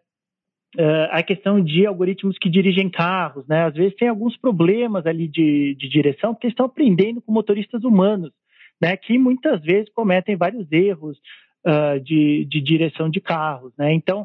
Uh, 0.78 1.10
a 1.10 1.24
questão 1.24 1.60
de 1.60 1.88
algoritmos 1.88 2.38
que 2.38 2.48
dirigem 2.48 2.92
carros, 2.92 3.48
né? 3.48 3.64
Às 3.64 3.74
vezes 3.74 3.96
tem 3.96 4.08
alguns 4.08 4.38
problemas 4.38 5.08
ali 5.08 5.28
de, 5.28 5.74
de 5.74 5.90
direção, 5.90 6.32
porque 6.32 6.46
estão 6.46 6.68
aprendendo 6.68 7.20
com 7.22 7.32
motoristas 7.32 7.84
humanos, 7.84 8.32
né? 8.80 8.96
Que 8.96 9.18
muitas 9.18 9.62
vezes 9.62 9.90
cometem 9.90 10.36
vários 10.36 10.72
erros 10.72 11.18
uh, 11.66 12.00
de, 12.00 12.46
de 12.46 12.62
direção 12.62 13.10
de 13.10 13.20
carros, 13.20 13.74
né? 13.80 13.92
Então, 13.94 14.22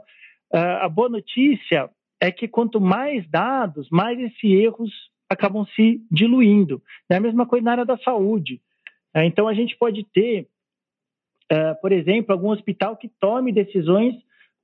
uh, 0.53 0.83
a 0.83 0.89
boa 0.89 1.09
notícia 1.09 1.89
é 2.21 2.31
que 2.31 2.47
quanto 2.47 2.79
mais 2.79 3.27
dados, 3.31 3.89
mais 3.89 4.21
esses 4.21 4.45
erros 4.45 4.91
acabam 5.31 5.65
se 5.75 6.03
diluindo. 6.11 6.83
É 7.09 7.17
a 7.17 7.21
mesma 7.21 7.47
coisa 7.47 7.65
na 7.65 7.73
área 7.73 7.87
da 7.87 7.97
saúde. 7.97 8.61
Né? 9.15 9.25
Então, 9.25 9.49
a 9.49 9.55
gente 9.55 9.75
pode 9.79 10.05
ter, 10.13 10.47
por 11.81 11.91
exemplo, 11.91 12.33
algum 12.33 12.51
hospital 12.51 12.97
que 12.97 13.09
tome 13.09 13.53
decisões 13.53 14.15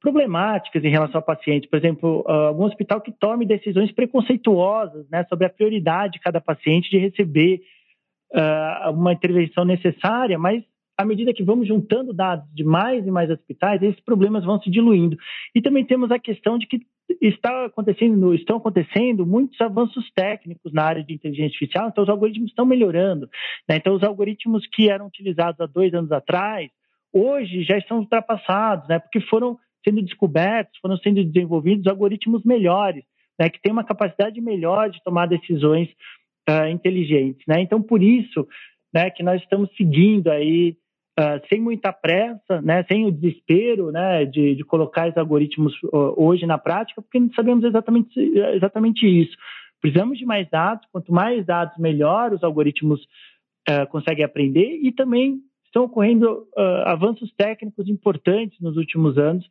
problemáticas 0.01 0.83
em 0.83 0.91
relação 0.91 1.19
ao 1.19 1.25
paciente. 1.25 1.69
Por 1.69 1.79
exemplo, 1.79 2.25
ah, 2.27 2.49
algum 2.49 2.65
hospital 2.65 3.01
que 3.01 3.13
tome 3.13 3.47
decisões 3.47 3.93
preconceituosas 3.93 5.09
né, 5.11 5.25
sobre 5.29 5.47
a 5.47 5.51
prioridade 5.51 6.15
de 6.15 6.21
cada 6.21 6.41
paciente 6.41 6.91
de 6.91 6.99
receber 6.99 7.61
uh, 8.33 8.91
uma 8.91 9.13
intervenção 9.13 9.65
necessária, 9.65 10.39
mas 10.39 10.63
à 10.97 11.05
medida 11.05 11.33
que 11.33 11.43
vamos 11.43 11.67
juntando 11.67 12.13
dados 12.13 12.47
de 12.53 12.63
mais 12.63 13.07
e 13.07 13.11
mais 13.11 13.31
hospitais, 13.31 13.83
esses 13.83 14.01
problemas 14.01 14.45
vão 14.45 14.61
se 14.61 14.71
diluindo. 14.71 15.17
E 15.55 15.63
também 15.63 15.85
temos 15.85 16.11
a 16.11 16.19
questão 16.19 16.59
de 16.59 16.67
que 16.67 16.81
está 17.21 17.65
acontecendo, 17.65 18.35
estão 18.35 18.59
acontecendo 18.59 19.27
muitos 19.27 19.59
avanços 19.61 20.11
técnicos 20.15 20.73
na 20.73 20.85
área 20.85 21.03
de 21.03 21.15
inteligência 21.15 21.47
artificial, 21.55 21.89
então 21.89 22.05
os 22.05 22.11
algoritmos 22.11 22.51
estão 22.51 22.67
melhorando. 22.67 23.29
Né? 23.69 23.77
Então, 23.77 23.95
os 23.95 24.03
algoritmos 24.03 24.67
que 24.67 24.91
eram 24.91 25.07
utilizados 25.07 25.61
há 25.61 25.67
dois 25.67 25.95
anos 25.95 26.13
atrás, 26.13 26.71
hoje 27.13 27.63
já 27.65 27.79
estão 27.79 27.99
ultrapassados, 27.99 28.87
né? 28.89 28.99
porque 28.99 29.21
foram 29.21 29.59
sendo 29.85 30.03
descobertos, 30.03 30.79
foram 30.81 30.97
sendo 30.99 31.25
desenvolvidos 31.25 31.87
algoritmos 31.87 32.45
melhores, 32.45 33.05
né, 33.39 33.49
que 33.49 33.61
têm 33.61 33.73
uma 33.73 33.85
capacidade 33.85 34.41
melhor 34.41 34.91
de 34.91 35.03
tomar 35.03 35.27
decisões 35.27 35.89
uh, 36.49 36.67
inteligentes. 36.71 37.43
Né? 37.47 37.61
Então, 37.61 37.81
por 37.81 38.03
isso 38.03 38.47
né, 38.93 39.11
que 39.11 39.23
nós 39.23 39.41
estamos 39.41 39.71
seguindo 39.77 40.29
aí, 40.29 40.77
uh, 41.19 41.47
sem 41.49 41.61
muita 41.61 41.93
pressa, 41.93 42.61
né, 42.63 42.85
sem 42.85 43.07
o 43.07 43.13
desespero 43.13 43.91
né, 43.91 44.25
de, 44.25 44.57
de 44.57 44.65
colocar 44.65 45.09
esses 45.09 45.19
algoritmos 45.19 45.73
uh, 45.85 46.15
hoje 46.17 46.45
na 46.45 46.59
prática, 46.59 47.01
porque 47.01 47.19
não 47.19 47.33
sabemos 47.33 47.65
exatamente, 47.65 48.19
exatamente 48.55 49.07
isso. 49.07 49.37
Precisamos 49.81 50.19
de 50.19 50.27
mais 50.27 50.49
dados, 50.51 50.87
quanto 50.93 51.11
mais 51.11 51.47
dados, 51.47 51.79
melhor 51.79 52.33
os 52.33 52.45
algoritmos 52.45 53.01
conseguem 53.91 54.25
aprender 54.25 54.81
e 54.83 54.91
também 54.91 55.39
estão 55.65 55.85
ocorrendo 55.85 56.47
avanços 56.85 57.33
técnicos 57.35 57.89
importantes 57.89 58.59
nos 58.61 58.77
últimos 58.77 59.17
anos 59.17 59.49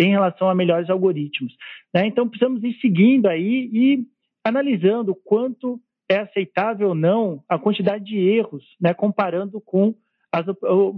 em 0.00 0.10
relação 0.10 0.48
a 0.48 0.54
melhores 0.54 0.88
algoritmos. 0.88 1.54
Né? 1.92 2.06
Então, 2.06 2.28
precisamos 2.28 2.62
ir 2.64 2.74
seguindo 2.80 3.26
aí 3.26 3.70
e 3.72 4.06
analisando 4.44 5.14
quanto 5.14 5.78
é 6.08 6.18
aceitável 6.18 6.88
ou 6.88 6.94
não 6.94 7.42
a 7.48 7.58
quantidade 7.58 8.04
de 8.04 8.18
erros, 8.18 8.64
né? 8.80 8.94
comparando 8.94 9.60
com 9.60 9.94
as 10.32 10.46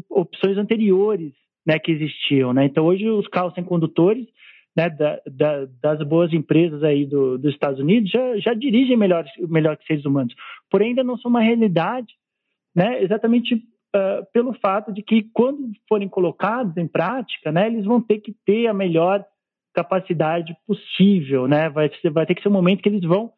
opções 0.09 0.57
anteriores 0.57 1.33
né, 1.67 1.79
que 1.79 1.91
existiam. 1.91 2.53
Né? 2.53 2.67
Então, 2.67 2.85
hoje, 2.85 3.09
os 3.09 3.27
carros 3.29 3.55
sem 3.55 3.65
condutores 3.65 4.27
né, 4.77 4.89
da, 4.89 5.21
da, 5.27 5.67
das 5.83 6.07
boas 6.07 6.33
empresas 6.33 6.83
aí 6.83 7.05
do, 7.05 7.39
dos 7.39 7.53
Estados 7.53 7.81
Unidos 7.81 8.11
já, 8.11 8.39
já 8.39 8.55
dirigem 8.55 8.97
melhor, 8.97 9.25
melhor 9.39 9.77
que 9.77 9.87
seres 9.87 10.05
humanos, 10.05 10.35
porém 10.71 10.91
ainda 10.91 11.05
não 11.05 11.19
são 11.19 11.31
uma 11.31 11.43
realidade 11.43 12.15
né, 12.75 13.03
exatamente 13.03 13.63
uh, 13.95 14.27
pelo 14.33 14.55
fato 14.55 14.93
de 14.93 15.03
que, 15.03 15.25
quando 15.33 15.71
forem 15.89 16.09
colocados 16.09 16.77
em 16.77 16.87
prática, 16.87 17.53
né, 17.53 17.67
eles 17.67 17.85
vão 17.85 18.01
ter 18.01 18.19
que 18.19 18.35
ter 18.45 18.67
a 18.67 18.75
melhor 18.75 19.25
capacidade 19.75 20.55
possível, 20.67 21.49
né? 21.49 21.71
Vai, 21.71 21.91
vai 22.13 22.27
ter 22.27 22.35
que 22.35 22.43
ser 22.43 22.49
um 22.49 22.53
momento 22.53 22.83
que 22.83 22.89
eles 22.89 23.03
vão 23.03 23.33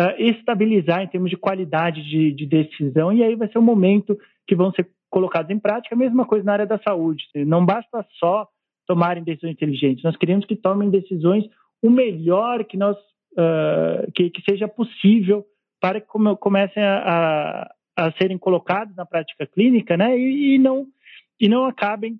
uh, 0.00 0.14
estabilizar 0.18 1.02
em 1.02 1.08
termos 1.08 1.30
de 1.30 1.36
qualidade 1.36 2.02
de, 2.04 2.32
de, 2.32 2.46
decisão, 2.46 3.12
e 3.12 3.22
aí 3.22 3.34
vai 3.34 3.48
ser 3.48 3.58
um 3.58 3.62
momento 3.62 4.16
que 4.46 4.54
vão 4.54 4.72
ser 4.72 4.88
colocados 5.10 5.50
em 5.50 5.58
prática. 5.58 5.94
A 5.94 5.98
mesma 5.98 6.24
coisa 6.24 6.44
na 6.44 6.52
área 6.52 6.66
da 6.66 6.78
saúde. 6.78 7.24
Não 7.34 7.64
basta 7.64 8.06
só 8.18 8.46
tomarem 8.86 9.24
decisões 9.24 9.54
inteligentes, 9.54 10.04
nós 10.04 10.16
queremos 10.16 10.46
que 10.46 10.54
tomem 10.54 10.88
decisões 10.88 11.44
o 11.82 11.90
melhor 11.90 12.64
que 12.64 12.76
nós 12.76 12.96
uh, 13.32 14.10
que, 14.14 14.30
que, 14.30 14.42
seja 14.42 14.68
possível 14.68 15.44
para 15.80 16.00
que 16.00 16.06
comecem 16.38 16.82
a, 16.82 17.68
a 17.96 18.12
serem 18.12 18.36
colocados 18.36 18.94
na 18.94 19.06
prática 19.06 19.46
clínica, 19.46 19.96
né, 19.96 20.18
e, 20.18 20.54
e 20.54 20.58
não 20.58 20.86
e 21.38 21.48
não 21.48 21.66
acabem 21.66 22.18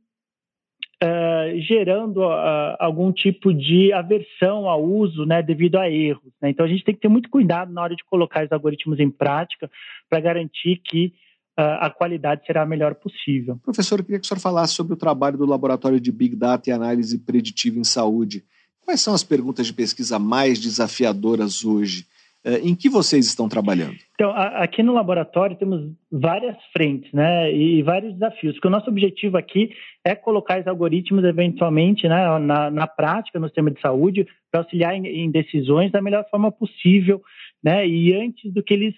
uh, 1.03 1.61
gerando 1.61 2.19
uh, 2.19 2.77
algum 2.79 3.13
tipo 3.13 3.53
de 3.53 3.93
aversão 3.93 4.69
ao 4.69 4.83
uso, 4.83 5.25
né, 5.25 5.43
devido 5.43 5.77
a 5.77 5.91
erros. 5.91 6.33
Né? 6.41 6.51
Então 6.51 6.65
a 6.65 6.69
gente 6.69 6.85
tem 6.85 6.95
que 6.95 7.01
ter 7.01 7.09
muito 7.09 7.31
cuidado 7.31 7.73
na 7.73 7.83
hora 7.83 7.97
de 7.97 8.05
colocar 8.05 8.45
os 8.45 8.53
algoritmos 8.53 9.01
em 9.01 9.11
prática 9.11 9.71
para 10.09 10.21
garantir 10.21 10.81
que 10.85 11.13
uh, 11.59 11.81
a 11.81 11.91
qualidade 11.91 12.45
será 12.47 12.63
a 12.63 12.67
melhor 12.67 12.95
possível. 12.95 13.59
Professor, 13.63 13.99
eu 13.99 14.05
queria 14.05 14.19
que 14.19 14.25
o 14.25 14.29
senhor 14.29 14.41
falasse 14.41 14.75
sobre 14.75 14.95
o 14.95 14.99
trabalho 14.99 15.39
do 15.39 15.47
Laboratório 15.47 16.01
de 16.01 16.13
Big 16.13 16.37
Data 16.37 16.69
e 16.69 16.73
Análise 16.73 17.19
Preditiva 17.19 17.79
em 17.79 17.85
Saúde. 17.85 18.45
Quais 18.81 19.01
são 19.01 19.15
as 19.15 19.25
perguntas 19.25 19.67
de 19.67 19.73
pesquisa 19.73 20.19
mais 20.19 20.61
desafiadoras 20.61 21.65
hoje? 21.65 22.07
É, 22.47 22.59
em 22.61 22.77
que 22.77 22.89
vocês 22.89 23.27
estão 23.27 23.49
trabalhando? 23.49 23.97
Então, 24.15 24.31
aqui 24.31 24.81
no 24.81 24.95
laboratório 24.95 25.57
temos 25.57 25.91
várias 26.13 26.57
frentes, 26.73 27.13
né, 27.13 27.53
e 27.53 27.83
vários 27.83 28.13
desafios. 28.13 28.55
Porque 28.55 28.69
o 28.69 28.71
nosso 28.71 28.89
objetivo 28.89 29.37
aqui 29.37 29.71
é 30.05 30.15
colocar 30.15 30.61
os 30.61 30.67
algoritmos 30.69 31.25
eventualmente, 31.25 32.09
né, 32.09 32.39
na, 32.39 32.71
na 32.71 32.87
prática 32.87 33.41
no 33.41 33.49
sistema 33.49 33.73
de 33.73 33.81
saúde 33.81 34.29
para 34.49 34.61
auxiliar 34.61 34.95
em, 34.95 35.07
em, 35.07 35.29
decisões 35.29 35.91
da 35.91 36.01
melhor 36.01 36.25
forma 36.31 36.53
possível, 36.53 37.21
né, 37.61 37.85
e 37.85 38.15
antes 38.15 38.53
do 38.55 38.63
que 38.63 38.75
eles 38.75 38.95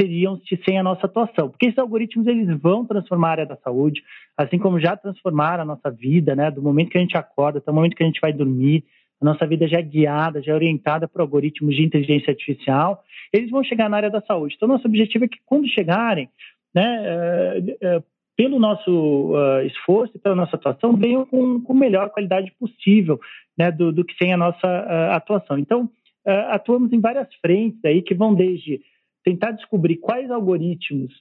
seriam-se 0.00 0.56
sem 0.64 0.78
a 0.78 0.82
nossa 0.84 1.06
atuação. 1.06 1.50
Porque 1.50 1.66
esses 1.66 1.78
algoritmos 1.78 2.28
eles 2.28 2.56
vão 2.60 2.86
transformar 2.86 3.28
a 3.28 3.32
área 3.32 3.46
da 3.46 3.56
saúde, 3.56 4.00
assim 4.36 4.60
como 4.60 4.78
já 4.78 4.96
transformaram 4.96 5.64
a 5.64 5.66
nossa 5.66 5.90
vida, 5.90 6.36
né? 6.36 6.52
Do 6.52 6.62
momento 6.62 6.90
que 6.90 6.98
a 6.98 7.00
gente 7.00 7.16
acorda 7.16 7.58
até 7.58 7.70
o 7.70 7.74
momento 7.74 7.96
que 7.96 8.02
a 8.02 8.06
gente 8.06 8.20
vai 8.20 8.32
dormir, 8.32 8.84
a 9.22 9.24
nossa 9.24 9.46
vida 9.46 9.68
já 9.68 9.78
é 9.78 9.82
guiada, 9.82 10.42
já 10.42 10.52
é 10.52 10.54
orientada 10.54 11.06
por 11.06 11.20
algoritmos 11.20 11.76
de 11.76 11.82
inteligência 11.82 12.30
artificial, 12.32 13.02
eles 13.32 13.50
vão 13.50 13.62
chegar 13.62 13.88
na 13.88 13.96
área 13.96 14.10
da 14.10 14.20
saúde. 14.20 14.54
Então, 14.56 14.68
nosso 14.68 14.86
objetivo 14.86 15.24
é 15.24 15.28
que 15.28 15.38
quando 15.46 15.68
chegarem, 15.68 16.28
né, 16.74 17.02
é, 17.04 17.76
é, 17.80 18.02
pelo 18.36 18.58
nosso 18.58 19.34
uh, 19.34 19.64
esforço 19.64 20.16
e 20.16 20.18
pela 20.18 20.34
nossa 20.34 20.56
atuação, 20.56 20.96
venham 20.96 21.24
com, 21.24 21.60
com 21.60 21.74
melhor 21.74 22.10
qualidade 22.10 22.52
possível 22.58 23.20
né, 23.56 23.70
do, 23.70 23.92
do, 23.92 24.04
que 24.04 24.14
sem 24.16 24.32
a 24.32 24.36
nossa 24.36 24.66
uh, 24.66 25.14
atuação. 25.14 25.58
Então, 25.58 25.84
uh, 26.26 26.50
atuamos 26.50 26.92
em 26.92 27.00
várias 27.00 27.32
frentes 27.36 27.82
aí 27.84 28.02
que 28.02 28.14
vão 28.14 28.34
desde 28.34 28.80
tentar 29.24 29.52
descobrir 29.52 29.96
quais 29.96 30.30
algoritmos 30.30 31.12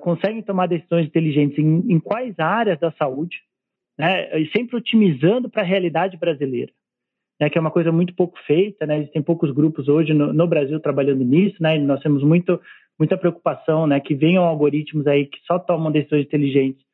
conseguem 0.00 0.42
tomar 0.42 0.66
decisões 0.66 1.06
inteligentes 1.06 1.58
em, 1.58 1.92
em 1.92 2.00
quais 2.00 2.36
áreas 2.40 2.78
da 2.80 2.90
saúde, 2.92 3.36
né, 3.96 4.40
e 4.40 4.50
sempre 4.50 4.76
otimizando 4.76 5.48
para 5.48 5.62
a 5.62 5.66
realidade 5.66 6.16
brasileira. 6.16 6.72
Né, 7.38 7.50
que 7.50 7.58
é 7.58 7.60
uma 7.60 7.70
coisa 7.70 7.92
muito 7.92 8.14
pouco 8.14 8.38
feita, 8.46 8.86
né? 8.86 9.00
Existem 9.00 9.20
poucos 9.20 9.50
grupos 9.50 9.88
hoje 9.88 10.14
no, 10.14 10.32
no 10.32 10.46
Brasil 10.46 10.80
trabalhando 10.80 11.22
nisso, 11.22 11.56
né? 11.60 11.78
nós 11.78 12.00
temos 12.00 12.22
muito 12.22 12.58
muita 12.98 13.16
preocupação, 13.16 13.86
né, 13.86 14.00
que 14.00 14.14
venham 14.14 14.44
algoritmos 14.44 15.06
aí 15.06 15.26
que 15.26 15.38
só 15.46 15.58
tomam 15.58 15.92
decisões 15.92 16.24
inteligentes 16.24 16.84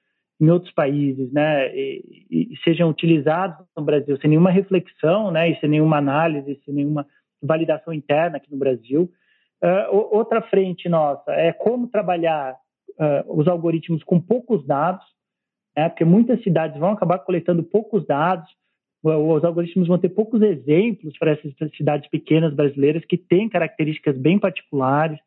em 0.41 0.51
outros 0.51 0.73
países, 0.73 1.33
né, 1.33 1.73
e, 1.75 2.27
e, 2.29 2.57
sejam 2.65 2.91
utilizados 2.91 3.65
no 3.77 3.85
Brasil 3.85 4.19
sem 4.21 4.31
nenhuma 4.31 4.51
reflexão, 4.51 5.31
né, 5.31 5.51
e 5.51 5.61
sem 5.61 5.69
nenhuma 5.69 5.99
análise, 5.99 6.61
sem 6.65 6.75
nenhuma 6.75 7.07
validação 7.41 7.93
interna 7.93 8.39
aqui 8.39 8.51
no 8.51 8.59
Brasil. 8.59 9.09
Uh, 9.63 10.17
outra 10.17 10.43
frente 10.43 10.89
nossa 10.89 11.31
é 11.31 11.53
como 11.53 11.87
trabalhar 11.87 12.57
uh, 12.99 13.41
os 13.41 13.47
algoritmos 13.47 14.03
com 14.03 14.21
poucos 14.21 14.67
dados, 14.67 15.05
né, 15.77 15.89
porque 15.89 16.05
muitas 16.05 16.43
cidades 16.43 16.77
vão 16.77 16.91
acabar 16.91 17.21
coletando 17.21 17.63
poucos 17.63 18.05
dados, 18.05 18.51
os 19.03 19.45
algoritmos 19.45 19.89
vão 19.89 19.99
ter 19.99 20.11
poucos 20.11 20.41
exemplos 20.43 21.17
para 21.19 21.33
essas 21.33 21.53
cidades 21.77 22.09
pequenas 22.09 22.55
brasileiras 22.55 23.05
que 23.05 23.17
têm 23.17 23.49
características 23.49 24.17
bem 24.17 24.39
particulares, 24.39 25.19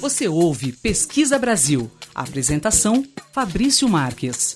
Você 0.00 0.26
ouve 0.26 0.72
Pesquisa 0.72 1.38
Brasil. 1.38 1.88
apresentação: 2.14 3.04
Fabrício 3.32 3.88
Marques. 3.88 4.54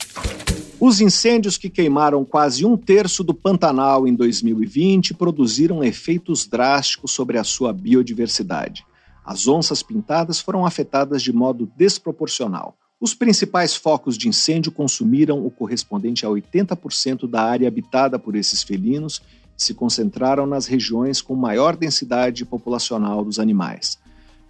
Os 0.87 1.01
incêndios 1.01 1.59
que 1.59 1.69
queimaram 1.69 2.25
quase 2.25 2.65
um 2.65 2.77
terço 2.77 3.25
do 3.25 3.35
Pantanal 3.35 4.07
em 4.07 4.15
2020 4.15 5.15
produziram 5.15 5.83
efeitos 5.83 6.47
drásticos 6.47 7.11
sobre 7.11 7.39
a 7.39 7.43
sua 7.43 7.73
biodiversidade. 7.73 8.87
As 9.25 9.49
onças 9.49 9.83
pintadas 9.83 10.39
foram 10.39 10.65
afetadas 10.65 11.25
de 11.25 11.33
modo 11.33 11.69
desproporcional. 11.77 12.77
Os 13.01 13.15
principais 13.15 13.75
focos 13.75 14.17
de 14.17 14.29
incêndio 14.29 14.71
consumiram 14.71 15.45
o 15.45 15.51
correspondente 15.51 16.25
a 16.25 16.29
80% 16.29 17.29
da 17.29 17.43
área 17.43 17.67
habitada 17.67 18.17
por 18.17 18.37
esses 18.37 18.63
felinos 18.63 19.21
e 19.59 19.63
se 19.65 19.75
concentraram 19.75 20.47
nas 20.47 20.67
regiões 20.67 21.21
com 21.21 21.35
maior 21.35 21.75
densidade 21.75 22.45
populacional 22.45 23.25
dos 23.25 23.41
animais. 23.41 23.99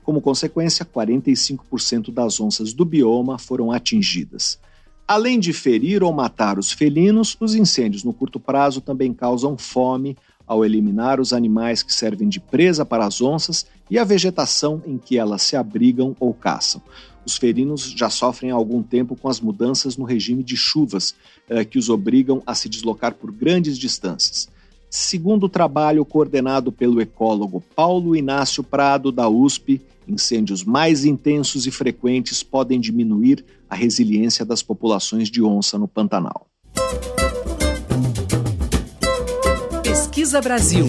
Como 0.05 0.21
consequência, 0.21 0.85
45% 0.85 2.13
das 2.13 2.39
onças 2.39 2.75
do 2.75 2.85
bioma 2.85 3.39
foram 3.39 3.73
atingidas. 3.73 4.59
Além 5.09 5.39
de 5.39 5.53
ferir 5.53 6.03
ou 6.03 6.13
matar 6.13 6.59
os 6.59 6.73
felinos, 6.73 7.37
os 7.39 7.55
incêndios 7.55 8.03
no 8.03 8.13
curto 8.13 8.41
prazo 8.41 8.81
também 8.81 9.15
causam 9.15 9.57
fome 9.57 10.17
ao 10.45 10.65
eliminar 10.65 11.21
os 11.21 11.33
animais 11.33 11.81
que 11.81 11.95
servem 11.95 12.29
de 12.29 12.41
presa 12.41 12.85
para 12.85 13.07
as 13.07 13.21
onças 13.21 13.67
e 13.89 14.01
a 14.01 14.05
vegetação 14.05 14.83
em 14.85 14.99
que 14.99 15.17
elas 15.17 15.43
se 15.43 15.55
abrigam 15.55 16.17
ou 16.19 16.35
caçam. 16.35 16.83
Os 17.25 17.37
felinos 17.37 17.93
já 17.97 18.11
sofrem 18.11 18.51
há 18.51 18.55
algum 18.55 18.83
tempo 18.83 19.15
com 19.15 19.29
as 19.29 19.41
mudanças 19.41 19.97
no 19.97 20.05
regime 20.05 20.43
de 20.43 20.57
chuvas, 20.57 21.15
eh, 21.49 21.65
que 21.65 21.79
os 21.79 21.89
obrigam 21.89 22.43
a 22.45 22.55
se 22.55 22.69
deslocar 22.69 23.15
por 23.15 23.31
grandes 23.31 23.79
distâncias. 23.79 24.49
Segundo 24.99 25.45
o 25.45 25.49
trabalho 25.49 26.03
coordenado 26.07 26.73
pelo 26.73 27.03
ecólogo 27.03 27.63
Paulo 27.77 28.17
Inácio 28.17 28.65
Prado, 28.65 29.13
da 29.13 29.29
USP, 29.29 29.83
incêndios 30.09 30.65
mais 30.65 31.05
intensos 31.05 31.67
e 31.67 31.71
frequentes 31.71 32.43
podem 32.43 32.81
diminuir 32.81 33.45
a 33.69 33.75
resiliência 33.75 34.43
das 34.43 34.63
populações 34.63 35.31
de 35.31 35.43
onça 35.43 35.77
no 35.77 35.87
Pantanal. 35.87 36.47
Pesquisa 39.83 40.41
Brasil. 40.41 40.87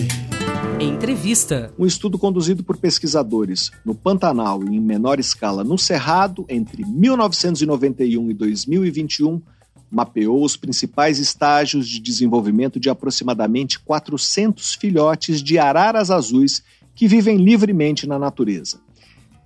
Entrevista. 0.79 1.73
Um 1.77 1.85
estudo 1.85 2.17
conduzido 2.17 2.63
por 2.63 2.77
pesquisadores 2.77 3.71
no 3.83 3.93
Pantanal 3.93 4.63
e 4.63 4.77
em 4.77 4.79
menor 4.79 5.19
escala 5.19 5.65
no 5.65 5.77
Cerrado 5.77 6.45
entre 6.47 6.85
1991 6.85 8.31
e 8.31 8.33
2021 8.33 9.41
mapeou 9.89 10.43
os 10.43 10.57
principais 10.57 11.19
estágios 11.19 11.87
de 11.87 11.99
desenvolvimento 11.99 12.79
de 12.79 12.89
aproximadamente 12.89 13.79
400 13.79 14.75
filhotes 14.75 15.41
de 15.41 15.57
araras 15.57 16.11
azuis 16.11 16.63
que 16.93 17.07
vivem 17.07 17.37
livremente 17.37 18.07
na 18.07 18.19
natureza. 18.19 18.79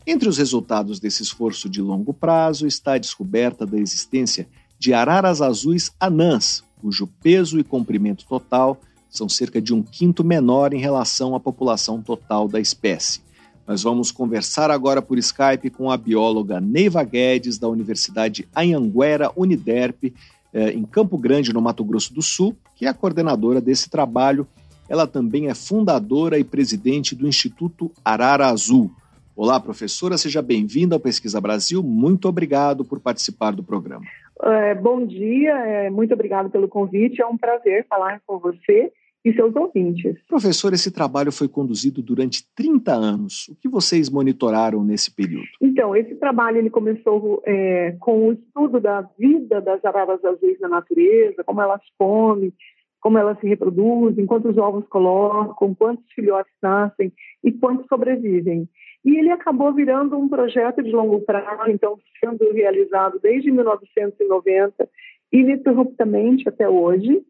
Entre 0.06 0.28
os 0.28 0.38
resultados 0.38 1.00
desse 1.00 1.22
esforço 1.22 1.70
de 1.70 1.82
longo 1.82 2.14
prazo 2.14 2.66
está 2.66 2.94
a 2.94 2.98
descoberta 2.98 3.66
da 3.66 3.78
existência 3.78 4.48
de 4.80 4.94
araras 4.94 5.42
azuis 5.42 5.92
anãs, 6.00 6.64
cujo 6.82 7.08
peso 7.22 7.60
e 7.60 7.64
comprimento 7.64 8.26
total 8.26 8.82
são 9.10 9.30
cerca 9.30 9.62
de 9.62 9.74
um 9.74 9.84
quinto 9.84 10.24
menor 10.24 10.74
em 10.74 10.80
relação 10.80 11.36
à 11.36 11.40
população 11.40 12.02
total 12.02 12.48
da 12.48 12.60
espécie. 12.60 13.22
Nós 13.68 13.84
vamos 13.84 14.12
conversar 14.12 14.72
agora 14.72 15.02
por 15.02 15.18
Skype 15.18 15.70
com 15.70 15.92
a 15.92 15.98
bióloga 15.98 16.60
Neiva 16.60 17.04
Guedes, 17.04 17.58
da 17.58 17.68
Universidade 17.68 18.48
Anhanguera 18.56 19.32
Uniderp, 19.36 20.14
eh, 20.54 20.72
em 20.72 20.84
Campo 20.84 21.18
Grande, 21.18 21.54
no 21.54 21.62
Mato 21.62 21.84
Grosso 21.84 22.14
do 22.14 22.22
Sul, 22.22 22.56
que 22.76 22.86
é 22.86 22.90
a 22.90 22.94
coordenadora 22.94 23.62
desse 23.62 23.90
trabalho. 23.90 24.48
Ela 24.90 25.08
também 25.08 25.48
é 25.48 25.54
fundadora 25.54 26.38
e 26.38 26.44
presidente 26.44 27.16
do 27.16 27.28
Instituto 27.28 27.92
Arara 28.04 28.48
Azul. 28.48 28.92
Olá, 29.36 29.60
professora, 29.60 30.18
seja 30.18 30.42
bem-vinda 30.42 30.96
ao 30.96 31.00
Pesquisa 31.00 31.40
Brasil. 31.40 31.82
Muito 31.82 32.28
obrigado 32.28 32.84
por 32.84 33.00
participar 33.00 33.52
do 33.52 33.64
programa. 33.64 34.06
É, 34.44 34.76
bom 34.76 35.06
dia, 35.06 35.58
é, 35.60 35.90
muito 35.90 36.14
obrigado 36.14 36.50
pelo 36.50 36.68
convite. 36.68 37.22
É 37.22 37.26
um 37.26 37.38
prazer 37.38 37.86
falar 37.88 38.20
com 38.26 38.38
você 38.40 38.92
e 39.24 39.34
seus 39.34 39.56
ouvintes. 39.56 40.18
Professor, 40.28 40.74
esse 40.74 40.92
trabalho 40.92 41.32
foi 41.32 41.48
conduzido 41.48 42.02
durante 42.02 42.44
30 42.56 42.92
anos. 42.92 43.48
O 43.50 43.56
que 43.56 43.70
vocês 43.70 44.10
monitoraram 44.10 44.84
nesse 44.84 45.14
período? 45.14 45.48
Então, 45.62 45.96
esse 45.96 46.16
trabalho 46.16 46.58
ele 46.58 46.70
começou 46.70 47.42
é, 47.46 47.96
com 48.00 48.28
o 48.28 48.34
estudo 48.34 48.80
da 48.80 49.02
vida 49.18 49.62
das 49.62 49.84
araras 49.86 50.24
azuis 50.26 50.60
na 50.60 50.68
natureza, 50.68 51.44
como 51.44 51.62
elas 51.62 51.82
comem, 51.98 52.52
como 53.00 53.18
elas 53.18 53.40
se 53.40 53.48
reproduzem, 53.48 54.26
quantos 54.26 54.58
ovos 54.58 54.88
colocam, 54.88 55.76
quantos 55.76 56.06
filhotes 56.14 56.54
nascem 56.62 57.12
e 57.44 57.52
quantos 57.52 57.88
sobrevivem. 57.88 58.68
E 59.04 59.18
ele 59.18 59.32
acabou 59.32 59.74
virando 59.74 60.16
um 60.18 60.30
projeto 60.30 60.84
de 60.84 60.92
longo 60.92 61.20
prazo, 61.22 61.70
então 61.70 61.98
sendo 62.20 62.52
realizado 62.54 63.20
desde 63.22 63.52
1990, 63.52 64.88
ininterruptamente 65.32 66.48
até 66.48 66.70
hoje, 66.70 67.24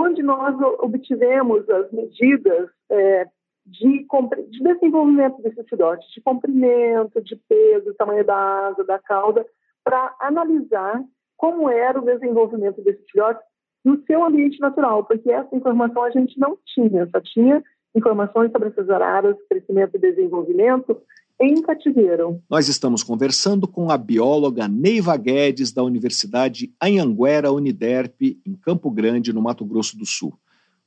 onde 0.00 0.22
nós 0.22 0.54
obtivemos 0.80 1.68
as 1.68 1.90
medidas 1.92 2.68
é, 2.90 3.26
de, 3.66 4.06
de, 4.50 4.62
desenvolvimento 4.62 5.40
desses 5.42 5.68
filhotes, 5.68 6.08
de 6.12 6.20
comprimento, 6.20 7.22
de 7.22 7.36
peso, 7.48 7.94
tamanho 7.94 8.24
da 8.24 8.66
asa, 8.68 8.84
da 8.84 8.98
cauda, 8.98 9.46
para 9.84 10.14
analisar 10.20 11.02
como 11.36 11.68
era 11.68 11.98
o 11.98 12.04
desenvolvimento 12.04 12.82
desses 12.82 13.04
filhotes 13.10 13.42
no 13.84 14.00
seu 14.04 14.24
ambiente 14.24 14.60
natural, 14.60 15.04
porque 15.04 15.30
essa 15.30 15.54
informação 15.56 16.04
a 16.04 16.10
gente 16.10 16.38
não 16.38 16.56
tinha, 16.64 17.06
só 17.06 17.20
tinha 17.20 17.62
informações 17.94 18.50
sobre 18.52 18.68
essas 18.68 18.88
araras, 18.88 19.36
crescimento 19.48 19.96
e 19.96 20.00
desenvolvimento 20.00 21.00
em 21.42 21.60
cativeiro. 21.60 22.40
Nós 22.48 22.68
estamos 22.68 23.02
conversando 23.02 23.66
com 23.66 23.90
a 23.90 23.98
bióloga 23.98 24.68
Neiva 24.68 25.16
Guedes, 25.16 25.72
da 25.72 25.82
Universidade 25.82 26.72
Anhanguera 26.80 27.50
Uniderp, 27.50 28.22
em 28.46 28.54
Campo 28.54 28.90
Grande, 28.90 29.32
no 29.32 29.42
Mato 29.42 29.64
Grosso 29.64 29.98
do 29.98 30.06
Sul. 30.06 30.32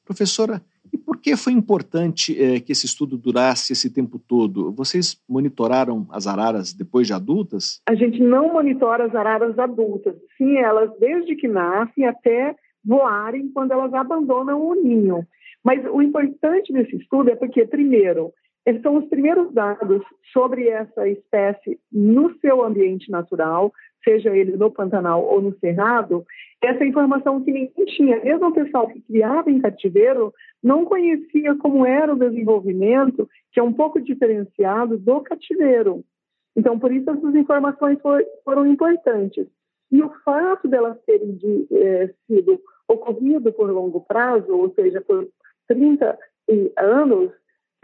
Professora, 0.06 0.62
e 0.94 0.98
por 0.98 1.18
que 1.18 1.36
foi 1.36 1.52
importante 1.52 2.42
eh, 2.42 2.60
que 2.60 2.72
esse 2.72 2.86
estudo 2.86 3.18
durasse 3.18 3.74
esse 3.74 3.90
tempo 3.90 4.18
todo? 4.18 4.72
Vocês 4.72 5.20
monitoraram 5.28 6.08
as 6.10 6.26
araras 6.26 6.72
depois 6.72 7.08
de 7.08 7.14
adultas? 7.14 7.82
A 7.86 7.96
gente 7.96 8.22
não 8.22 8.54
monitora 8.54 9.06
as 9.06 9.16
araras 9.16 9.58
adultas. 9.60 10.16
Sim, 10.38 10.58
elas 10.58 10.92
desde 11.00 11.36
que 11.36 11.48
nascem 11.48 12.06
até 12.06 12.56
voarem 12.84 13.50
quando 13.50 13.72
elas 13.72 13.94
abandonam 13.94 14.62
o 14.62 14.76
ninho. 14.76 15.26
Mas 15.64 15.84
o 15.92 16.02
importante 16.02 16.72
desse 16.72 16.96
estudo 16.96 17.32
é 17.32 17.36
porque, 17.36 17.66
primeiro, 17.66 18.32
esses 18.66 18.82
são 18.82 18.98
os 18.98 19.06
primeiros 19.06 19.54
dados 19.54 20.02
sobre 20.34 20.68
essa 20.70 21.08
espécie 21.08 21.80
no 21.92 22.34
seu 22.40 22.64
ambiente 22.64 23.12
natural, 23.12 23.72
seja 24.04 24.36
ele 24.36 24.58
no 24.58 24.72
Pantanal 24.72 25.24
ou 25.24 25.42
no 25.42 25.58
Cerrado, 25.60 26.26
essa 26.62 26.84
informação 26.84 27.44
que 27.44 27.52
ninguém 27.52 27.86
tinha, 27.86 28.24
mesmo 28.24 28.48
o 28.48 28.54
pessoal 28.54 28.88
que 28.88 29.02
criava 29.02 29.52
em 29.52 29.60
cativeiro, 29.60 30.34
não 30.64 30.86
conhecia 30.86 31.56
como 31.56 31.86
era 31.86 32.14
o 32.14 32.18
desenvolvimento, 32.18 33.30
que 33.52 33.60
é 33.60 33.64
um 33.64 33.74
pouco 33.74 34.02
diferenciado 34.02 34.98
do 34.98 35.22
cativeiro. 35.22 36.04
Então, 36.56 36.80
por 36.80 36.92
isso 36.92 37.10
essas 37.10 37.36
informações 37.36 38.00
foram 38.44 38.66
importantes. 38.66 39.48
E 39.92 40.02
o 40.02 40.10
fato 40.24 40.68
delas 40.68 40.98
terem 41.06 41.36
de, 41.36 41.68
é, 41.72 42.14
sido 42.26 42.60
ocorrido 42.88 43.52
por 43.54 43.70
longo 43.70 44.02
prazo, 44.02 44.52
ou 44.52 44.74
seja, 44.74 45.02
por 45.02 45.28
30 45.68 46.18
anos, 46.78 47.32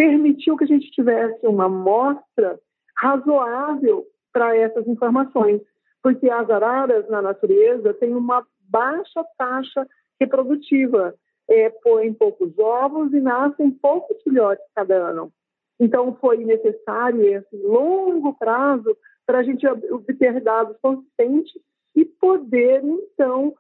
permitiu 0.02 0.58
que 0.58 0.64
a 0.64 0.68
gente 0.68 0.90
tivesse 0.90 1.46
uma 1.46 1.66
amostra 1.66 2.60
razoável 2.98 4.04
para 4.34 4.58
essas 4.58 4.88
informações, 4.88 5.62
porque 6.02 6.28
as 6.28 6.50
araras 6.50 7.08
na 7.08 7.22
natureza 7.22 7.94
têm 7.94 8.16
uma 8.16 8.44
baixa 8.62 9.24
taxa 9.38 9.88
reprodutiva, 10.20 11.14
é, 11.48 11.70
põem 11.70 12.16
poucos 12.16 12.58
ovos 12.58 13.14
e 13.14 13.20
nascem 13.20 13.70
poucos 13.70 14.20
filhotes 14.24 14.66
cada 14.74 14.96
ano. 14.96 15.32
Então, 15.80 16.18
foi 16.20 16.38
necessário 16.38 17.24
esse 17.24 17.56
longo 17.58 18.34
prazo 18.34 18.98
para 19.24 19.40
a 19.40 19.44
gente 19.44 19.68
obter 19.68 20.42
dados 20.42 20.78
consistentes 20.82 21.62
e 21.96 22.06
poder, 22.06 22.84
então, 22.84 23.54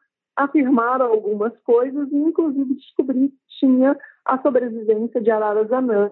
afirmar 0.43 1.01
algumas 1.01 1.53
coisas 1.63 2.11
e, 2.11 2.15
inclusive, 2.15 2.75
descobrir 2.75 3.29
que 3.29 3.37
tinha 3.59 3.97
a 4.25 4.41
sobrevivência 4.41 5.21
de 5.21 5.31
araras 5.31 5.71
anãs 5.71 6.11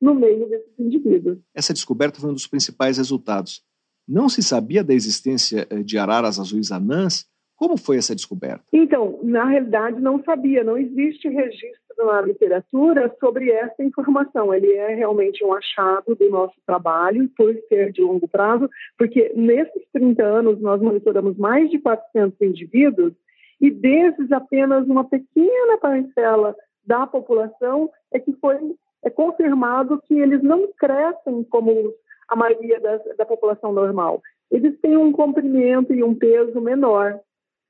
no 0.00 0.14
meio 0.14 0.48
desses 0.48 0.78
indivíduos. 0.78 1.38
Essa 1.54 1.72
descoberta 1.72 2.20
foi 2.20 2.30
um 2.30 2.34
dos 2.34 2.46
principais 2.46 2.96
resultados. 2.96 3.62
Não 4.08 4.28
se 4.28 4.42
sabia 4.42 4.82
da 4.82 4.94
existência 4.94 5.66
eh, 5.70 5.82
de 5.82 5.98
araras 5.98 6.38
azuis 6.38 6.72
anãs? 6.72 7.28
Como 7.54 7.76
foi 7.76 7.98
essa 7.98 8.14
descoberta? 8.14 8.64
Então, 8.72 9.20
na 9.22 9.44
realidade, 9.44 10.00
não 10.00 10.22
sabia. 10.24 10.64
Não 10.64 10.78
existe 10.78 11.28
registro 11.28 11.80
na 12.06 12.22
literatura 12.22 13.14
sobre 13.20 13.50
essa 13.50 13.84
informação. 13.84 14.54
Ele 14.54 14.72
é 14.72 14.94
realmente 14.94 15.44
um 15.44 15.52
achado 15.52 16.14
do 16.14 16.30
nosso 16.30 16.54
trabalho, 16.66 17.28
por 17.36 17.54
ser 17.68 17.92
de 17.92 18.00
longo 18.00 18.26
prazo, 18.26 18.68
porque 18.96 19.32
nesses 19.36 19.82
30 19.92 20.22
anos 20.22 20.60
nós 20.60 20.80
monitoramos 20.80 21.36
mais 21.36 21.70
de 21.70 21.78
400 21.78 22.40
indivíduos 22.40 23.12
e 23.60 23.70
desses 23.70 24.32
apenas 24.32 24.86
uma 24.86 25.04
pequena 25.04 25.78
parcela 25.78 26.56
da 26.84 27.06
população 27.06 27.90
é 28.12 28.18
que 28.18 28.32
foi 28.34 28.56
é 29.02 29.10
confirmado 29.10 30.00
que 30.02 30.18
eles 30.18 30.42
não 30.42 30.68
crescem 30.78 31.42
como 31.44 31.94
a 32.28 32.36
maioria 32.36 32.78
da, 32.80 32.98
da 33.16 33.26
população 33.26 33.72
normal. 33.72 34.22
Eles 34.50 34.78
têm 34.80 34.96
um 34.96 35.12
comprimento 35.12 35.94
e 35.94 36.02
um 36.02 36.14
peso 36.14 36.60
menor 36.60 37.18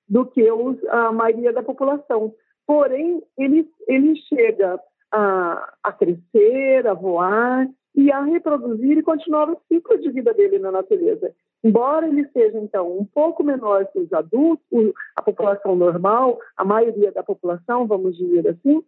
do 0.08 0.26
que 0.26 0.50
os, 0.50 0.82
a 0.86 1.12
maioria 1.12 1.52
da 1.52 1.62
população. 1.62 2.34
Porém, 2.66 3.22
ele, 3.38 3.68
ele 3.86 4.16
chega 4.16 4.80
a, 5.12 5.74
a 5.82 5.92
crescer, 5.92 6.86
a 6.86 6.94
voar 6.94 7.68
e 7.94 8.10
a 8.10 8.22
reproduzir 8.22 8.98
e 8.98 9.02
continuar 9.02 9.48
o 9.48 9.60
ciclo 9.68 9.98
de 9.98 10.10
vida 10.10 10.32
dele 10.34 10.58
na 10.58 10.70
natureza. 10.70 11.32
Embora 11.62 12.08
ele 12.08 12.26
seja, 12.28 12.58
então, 12.58 12.98
um 12.98 13.04
pouco 13.04 13.44
menor 13.44 13.86
que 13.86 13.98
os 13.98 14.12
adultos, 14.12 14.92
a 15.14 15.22
população 15.22 15.76
normal, 15.76 16.38
a 16.56 16.64
maioria 16.64 17.12
da 17.12 17.22
população, 17.22 17.86
vamos 17.86 18.16
dizer 18.16 18.48
assim, 18.48 18.82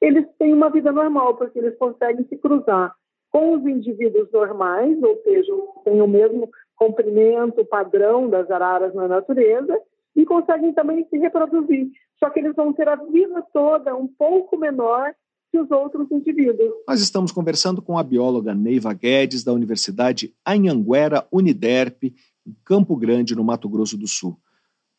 eles 0.00 0.26
têm 0.38 0.52
uma 0.52 0.70
vida 0.70 0.92
normal, 0.92 1.36
porque 1.36 1.58
eles 1.58 1.76
conseguem 1.78 2.26
se 2.28 2.36
cruzar 2.36 2.94
com 3.30 3.54
os 3.54 3.66
indivíduos 3.66 4.30
normais, 4.30 5.02
ou 5.02 5.16
seja, 5.22 5.52
têm 5.84 6.00
o 6.00 6.08
mesmo 6.08 6.48
comprimento, 6.76 7.64
padrão 7.64 8.28
das 8.28 8.50
araras 8.50 8.94
na 8.94 9.08
natureza, 9.08 9.80
e 10.14 10.24
conseguem 10.24 10.72
também 10.72 11.06
se 11.08 11.18
reproduzir. 11.18 11.90
Só 12.18 12.30
que 12.30 12.40
eles 12.40 12.54
vão 12.54 12.72
ter 12.72 12.88
a 12.88 12.96
vida 12.96 13.44
toda 13.52 13.94
um 13.96 14.06
pouco 14.06 14.56
menor 14.56 15.14
que 15.50 15.58
os 15.58 15.70
outros 15.70 16.10
indivíduos. 16.10 16.72
Nós 16.86 17.00
estamos 17.00 17.32
conversando 17.32 17.80
com 17.80 17.98
a 17.98 18.02
bióloga 18.02 18.54
Neiva 18.54 18.92
Guedes, 18.92 19.44
da 19.44 19.52
Universidade 19.52 20.34
Anhanguera 20.46 21.26
Uniderp, 21.32 22.04
em 22.04 22.56
Campo 22.64 22.96
Grande, 22.96 23.34
no 23.34 23.44
Mato 23.44 23.68
Grosso 23.68 23.96
do 23.96 24.06
Sul. 24.06 24.36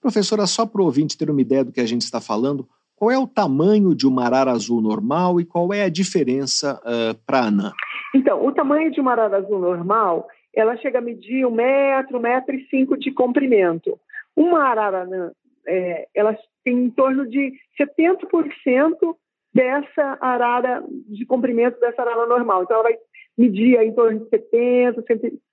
Professora, 0.01 0.47
só 0.47 0.65
para 0.65 0.81
o 0.81 0.85
ouvinte 0.85 1.17
ter 1.17 1.29
uma 1.29 1.41
ideia 1.41 1.63
do 1.63 1.71
que 1.71 1.81
a 1.81 1.85
gente 1.85 2.01
está 2.01 2.21
falando, 2.21 2.67
qual 2.95 3.11
é 3.11 3.17
o 3.17 3.27
tamanho 3.27 3.95
de 3.95 4.07
uma 4.07 4.25
arara 4.25 4.51
azul 4.51 4.81
normal 4.81 5.39
e 5.39 5.45
qual 5.45 5.73
é 5.73 5.83
a 5.83 5.89
diferença 5.89 6.81
uh, 6.83 7.17
para 7.25 7.39
a 7.39 7.47
anã? 7.47 7.73
Então, 8.13 8.45
o 8.45 8.51
tamanho 8.51 8.91
de 8.91 8.99
uma 8.99 9.11
arara 9.11 9.37
azul 9.37 9.59
normal, 9.59 10.27
ela 10.53 10.75
chega 10.77 10.99
a 10.99 11.01
medir 11.01 11.45
um 11.45 11.51
metro, 11.51 12.17
um 12.17 12.21
metro 12.21 12.55
e 12.55 12.65
cinco 12.67 12.97
de 12.97 13.11
comprimento. 13.11 13.99
Uma 14.35 14.63
arara 14.63 15.03
anã, 15.03 15.31
é, 15.67 16.07
ela 16.15 16.35
tem 16.63 16.75
em 16.77 16.89
torno 16.89 17.27
de 17.29 17.53
70% 17.79 19.15
dessa 19.53 20.17
arara, 20.21 20.83
de 21.07 21.25
comprimento 21.25 21.79
dessa 21.79 22.01
arara 22.01 22.27
normal. 22.27 22.63
Então, 22.63 22.77
ela 22.77 22.83
vai 22.83 22.97
medir 23.37 23.79
em 23.79 23.93
torno 23.93 24.19
de 24.19 24.29
70, 24.29 25.03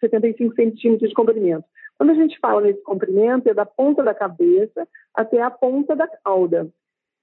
75 0.00 0.54
centímetros 0.54 1.08
de 1.08 1.14
comprimento. 1.14 1.64
Quando 1.96 2.10
a 2.10 2.14
gente 2.14 2.38
fala 2.40 2.60
nesse 2.60 2.82
comprimento, 2.82 3.48
é 3.48 3.54
da 3.54 3.64
ponta 3.64 4.02
da 4.02 4.14
cabeça 4.14 4.86
até 5.14 5.40
a 5.40 5.50
ponta 5.50 5.96
da 5.96 6.06
cauda. 6.06 6.68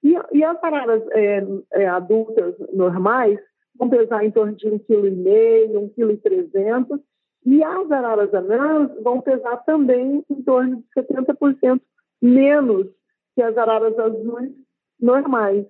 E, 0.04 0.16
e 0.32 0.44
as 0.44 0.62
araras 0.64 1.04
é, 1.12 1.44
é, 1.74 1.88
adultas 1.88 2.56
normais 2.74 3.40
vão 3.78 3.90
pesar 3.90 4.26
em 4.26 4.32
torno 4.32 4.56
de 4.56 4.68
1,5 4.68 4.86
kg, 4.86 5.94
1,3 5.98 6.52
kg, 6.52 7.04
e 7.46 7.64
as 7.64 7.92
araras 7.92 8.34
anãs 8.34 8.92
vão 9.02 9.22
pesar 9.22 9.58
também 9.66 10.24
em 10.30 10.44
torno 10.44 10.78
de 10.78 11.02
70% 11.02 11.82
menos 12.22 12.88
que 13.36 13.42
as 13.42 13.58
araras 13.58 13.98
azuis 14.00 14.52
normais. 15.00 15.66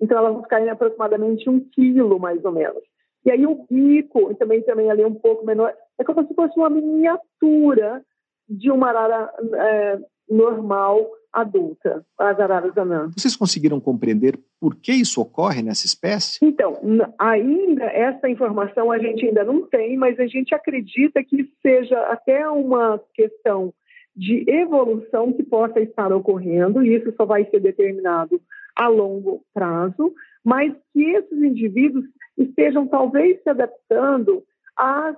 Então, 0.00 0.18
elas 0.18 0.32
vão 0.32 0.42
ficar 0.42 0.60
em 0.60 0.68
aproximadamente 0.68 1.48
um 1.48 1.60
quilo, 1.60 2.18
mais 2.18 2.44
ou 2.44 2.52
menos. 2.52 2.82
E 3.24 3.30
aí 3.30 3.46
o 3.46 3.66
bico, 3.68 4.34
também, 4.36 4.62
também 4.62 4.90
ali 4.90 5.04
um 5.04 5.14
pouco 5.14 5.44
menor, 5.44 5.74
é 5.98 6.04
como 6.04 6.26
se 6.26 6.34
fosse 6.34 6.56
uma 6.56 6.70
miniatura 6.70 8.02
de 8.48 8.70
uma 8.70 8.88
arara 8.88 9.30
é, 9.54 9.98
normal 10.28 11.10
adulta, 11.32 12.04
as 12.18 12.40
araras 12.40 12.76
anãs. 12.76 13.12
Vocês 13.16 13.36
conseguiram 13.36 13.78
compreender 13.78 14.38
por 14.60 14.74
que 14.74 14.92
isso 14.92 15.20
ocorre 15.20 15.62
nessa 15.62 15.86
espécie? 15.86 16.38
Então, 16.42 16.78
ainda 17.18 17.84
essa 17.84 18.28
informação 18.28 18.90
a 18.90 18.98
gente 18.98 19.26
ainda 19.26 19.44
não 19.44 19.66
tem, 19.66 19.96
mas 19.96 20.18
a 20.18 20.26
gente 20.26 20.54
acredita 20.54 21.22
que 21.22 21.50
seja 21.60 21.98
até 22.06 22.48
uma 22.48 23.00
questão 23.14 23.72
de 24.16 24.44
evolução 24.48 25.32
que 25.32 25.44
possa 25.44 25.80
estar 25.80 26.12
ocorrendo, 26.12 26.82
e 26.82 26.96
isso 26.96 27.12
só 27.16 27.24
vai 27.24 27.44
ser 27.44 27.60
determinado 27.60 28.40
a 28.78 28.86
longo 28.86 29.42
prazo, 29.52 30.14
mas 30.44 30.72
que 30.92 31.02
esses 31.02 31.42
indivíduos 31.42 32.04
estejam 32.38 32.86
talvez 32.86 33.42
se 33.42 33.50
adaptando 33.50 34.44
às 34.76 35.16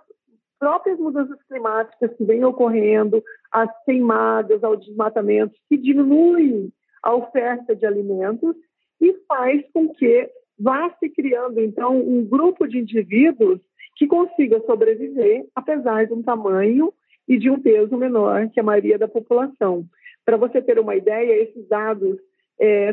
próprias 0.59 0.99
mudanças 0.99 1.39
climáticas 1.45 2.13
que 2.17 2.25
vêm 2.25 2.45
ocorrendo, 2.45 3.23
às 3.53 3.71
queimadas, 3.85 4.65
ao 4.65 4.77
desmatamento, 4.77 5.55
que 5.69 5.77
diminuem 5.77 6.73
a 7.03 7.15
oferta 7.15 7.77
de 7.77 7.87
alimentos 7.87 8.57
e 9.01 9.13
faz 9.29 9.63
com 9.73 9.89
que 9.95 10.29
vá 10.59 10.91
se 10.99 11.09
criando, 11.11 11.61
então, 11.61 11.99
um 11.99 12.25
grupo 12.25 12.67
de 12.67 12.79
indivíduos 12.79 13.61
que 13.97 14.07
consiga 14.07 14.61
sobreviver, 14.61 15.47
apesar 15.55 16.07
de 16.07 16.15
um 16.15 16.23
tamanho 16.23 16.93
e 17.29 17.39
de 17.39 17.51
um 17.51 17.61
peso 17.61 17.97
menor 17.97 18.49
que 18.51 18.61
a 18.61 18.63
maioria 18.63 18.99
da 18.99 19.09
população. 19.09 19.85
Para 20.25 20.37
você 20.37 20.61
ter 20.61 20.79
uma 20.79 20.97
ideia, 20.97 21.43
esses 21.43 21.67
dados 21.69 22.19
é, 22.61 22.93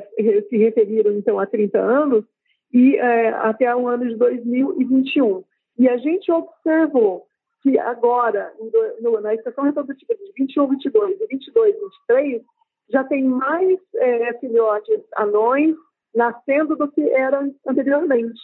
se 0.49 0.57
referiram 0.57 1.11
então 1.11 1.39
a 1.39 1.45
30 1.45 1.77
anos 1.77 2.25
e 2.73 2.95
é, 2.95 3.29
até 3.29 3.73
o 3.75 3.87
ano 3.87 4.07
de 4.07 4.15
2021. 4.15 5.43
E 5.77 5.87
a 5.87 5.97
gente 5.97 6.31
observou 6.31 7.27
que 7.61 7.77
agora, 7.77 8.51
no, 9.01 9.19
na 9.19 9.33
estação 9.33 9.63
reprodutiva 9.65 10.15
de 10.15 10.31
21, 10.37 10.67
22 10.69 11.21
e 11.21 11.27
22, 11.27 11.75
23, 12.07 12.41
já 12.89 13.03
tem 13.03 13.23
mais 13.23 13.79
é, 13.95 14.33
filhotes 14.39 15.01
anões 15.15 15.75
nascendo 16.15 16.75
do 16.75 16.87
que 16.89 17.01
era 17.09 17.47
anteriormente. 17.67 18.39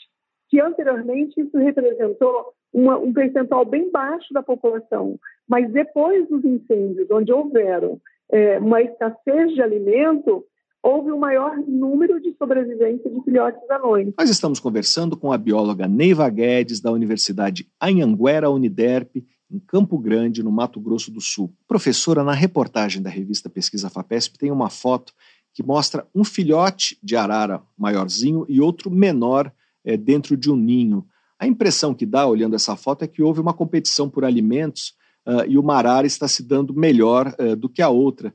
Que 0.49 0.59
anteriormente 0.59 1.39
isso 1.39 1.57
representou 1.57 2.53
uma, 2.73 2.97
um 2.97 3.13
percentual 3.13 3.65
bem 3.65 3.89
baixo 3.89 4.33
da 4.33 4.43
população, 4.43 5.17
mas 5.47 5.71
depois 5.71 6.27
dos 6.27 6.43
incêndios, 6.43 7.09
onde 7.11 7.31
houveram 7.31 7.99
é, 8.31 8.57
uma 8.59 8.81
escassez 8.81 9.53
de 9.53 9.61
alimento, 9.61 10.43
houve 10.83 11.11
um 11.11 11.17
maior 11.17 11.57
número 11.65 12.19
de 12.19 12.35
sobrevivência 12.37 13.09
de 13.09 13.23
filhotes 13.23 13.61
anões. 13.71 14.13
Nós 14.17 14.29
estamos 14.29 14.59
conversando 14.59 15.15
com 15.15 15.31
a 15.31 15.37
bióloga 15.37 15.87
Neiva 15.87 16.29
Guedes, 16.29 16.81
da 16.81 16.91
Universidade 16.91 17.65
Anhanguera 17.81 18.51
Uniderp, 18.51 19.23
em 19.49 19.59
Campo 19.59 19.97
Grande, 19.97 20.43
no 20.43 20.51
Mato 20.51 20.81
Grosso 20.81 21.09
do 21.09 21.21
Sul. 21.21 21.53
Professora, 21.67 22.23
na 22.23 22.33
reportagem 22.33 23.01
da 23.01 23.09
revista 23.09 23.49
Pesquisa 23.49 23.89
FAPESP 23.89 24.37
tem 24.37 24.51
uma 24.51 24.69
foto 24.69 25.13
que 25.53 25.63
mostra 25.63 26.05
um 26.13 26.23
filhote 26.23 26.97
de 27.01 27.15
arara 27.15 27.61
maiorzinho 27.77 28.45
e 28.49 28.59
outro 28.59 28.91
menor 28.91 29.53
é, 29.85 29.95
dentro 29.95 30.35
de 30.35 30.51
um 30.51 30.55
ninho. 30.55 31.05
A 31.39 31.47
impressão 31.47 31.93
que 31.93 32.05
dá, 32.05 32.25
olhando 32.27 32.55
essa 32.55 32.75
foto, 32.75 33.03
é 33.03 33.07
que 33.07 33.21
houve 33.21 33.39
uma 33.39 33.53
competição 33.53 34.09
por 34.09 34.25
alimentos 34.25 34.95
uh, 35.27 35.45
e 35.47 35.57
uma 35.57 35.75
arara 35.75 36.07
está 36.07 36.27
se 36.27 36.41
dando 36.41 36.73
melhor 36.73 37.35
uh, 37.39 37.55
do 37.55 37.69
que 37.69 37.81
a 37.81 37.89
outra. 37.89 38.33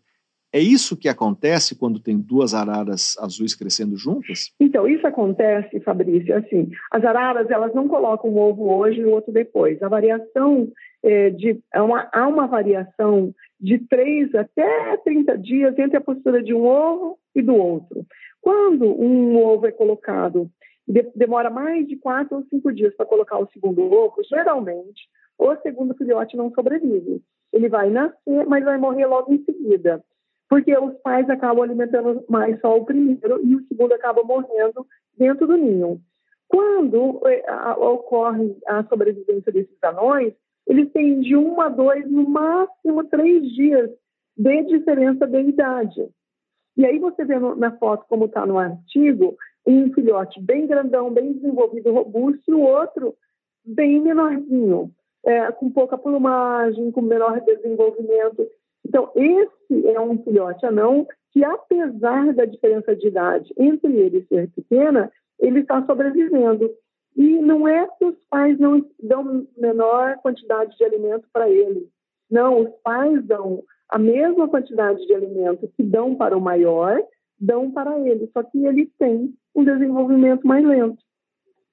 É 0.52 0.58
isso 0.58 0.96
que 0.96 1.08
acontece 1.08 1.78
quando 1.78 2.00
tem 2.00 2.18
duas 2.18 2.54
araras 2.54 3.16
azuis 3.18 3.54
crescendo 3.54 3.96
juntas? 3.96 4.50
Então, 4.58 4.88
isso 4.88 5.06
acontece, 5.06 5.78
Fabrício, 5.80 6.34
assim, 6.34 6.70
as 6.90 7.04
araras, 7.04 7.50
elas 7.50 7.74
não 7.74 7.86
colocam 7.86 8.30
um 8.30 8.38
ovo 8.38 8.72
hoje 8.72 9.00
e 9.00 9.04
o 9.04 9.10
outro 9.10 9.30
depois. 9.30 9.82
A 9.82 9.88
variação 9.88 10.68
é, 11.02 11.28
de, 11.30 11.60
há, 11.72 11.84
uma, 11.84 12.08
há 12.12 12.26
uma 12.26 12.46
variação 12.46 13.34
de 13.60 13.78
3 13.78 14.34
até 14.34 14.96
30 15.04 15.36
dias 15.36 15.78
entre 15.78 15.98
a 15.98 16.00
postura 16.00 16.42
de 16.42 16.54
um 16.54 16.64
ovo 16.64 17.18
e 17.34 17.42
do 17.42 17.54
outro. 17.54 18.06
Quando 18.40 18.86
um 18.86 19.36
ovo 19.44 19.66
é 19.66 19.72
colocado, 19.72 20.50
demora 21.14 21.50
mais 21.50 21.86
de 21.86 21.96
4 21.96 22.34
ou 22.34 22.44
5 22.48 22.72
dias 22.72 22.96
para 22.96 23.04
colocar 23.04 23.38
o 23.38 23.48
segundo 23.52 23.82
ovo, 23.92 24.22
geralmente, 24.26 25.08
o 25.38 25.54
segundo 25.56 25.94
filhote 25.94 26.38
não 26.38 26.50
sobrevive. 26.54 27.20
Ele 27.52 27.68
vai 27.68 27.90
nascer, 27.90 28.46
mas 28.46 28.64
vai 28.64 28.78
morrer 28.78 29.06
logo 29.06 29.32
em 29.32 29.44
seguida 29.44 30.02
porque 30.48 30.76
os 30.76 30.94
pais 31.00 31.28
acabam 31.28 31.62
alimentando 31.62 32.24
mais 32.28 32.58
só 32.60 32.76
o 32.76 32.84
primeiro 32.84 33.44
e 33.44 33.54
o 33.54 33.66
segundo 33.68 33.92
acaba 33.92 34.22
morrendo 34.22 34.86
dentro 35.16 35.46
do 35.46 35.56
ninho. 35.56 36.00
Quando 36.48 37.20
eh, 37.26 37.44
ocorre 37.76 38.56
a 38.66 38.82
sobrevivência 38.84 39.52
desses 39.52 39.76
anões, 39.82 40.32
eles 40.66 40.90
têm 40.92 41.20
de 41.20 41.36
um 41.36 41.60
a 41.60 41.68
dois, 41.68 42.10
no 42.10 42.28
máximo 42.28 43.04
três 43.04 43.42
dias 43.54 43.90
de 44.36 44.62
diferença 44.64 45.26
de 45.26 45.40
idade. 45.40 46.08
E 46.76 46.86
aí 46.86 46.98
você 46.98 47.24
vê 47.24 47.38
na 47.38 47.76
foto, 47.76 48.06
como 48.08 48.26
está 48.26 48.46
no 48.46 48.58
artigo, 48.58 49.36
um 49.66 49.92
filhote 49.92 50.40
bem 50.40 50.66
grandão, 50.66 51.10
bem 51.10 51.32
desenvolvido, 51.32 51.92
robusto, 51.92 52.42
e 52.48 52.54
o 52.54 52.60
outro 52.60 53.14
bem 53.64 54.00
menorzinho, 54.00 54.90
é, 55.24 55.50
com 55.52 55.70
pouca 55.70 55.98
plumagem, 55.98 56.90
com 56.92 57.02
menor 57.02 57.40
desenvolvimento. 57.40 58.46
Então, 58.86 59.10
esse 59.14 59.88
é 59.88 60.00
um 60.00 60.22
filhote 60.22 60.64
anão 60.64 61.06
que, 61.32 61.44
apesar 61.44 62.32
da 62.34 62.44
diferença 62.44 62.96
de 62.96 63.08
idade 63.08 63.52
entre 63.56 63.94
ele 63.94 64.26
ser 64.28 64.50
pequena, 64.50 65.12
ele 65.38 65.60
está 65.60 65.84
sobrevivendo. 65.84 66.70
E 67.16 67.38
não 67.38 67.66
é 67.66 67.86
que 67.98 68.04
os 68.04 68.16
pais 68.30 68.58
não 68.58 68.84
dão 69.02 69.46
menor 69.56 70.16
quantidade 70.18 70.76
de 70.76 70.84
alimento 70.84 71.26
para 71.32 71.50
ele. 71.50 71.88
Não, 72.30 72.60
os 72.60 72.70
pais 72.82 73.24
dão 73.26 73.62
a 73.88 73.98
mesma 73.98 74.48
quantidade 74.48 75.04
de 75.06 75.14
alimento 75.14 75.68
que 75.76 75.82
dão 75.82 76.14
para 76.14 76.36
o 76.36 76.40
maior, 76.40 77.00
dão 77.40 77.70
para 77.70 77.98
ele, 78.00 78.30
só 78.32 78.42
que 78.42 78.64
ele 78.64 78.90
tem 78.98 79.34
um 79.54 79.64
desenvolvimento 79.64 80.46
mais 80.46 80.64
lento. 80.64 81.02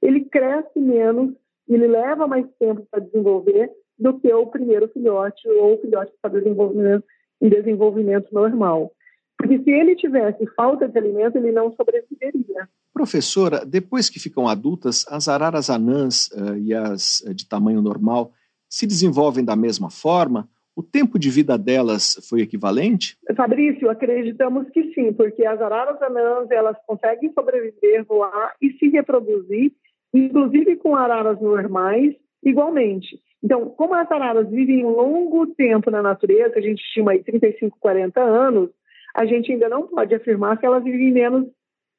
Ele 0.01 0.25
cresce 0.25 0.79
menos, 0.79 1.33
ele 1.67 1.87
leva 1.87 2.27
mais 2.27 2.45
tempo 2.57 2.87
para 2.89 3.01
desenvolver, 3.01 3.71
do 3.97 4.19
que 4.19 4.31
o 4.33 4.47
primeiro 4.47 4.87
filhote 4.89 5.47
ou 5.47 5.75
o 5.75 5.81
filhote 5.81 6.11
que 6.11 6.17
está 6.17 6.29
desenvolvimento, 6.29 7.03
em 7.41 7.49
desenvolvimento 7.49 8.33
normal. 8.33 8.91
Porque 9.37 9.59
se 9.59 9.69
ele 9.69 9.95
tivesse 9.95 10.45
falta 10.55 10.87
de 10.87 10.97
alimento, 10.97 11.37
ele 11.37 11.51
não 11.51 11.73
sobreviveria. 11.75 12.67
Professora, 12.93 13.65
depois 13.65 14.09
que 14.09 14.19
ficam 14.19 14.47
adultas, 14.47 15.05
as 15.09 15.27
araras 15.27 15.69
anãs 15.69 16.27
uh, 16.27 16.57
e 16.57 16.73
as 16.73 17.19
uh, 17.21 17.33
de 17.33 17.47
tamanho 17.47 17.81
normal 17.81 18.31
se 18.69 18.87
desenvolvem 18.87 19.43
da 19.43 19.55
mesma 19.55 19.89
forma? 19.89 20.49
O 20.75 20.83
tempo 20.83 21.17
de 21.17 21.29
vida 21.29 21.57
delas 21.57 22.17
foi 22.27 22.41
equivalente? 22.41 23.17
Fabrício, 23.35 23.89
acreditamos 23.89 24.69
que 24.69 24.93
sim, 24.93 25.13
porque 25.13 25.45
as 25.45 25.61
araras 25.61 26.01
anãs 26.01 26.49
elas 26.51 26.75
conseguem 26.85 27.31
sobreviver, 27.33 28.05
voar 28.05 28.53
e 28.61 28.71
se 28.73 28.89
reproduzir, 28.89 29.71
inclusive 30.13 30.75
com 30.77 30.95
araras 30.95 31.39
normais, 31.39 32.13
igualmente. 32.43 33.19
Então, 33.45 33.69
como 33.69 33.93
as 33.93 34.11
araras 34.11 34.49
vivem 34.49 34.83
um 34.83 34.89
longo 34.89 35.45
tempo 35.45 35.91
na 35.91 36.01
natureza, 36.01 36.57
a 36.57 36.61
gente 36.61 36.81
estima 36.81 37.11
aí 37.11 37.23
35, 37.23 37.77
40 37.79 38.19
anos, 38.19 38.71
a 39.15 39.23
gente 39.23 39.51
ainda 39.51 39.69
não 39.69 39.85
pode 39.87 40.15
afirmar 40.15 40.57
que 40.57 40.65
elas 40.65 40.83
vivem 40.83 41.11
menos 41.11 41.45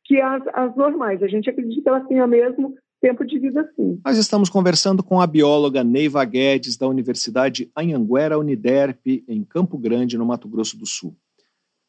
que 0.04 0.20
as, 0.20 0.42
as 0.52 0.74
normais. 0.74 1.22
A 1.22 1.28
gente 1.28 1.48
acredita 1.48 2.04
que 2.04 2.14
elas 2.14 2.26
o 2.26 2.28
mesmo 2.28 2.74
tempo 3.00 3.24
de 3.24 3.38
vida 3.38 3.70
sim. 3.76 4.00
Nós 4.04 4.18
estamos 4.18 4.50
conversando 4.50 5.04
com 5.04 5.20
a 5.20 5.26
bióloga 5.26 5.84
Neiva 5.84 6.24
Guedes, 6.24 6.76
da 6.76 6.88
Universidade 6.88 7.70
Anhanguera 7.76 8.36
Uniderp, 8.36 9.06
em 9.28 9.44
Campo 9.44 9.78
Grande, 9.78 10.18
no 10.18 10.26
Mato 10.26 10.48
Grosso 10.48 10.76
do 10.76 10.84
Sul. 10.84 11.16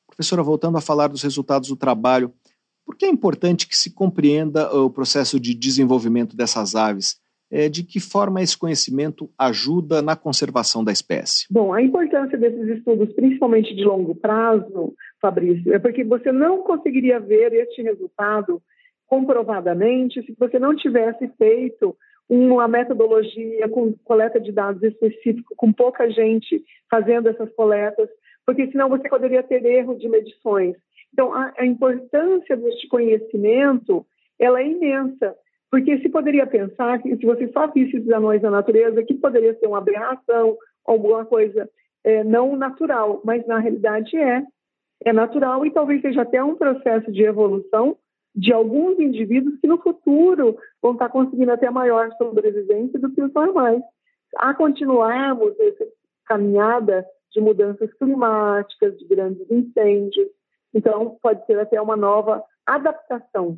Professora, 0.06 0.44
voltando 0.44 0.78
a 0.78 0.82
falar 0.82 1.08
dos 1.08 1.24
resultados 1.24 1.70
do 1.70 1.76
trabalho, 1.76 2.32
por 2.86 2.96
que 2.96 3.06
é 3.06 3.10
importante 3.10 3.68
que 3.68 3.76
se 3.76 3.90
compreenda 3.90 4.72
o 4.72 4.88
processo 4.88 5.40
de 5.40 5.56
desenvolvimento 5.56 6.38
dessas 6.38 6.76
aves? 6.76 7.18
É, 7.52 7.70
de 7.70 7.84
que 7.84 8.00
forma 8.00 8.42
esse 8.42 8.58
conhecimento 8.58 9.30
ajuda 9.38 10.02
na 10.02 10.16
conservação 10.16 10.84
da 10.84 10.92
espécie? 10.92 11.46
Bom, 11.50 11.74
a 11.74 11.82
importância 11.82 12.38
desses 12.38 12.78
estudos, 12.78 13.14
principalmente 13.14 13.74
de 13.76 13.84
longo 13.84 14.16
prazo, 14.16 14.94
Fabrício, 15.22 15.74
é 15.74 15.80
porque 15.80 16.04
você 16.04 16.32
não 16.32 16.62
conseguiria 16.64 17.20
ver 17.20 17.54
este 17.54 17.82
resultado 17.82 18.62
comprovadamente 19.08 20.22
se 20.24 20.36
você 20.38 20.60
não 20.60 20.76
tivesse 20.76 21.28
feito 21.38 21.96
uma 22.30 22.68
metodologia 22.68 23.70
com 23.70 23.94
coleta 24.04 24.40
de 24.40 24.52
dados 24.52 24.84
específico, 24.84 25.54
com 25.56 25.72
pouca 25.72 26.10
gente 26.12 26.62
fazendo 26.92 27.30
essas 27.30 27.50
coletas, 27.56 28.10
porque 28.46 28.70
senão 28.70 28.90
você 28.90 29.08
poderia 29.08 29.42
ter 29.42 29.66
erro 29.66 29.96
de 29.98 30.10
medições. 30.10 30.76
Então, 31.14 31.34
a, 31.34 31.54
a 31.58 31.66
importância 31.66 32.58
deste 32.58 32.88
conhecimento 32.90 34.06
ela 34.38 34.62
é 34.62 34.68
imensa. 34.68 35.36
Porque 35.70 36.00
se 36.00 36.10
poderia 36.10 36.48
pensar 36.48 37.02
que 37.02 37.16
se 37.16 37.26
você 37.26 37.48
só 37.50 37.68
visse 37.68 37.98
os 37.98 38.10
anões 38.10 38.42
na 38.42 38.50
natureza, 38.50 39.04
que 39.04 39.14
poderia 39.14 39.54
ser 39.60 39.68
uma 39.68 39.80
aberração, 39.80 40.58
alguma 40.86 41.26
coisa 41.26 41.70
é, 42.04 42.24
não 42.24 42.56
natural, 42.56 43.22
mas 43.24 43.46
na 43.46 43.60
realidade 43.60 44.16
é. 44.16 44.44
É 45.06 45.14
natural 45.14 45.66
e 45.66 45.72
talvez 45.72 46.02
seja 46.02 46.22
até 46.22 46.44
um 46.44 46.56
processo 46.56 47.12
de 47.12 47.24
evolução 47.24 47.98
de 48.36 48.54
alguns 48.54 49.00
indivíduos 49.00 49.60
que 49.60 49.68
no 49.68 49.78
futuro 49.78 50.58
vão 50.82 50.94
estar 50.94 51.10
conseguindo 51.10 51.52
até 51.52 51.70
maior 51.70 52.12
sobrevivência 52.18 53.00
do 53.00 53.12
que 53.12 53.22
os 53.22 53.34
normais. 53.34 53.82
A 54.38 54.54
continuarmos 54.54 55.60
essa 55.60 55.86
caminhada 56.26 57.06
de 57.32 57.42
mudanças 57.42 57.94
climáticas, 57.96 58.98
de 58.98 59.06
grandes 59.06 59.50
incêndios, 59.50 60.28
então 60.74 61.18
pode 61.22 61.46
ser 61.46 61.60
até 61.60 61.82
uma 61.82 61.96
nova 61.96 62.44
adaptação 62.66 63.58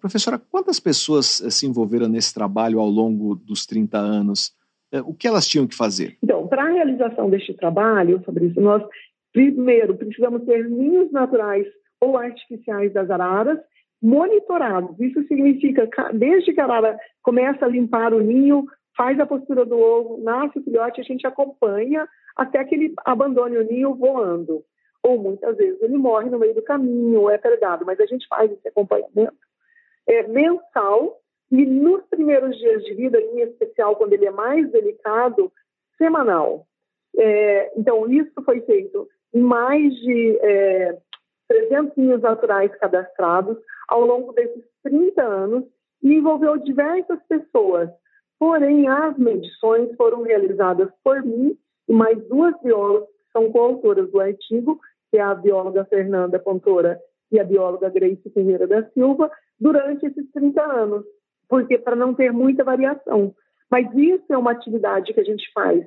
Professora, 0.00 0.38
quantas 0.38 0.80
pessoas 0.80 1.40
eh, 1.40 1.50
se 1.50 1.66
envolveram 1.66 2.08
nesse 2.08 2.32
trabalho 2.32 2.80
ao 2.80 2.88
longo 2.88 3.34
dos 3.34 3.66
30 3.66 3.98
anos? 3.98 4.54
Eh, 4.92 5.00
o 5.00 5.14
que 5.14 5.26
elas 5.26 5.46
tinham 5.46 5.66
que 5.66 5.76
fazer? 5.76 6.16
Então, 6.22 6.46
para 6.46 6.64
a 6.64 6.72
realização 6.72 7.28
deste 7.30 7.54
trabalho, 7.54 8.22
Fabrício, 8.24 8.60
nós 8.60 8.82
primeiro 9.32 9.96
precisamos 9.96 10.44
ter 10.44 10.68
ninhos 10.68 11.10
naturais 11.12 11.66
ou 12.00 12.16
artificiais 12.16 12.92
das 12.92 13.10
araras 13.10 13.58
monitorados. 14.02 14.98
Isso 15.00 15.26
significa 15.26 15.88
desde 16.12 16.52
que 16.52 16.60
a 16.60 16.64
arara 16.64 16.98
começa 17.22 17.64
a 17.64 17.68
limpar 17.68 18.14
o 18.14 18.20
ninho, 18.20 18.66
faz 18.96 19.18
a 19.20 19.26
postura 19.26 19.64
do 19.64 19.76
ovo, 19.78 20.22
nasce 20.22 20.58
o 20.58 20.62
filhote, 20.62 21.00
a 21.00 21.04
gente 21.04 21.26
acompanha 21.26 22.06
até 22.36 22.62
que 22.64 22.74
ele 22.74 22.94
abandone 23.04 23.56
o 23.58 23.64
ninho 23.64 23.94
voando 23.94 24.62
ou 25.06 25.18
muitas 25.18 25.56
vezes 25.56 25.80
ele 25.80 25.96
morre 25.96 26.28
no 26.28 26.38
meio 26.38 26.54
do 26.54 26.62
caminho, 26.62 27.20
ou 27.20 27.30
é 27.30 27.38
predado, 27.38 27.86
mas 27.86 28.00
a 28.00 28.06
gente 28.06 28.26
faz 28.26 28.50
esse 28.50 28.68
acompanhamento 28.68 29.36
é, 30.06 30.26
mensal 30.26 31.20
e 31.50 31.64
nos 31.64 32.04
primeiros 32.06 32.56
dias 32.58 32.82
de 32.84 32.94
vida, 32.94 33.20
em 33.20 33.40
especial 33.40 33.94
quando 33.94 34.12
ele 34.12 34.26
é 34.26 34.30
mais 34.30 34.70
delicado, 34.72 35.52
semanal. 35.96 36.66
É, 37.16 37.72
então, 37.76 38.10
isso 38.10 38.42
foi 38.44 38.60
feito 38.62 39.08
em 39.32 39.40
mais 39.40 39.94
de 39.94 40.38
é, 40.42 40.98
300 41.48 41.96
ninhos 41.96 42.20
naturais 42.20 42.74
cadastrados 42.78 43.56
ao 43.88 44.00
longo 44.04 44.32
desses 44.32 44.64
30 44.82 45.22
anos 45.22 45.64
e 46.02 46.14
envolveu 46.14 46.56
diversas 46.56 47.20
pessoas. 47.28 47.88
Porém, 48.38 48.88
as 48.88 49.16
medições 49.16 49.94
foram 49.96 50.22
realizadas 50.22 50.90
por 51.02 51.22
mim 51.22 51.56
e 51.88 51.92
mais 51.92 52.18
duas 52.28 52.54
biólogas 52.60 53.08
que 53.08 53.32
são 53.32 53.50
coautoras 53.52 54.10
do 54.10 54.20
artigo, 54.20 54.80
que 55.16 55.20
é 55.20 55.22
a 55.22 55.34
bióloga 55.34 55.86
Fernanda 55.86 56.38
Pontora 56.38 57.00
e 57.32 57.40
a 57.40 57.44
bióloga 57.44 57.88
Grace 57.88 58.30
Ferreira 58.34 58.66
da 58.66 58.86
Silva, 58.90 59.30
durante 59.58 60.04
esses 60.04 60.30
30 60.30 60.62
anos, 60.62 61.06
porque 61.48 61.78
para 61.78 61.96
não 61.96 62.12
ter 62.12 62.30
muita 62.30 62.62
variação. 62.62 63.34
Mas 63.70 63.86
isso 63.94 64.26
é 64.28 64.36
uma 64.36 64.50
atividade 64.50 65.14
que 65.14 65.20
a 65.20 65.24
gente 65.24 65.50
faz 65.54 65.86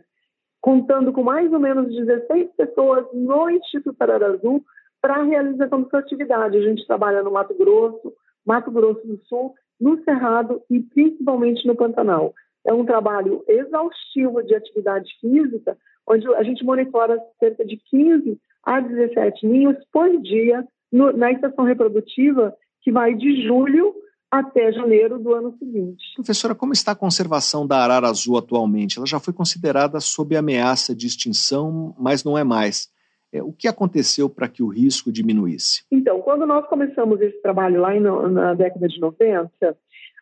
contando 0.59 1.13
com 1.13 1.21
mais 1.21 1.53
ou 1.53 1.59
menos 1.59 1.95
16 1.95 2.49
pessoas 2.57 3.05
no 3.13 3.51
Instituto 3.51 4.01
Azul 4.01 4.63
para 4.99 5.17
a 5.17 5.23
realização 5.23 5.83
dessa 5.83 5.99
atividade. 5.99 6.57
A 6.57 6.61
gente 6.61 6.87
trabalha 6.87 7.21
no 7.21 7.31
Mato 7.31 7.53
Grosso, 7.53 8.11
Mato 8.43 8.71
Grosso 8.71 9.05
do 9.05 9.23
Sul, 9.25 9.53
no 9.79 10.03
Cerrado 10.03 10.59
e 10.71 10.79
principalmente 10.79 11.67
no 11.67 11.75
Pantanal. 11.75 12.33
É 12.65 12.73
um 12.73 12.83
trabalho 12.83 13.43
exaustivo 13.47 14.41
de 14.41 14.55
atividade 14.55 15.07
física, 15.21 15.77
onde 16.07 16.27
a 16.33 16.41
gente 16.41 16.65
monitora 16.65 17.21
cerca 17.39 17.63
de 17.63 17.77
15 17.77 18.39
a 18.63 18.79
17 18.79 19.47
ninhos 19.47 19.77
por 19.91 20.09
dia 20.21 20.65
no, 20.91 21.11
na 21.11 21.31
estação 21.31 21.65
reprodutiva, 21.65 22.53
que 22.81 22.91
vai 22.91 23.13
de 23.13 23.45
julho 23.45 23.93
até 24.31 24.71
janeiro 24.71 25.17
do 25.17 25.33
ano 25.33 25.55
seguinte. 25.57 26.03
Professora, 26.15 26.53
como 26.53 26.71
está 26.71 26.91
a 26.91 26.95
conservação 26.95 27.65
da 27.65 27.77
arara 27.77 28.07
azul 28.07 28.37
atualmente? 28.37 28.97
Ela 28.97 29.07
já 29.07 29.19
foi 29.19 29.33
considerada 29.33 29.99
sob 29.99 30.35
ameaça 30.35 30.95
de 30.95 31.07
extinção, 31.07 31.95
mas 31.97 32.23
não 32.23 32.37
é 32.37 32.43
mais. 32.43 32.89
É, 33.31 33.41
o 33.41 33.51
que 33.51 33.67
aconteceu 33.67 34.29
para 34.29 34.47
que 34.47 34.61
o 34.61 34.67
risco 34.67 35.11
diminuísse? 35.11 35.83
Então, 35.91 36.21
quando 36.21 36.45
nós 36.45 36.67
começamos 36.67 37.19
esse 37.21 37.41
trabalho 37.41 37.81
lá 37.81 37.99
na 37.99 38.53
década 38.53 38.87
de 38.87 38.99
90, 38.99 39.77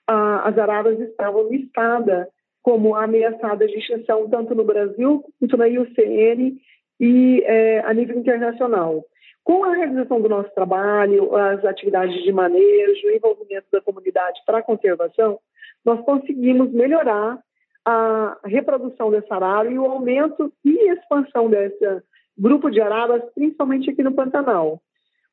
as 0.07 0.57
araras 0.57 0.99
estavam 0.99 1.49
listadas 1.49 2.27
como 2.61 2.95
ameaçadas 2.95 3.69
de 3.69 3.77
extinção 3.77 4.29
tanto 4.29 4.53
no 4.55 4.63
Brasil 4.63 5.23
quanto 5.39 5.57
na 5.57 5.67
IUCN 5.67 6.57
e 6.99 7.43
é, 7.45 7.79
a 7.79 7.93
nível 7.93 8.17
internacional. 8.17 9.03
Com 9.43 9.63
a 9.63 9.73
realização 9.73 10.19
do 10.21 10.27
nosso 10.27 10.53
trabalho, 10.53 11.35
as 11.35 11.63
atividades 11.63 12.21
de 12.23 12.31
manejo, 12.31 13.07
o 13.07 13.11
envolvimento 13.11 13.67
da 13.71 13.81
comunidade 13.81 14.41
para 14.45 14.57
a 14.57 14.63
conservação, 14.63 15.39
nós 15.85 16.01
conseguimos 16.01 16.71
melhorar 16.71 17.39
a 17.85 18.37
reprodução 18.43 19.09
dessa 19.09 19.35
arara 19.35 19.71
e 19.71 19.79
o 19.79 19.85
aumento 19.85 20.51
e 20.65 20.91
expansão 20.91 21.49
desse 21.49 22.03
grupo 22.37 22.69
de 22.69 22.81
araras, 22.81 23.23
principalmente 23.33 23.89
aqui 23.89 24.03
no 24.03 24.13
Pantanal. 24.13 24.81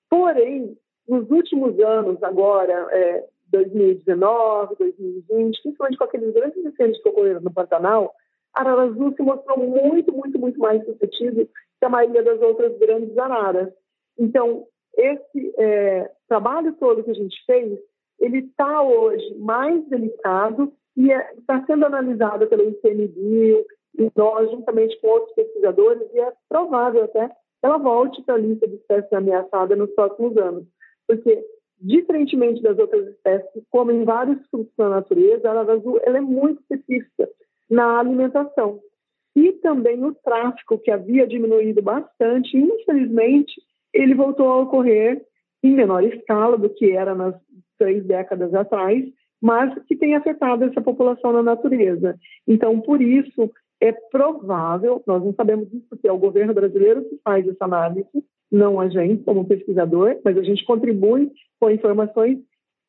Porém, 0.09 0.77
nos 1.09 1.29
últimos 1.29 1.79
anos, 1.81 2.23
agora, 2.23 2.87
é, 2.93 3.25
2019, 3.51 4.77
2020, 4.79 5.63
principalmente 5.63 5.99
com 5.99 6.05
aqueles 6.05 6.33
grandes 6.33 6.65
incêndios 6.65 7.03
que 7.03 7.09
ocorreram 7.09 7.41
no 7.41 7.53
Pantanal, 7.53 8.15
arara 8.55 8.83
azul 8.85 9.13
se 9.15 9.23
mostrou 9.23 9.59
muito, 9.59 10.13
muito, 10.13 10.39
muito 10.39 10.59
mais 10.59 10.85
suscetível 10.85 11.47
que 11.47 11.85
a 11.85 11.89
maioria 11.89 12.23
das 12.23 12.41
outras 12.41 12.77
grandes 12.79 13.17
araras. 13.19 13.73
Então, 14.19 14.67
esse 14.97 15.55
é, 15.59 16.11
trabalho 16.29 16.73
todo 16.75 17.03
que 17.03 17.11
a 17.11 17.15
gente 17.15 17.37
fez, 17.45 17.79
ele 18.21 18.39
está 18.39 18.83
hoje 18.83 19.35
mais 19.39 19.85
delicado 19.89 20.73
e 20.97 21.11
está 21.11 21.57
é, 21.57 21.67
sendo 21.67 21.85
analisado 21.85 22.47
pelo 22.47 22.69
ICMBio 22.71 23.65
e 23.99 24.11
nós, 24.17 24.51
juntamente 24.51 24.99
com 25.01 25.09
outros 25.09 25.35
pesquisadores, 25.35 26.09
e 26.13 26.21
é 26.21 26.33
provável 26.49 27.05
até 27.05 27.29
que 27.29 27.35
ela 27.63 27.79
volte 27.79 28.23
para 28.23 28.35
a 28.35 28.39
lista 28.39 28.67
de 28.69 28.77
espécies 28.77 29.13
ameaçadas 29.13 29.77
nos 29.77 29.91
próximos 29.95 30.37
anos. 30.37 30.65
Porque, 31.07 31.45
diferentemente 31.81 32.63
das 32.63 32.79
outras 32.79 33.09
espécies 33.09 33.51
que 33.53 33.63
comem 33.71 34.05
vários 34.05 34.45
frutos 34.49 34.73
na 34.79 34.89
natureza, 34.89 35.49
a 35.49 35.51
arara 35.53 35.75
azul 35.75 36.01
ela 36.03 36.19
é 36.19 36.21
muito 36.21 36.61
específica 36.63 37.29
na 37.75 37.99
alimentação. 37.99 38.81
E 39.37 39.53
também 39.55 40.03
o 40.05 40.15
tráfico, 40.15 40.79
que 40.79 40.91
havia 40.91 41.27
diminuído 41.27 41.83
bastante, 41.83 42.57
infelizmente, 42.57 43.53
ele 43.93 44.15
voltou 44.15 44.49
a 44.49 44.61
ocorrer 44.61 45.25
em 45.63 45.73
menor 45.73 46.05
escala 46.05 46.57
do 46.57 46.71
que 46.71 46.93
era 46.93 47.15
nas 47.15 47.35
três 47.77 48.05
décadas 48.05 48.55
atrás, 48.55 49.05
mas 49.43 49.75
que 49.87 49.97
tem 49.97 50.15
afetado 50.15 50.65
essa 50.65 50.81
população 50.81 51.33
na 51.33 51.43
natureza. 51.43 52.17
Então, 52.47 52.81
por 52.81 53.03
isso, 53.03 53.51
é 53.81 53.91
provável, 53.93 55.03
nós 55.07 55.23
não 55.25 55.35
sabemos 55.35 55.67
isso 55.73 55.87
porque 55.91 56.07
é 56.07 56.13
o 56.13 56.19
governo 56.19 56.55
brasileiro 56.55 57.05
que 57.05 57.19
faz 57.25 57.47
essa 57.49 57.65
análise, 57.65 58.07
não 58.53 58.81
a 58.81 58.89
gente, 58.89 59.25
como 59.25 59.47
pesquisador, 59.47 60.17
mas 60.25 60.39
a 60.39 60.43
gente 60.43 60.65
contribui 60.65 61.33
com 61.59 61.71
informações, 61.71 62.39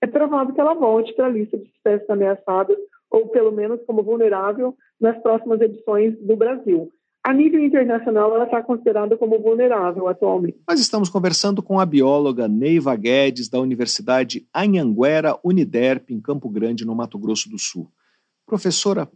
é 0.01 0.05
provável 0.05 0.53
que 0.53 0.61
ela 0.61 0.75
volte 0.75 1.11
para 1.13 1.25
a 1.25 1.29
lista 1.29 1.57
de 1.57 1.65
espécies 1.69 2.09
ameaçadas, 2.09 2.77
ou 3.16 3.30
pelo 3.30 3.49
menos 3.49 3.80
como 3.88 4.03
vulnerável, 4.03 4.76
nas 4.99 5.18
próximas 5.22 5.61
edições 5.61 6.13
do 6.20 6.36
Brasil. 6.36 6.91
A 7.24 7.34
nível 7.34 7.63
internacional, 7.63 8.36
ela 8.36 8.43
está 8.43 8.61
considerada 8.61 9.18
como 9.18 9.39
vulnerável 9.39 10.09
atualmente. 10.09 10.59
Nós 10.68 10.82
estamos 10.82 11.09
conversando 11.09 11.63
com 11.63 11.80
a 11.80 11.86
bióloga 11.86 12.45
Neiva 12.49 12.93
Guedes, 12.93 13.47
da 13.47 13.57
Universidade 13.59 14.45
Anhanguera 14.53 15.39
Uniderp, 15.45 16.11
em 16.11 16.20
Campo 16.20 16.49
Grande, 16.49 16.86
no 16.86 16.93
Mato 16.93 17.18
Grosso 17.18 17.49
do 17.49 17.57
Sul. 17.57 17.89
Professora, 18.45 19.09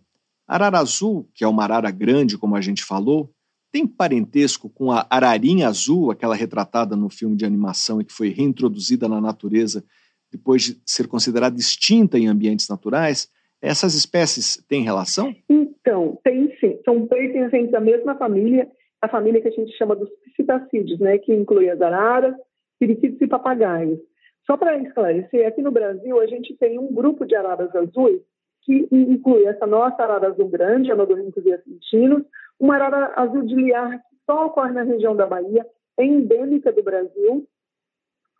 arara 0.48 0.80
azul, 0.80 1.30
que 1.36 1.44
é 1.44 1.48
uma 1.48 1.64
arara 1.64 1.92
grande, 1.92 2.38
como 2.38 2.56
a 2.56 2.62
gente 2.62 2.86
falou, 2.86 3.30
tem 3.70 3.86
parentesco 3.86 4.70
com 4.70 4.92
a 4.94 5.06
ararinha 5.10 5.68
azul, 5.68 6.10
aquela 6.10 6.36
retratada 6.36 6.96
no 6.96 7.10
filme 7.10 7.36
de 7.36 7.46
animação 7.46 8.00
e 8.00 8.06
que 8.06 8.14
foi 8.14 8.30
reintroduzida 8.30 9.10
na 9.10 9.20
natureza 9.20 9.84
depois 10.32 10.64
de 10.64 10.82
ser 10.86 11.08
considerada 11.08 11.60
extinta 11.60 12.18
em 12.18 12.28
ambientes 12.28 12.68
naturais? 12.70 13.30
Essas 13.62 13.94
espécies 13.94 14.58
têm 14.68 14.84
relação? 14.84 15.34
Então, 15.50 16.18
tem 16.24 16.56
sim. 16.60 16.80
São 16.86 17.06
pertencentes 17.08 17.74
à 17.74 17.80
mesma 17.80 18.16
família, 18.16 18.70
a 19.02 19.08
família 19.08 19.42
que 19.42 19.48
a 19.48 19.52
gente 19.52 19.76
chama 19.78 19.96
dos 19.96 20.10
psitacídeos, 20.26 21.00
né, 21.00 21.18
que 21.18 21.34
inclui 21.34 21.70
as 21.70 21.82
araras, 21.82 22.36
periquitos 22.80 23.22
e 23.22 23.28
papagaios. 23.28 24.00
Só 24.46 24.58
para 24.58 24.78
esclarecer, 24.78 25.48
aqui 25.48 25.62
no 25.62 25.72
Brasil 25.72 26.20
a 26.20 26.26
gente 26.26 26.56
tem 26.56 26.80
um 26.80 26.94
grupo 26.94 27.26
de 27.26 27.36
araras 27.36 27.76
azuis 27.76 28.22
que 28.62 28.88
inclui 28.92 29.46
essa 29.46 29.66
nossa 29.66 30.04
arara 30.04 30.28
azul 30.28 30.48
grande, 30.48 30.92
Amadorrincos 30.92 31.46
e 31.46 31.54
Ascentinos, 31.54 32.24
uma 32.60 32.76
arara 32.76 33.14
azul 33.16 33.44
de 33.44 33.56
liar 33.56 33.98
que 33.98 34.16
só 34.26 34.48
ocorre 34.48 34.74
na 34.74 34.84
região 34.84 35.16
da 35.16 35.26
Bahia, 35.26 35.66
é 35.98 36.06
endêmica 36.06 36.72
do 36.72 36.84
Brasil, 36.84 37.48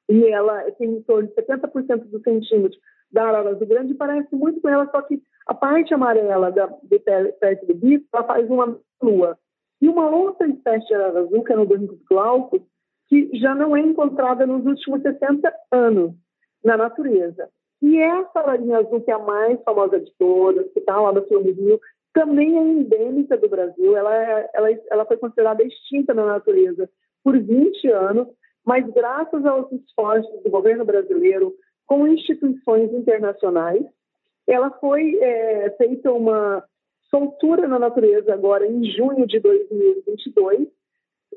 e 0.10 0.26
ela 0.26 0.70
tem 0.72 0.90
em 0.90 1.02
torno 1.02 1.28
de 1.28 1.36
70% 1.36 2.06
dos 2.06 2.22
centímetros 2.24 2.80
da 3.12 3.24
arara 3.24 3.50
azul 3.50 3.68
grande 3.68 3.94
parece 3.94 4.36
muito 4.36 4.62
com 4.62 4.70
ela, 4.70 4.90
só 4.92 5.02
que 5.02 5.22
a 5.48 5.54
parte 5.54 5.94
amarela 5.94 6.52
da, 6.52 6.68
de 6.84 7.00
perto 7.00 7.66
do 7.66 7.74
bico, 7.74 8.06
ela 8.14 8.24
faz 8.24 8.50
uma 8.50 8.80
lua. 9.02 9.38
E 9.82 9.88
uma 9.88 10.10
outra 10.10 10.48
espécie 10.48 10.88
de 10.88 10.94
arara 10.94 11.22
azul, 11.22 11.44
que 11.44 11.54
é 11.54 11.56
no 11.56 11.66
Dornicus 11.66 12.00
glaucus, 12.10 12.62
que 13.08 13.30
já 13.40 13.56
não 13.56 13.76
é 13.76 13.80
encontrada 13.80 14.46
nos 14.46 14.66
últimos 14.66 15.02
60 15.02 15.52
anos 15.72 16.14
na 16.64 16.78
natureza. 16.78 17.50
E 17.82 17.98
essa 17.98 18.40
ararinha 18.40 18.80
azul, 18.80 19.02
que 19.02 19.10
é 19.10 19.14
a 19.14 19.20
mais 19.20 19.62
famosa 19.64 20.00
de 20.00 20.12
todas, 20.18 20.72
que 20.74 20.80
está 20.80 21.00
lá 21.00 21.12
no 21.12 21.26
filme 21.26 21.52
Rio, 21.52 21.80
também 22.14 22.58
é 22.58 22.62
endêmica 22.62 23.38
do 23.38 23.48
Brasil. 23.48 23.96
Ela, 23.96 24.16
é, 24.16 24.50
ela, 24.54 24.70
ela 24.92 25.06
foi 25.06 25.18
considerada 25.18 25.64
extinta 25.64 26.14
na 26.14 26.26
natureza 26.26 26.90
por 27.24 27.40
20 27.40 27.88
anos, 27.92 28.28
mas 28.66 28.86
graças 28.94 29.46
aos 29.46 29.72
esforços 29.72 30.44
do 30.44 30.50
governo 30.50 30.86
brasileiro, 30.86 31.54
com 31.90 32.08
instituições 32.08 32.94
internacionais. 32.94 33.84
Ela 34.48 34.70
foi 34.80 35.18
é, 35.20 35.72
feita 35.72 36.12
uma 36.14 36.64
soltura 37.10 37.68
na 37.68 37.80
natureza 37.80 38.32
agora 38.32 38.66
em 38.68 38.86
junho 38.92 39.26
de 39.26 39.40
2022. 39.40 40.68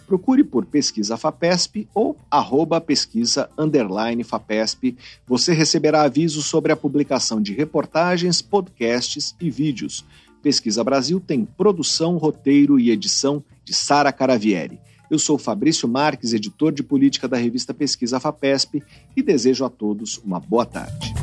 procure 0.09 0.43
por 0.43 0.65
Pesquisa 0.65 1.15
FAPESP 1.15 1.87
ou 1.93 2.17
arroba 2.31 2.81
pesquisa 2.81 3.47
underline 3.55 4.23
FAPESP. 4.23 4.97
Você 5.27 5.53
receberá 5.53 6.01
avisos 6.01 6.47
sobre 6.47 6.71
a 6.71 6.75
publicação 6.75 7.39
de 7.39 7.53
reportagens, 7.53 8.41
podcasts 8.41 9.35
e 9.39 9.51
vídeos. 9.51 10.03
Pesquisa 10.41 10.83
Brasil 10.83 11.19
tem 11.19 11.45
produção, 11.45 12.17
roteiro 12.17 12.79
e 12.79 12.89
edição 12.89 13.43
de 13.63 13.71
Sara 13.71 14.11
Caravieri. 14.11 14.79
Eu 15.11 15.19
sou 15.19 15.37
Fabrício 15.37 15.87
Marques, 15.87 16.33
editor 16.33 16.71
de 16.71 16.81
política 16.81 17.27
da 17.27 17.37
revista 17.37 17.71
Pesquisa 17.71 18.19
FAPESP 18.19 18.81
e 19.15 19.21
desejo 19.21 19.63
a 19.63 19.69
todos 19.69 20.17
uma 20.25 20.39
boa 20.39 20.65
tarde. 20.65 21.13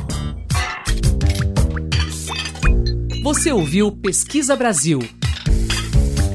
Você 3.21 3.51
ouviu 3.51 3.91
Pesquisa 3.91 4.55
Brasil 4.55 4.99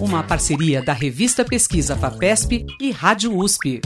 uma 0.02 0.20
parceria 0.20 0.82
da 0.82 0.92
revista 0.92 1.44
Pesquisa 1.44 1.96
FAPESP 1.96 2.66
e 2.80 2.90
Rádio 2.90 3.36
USP. 3.36 3.80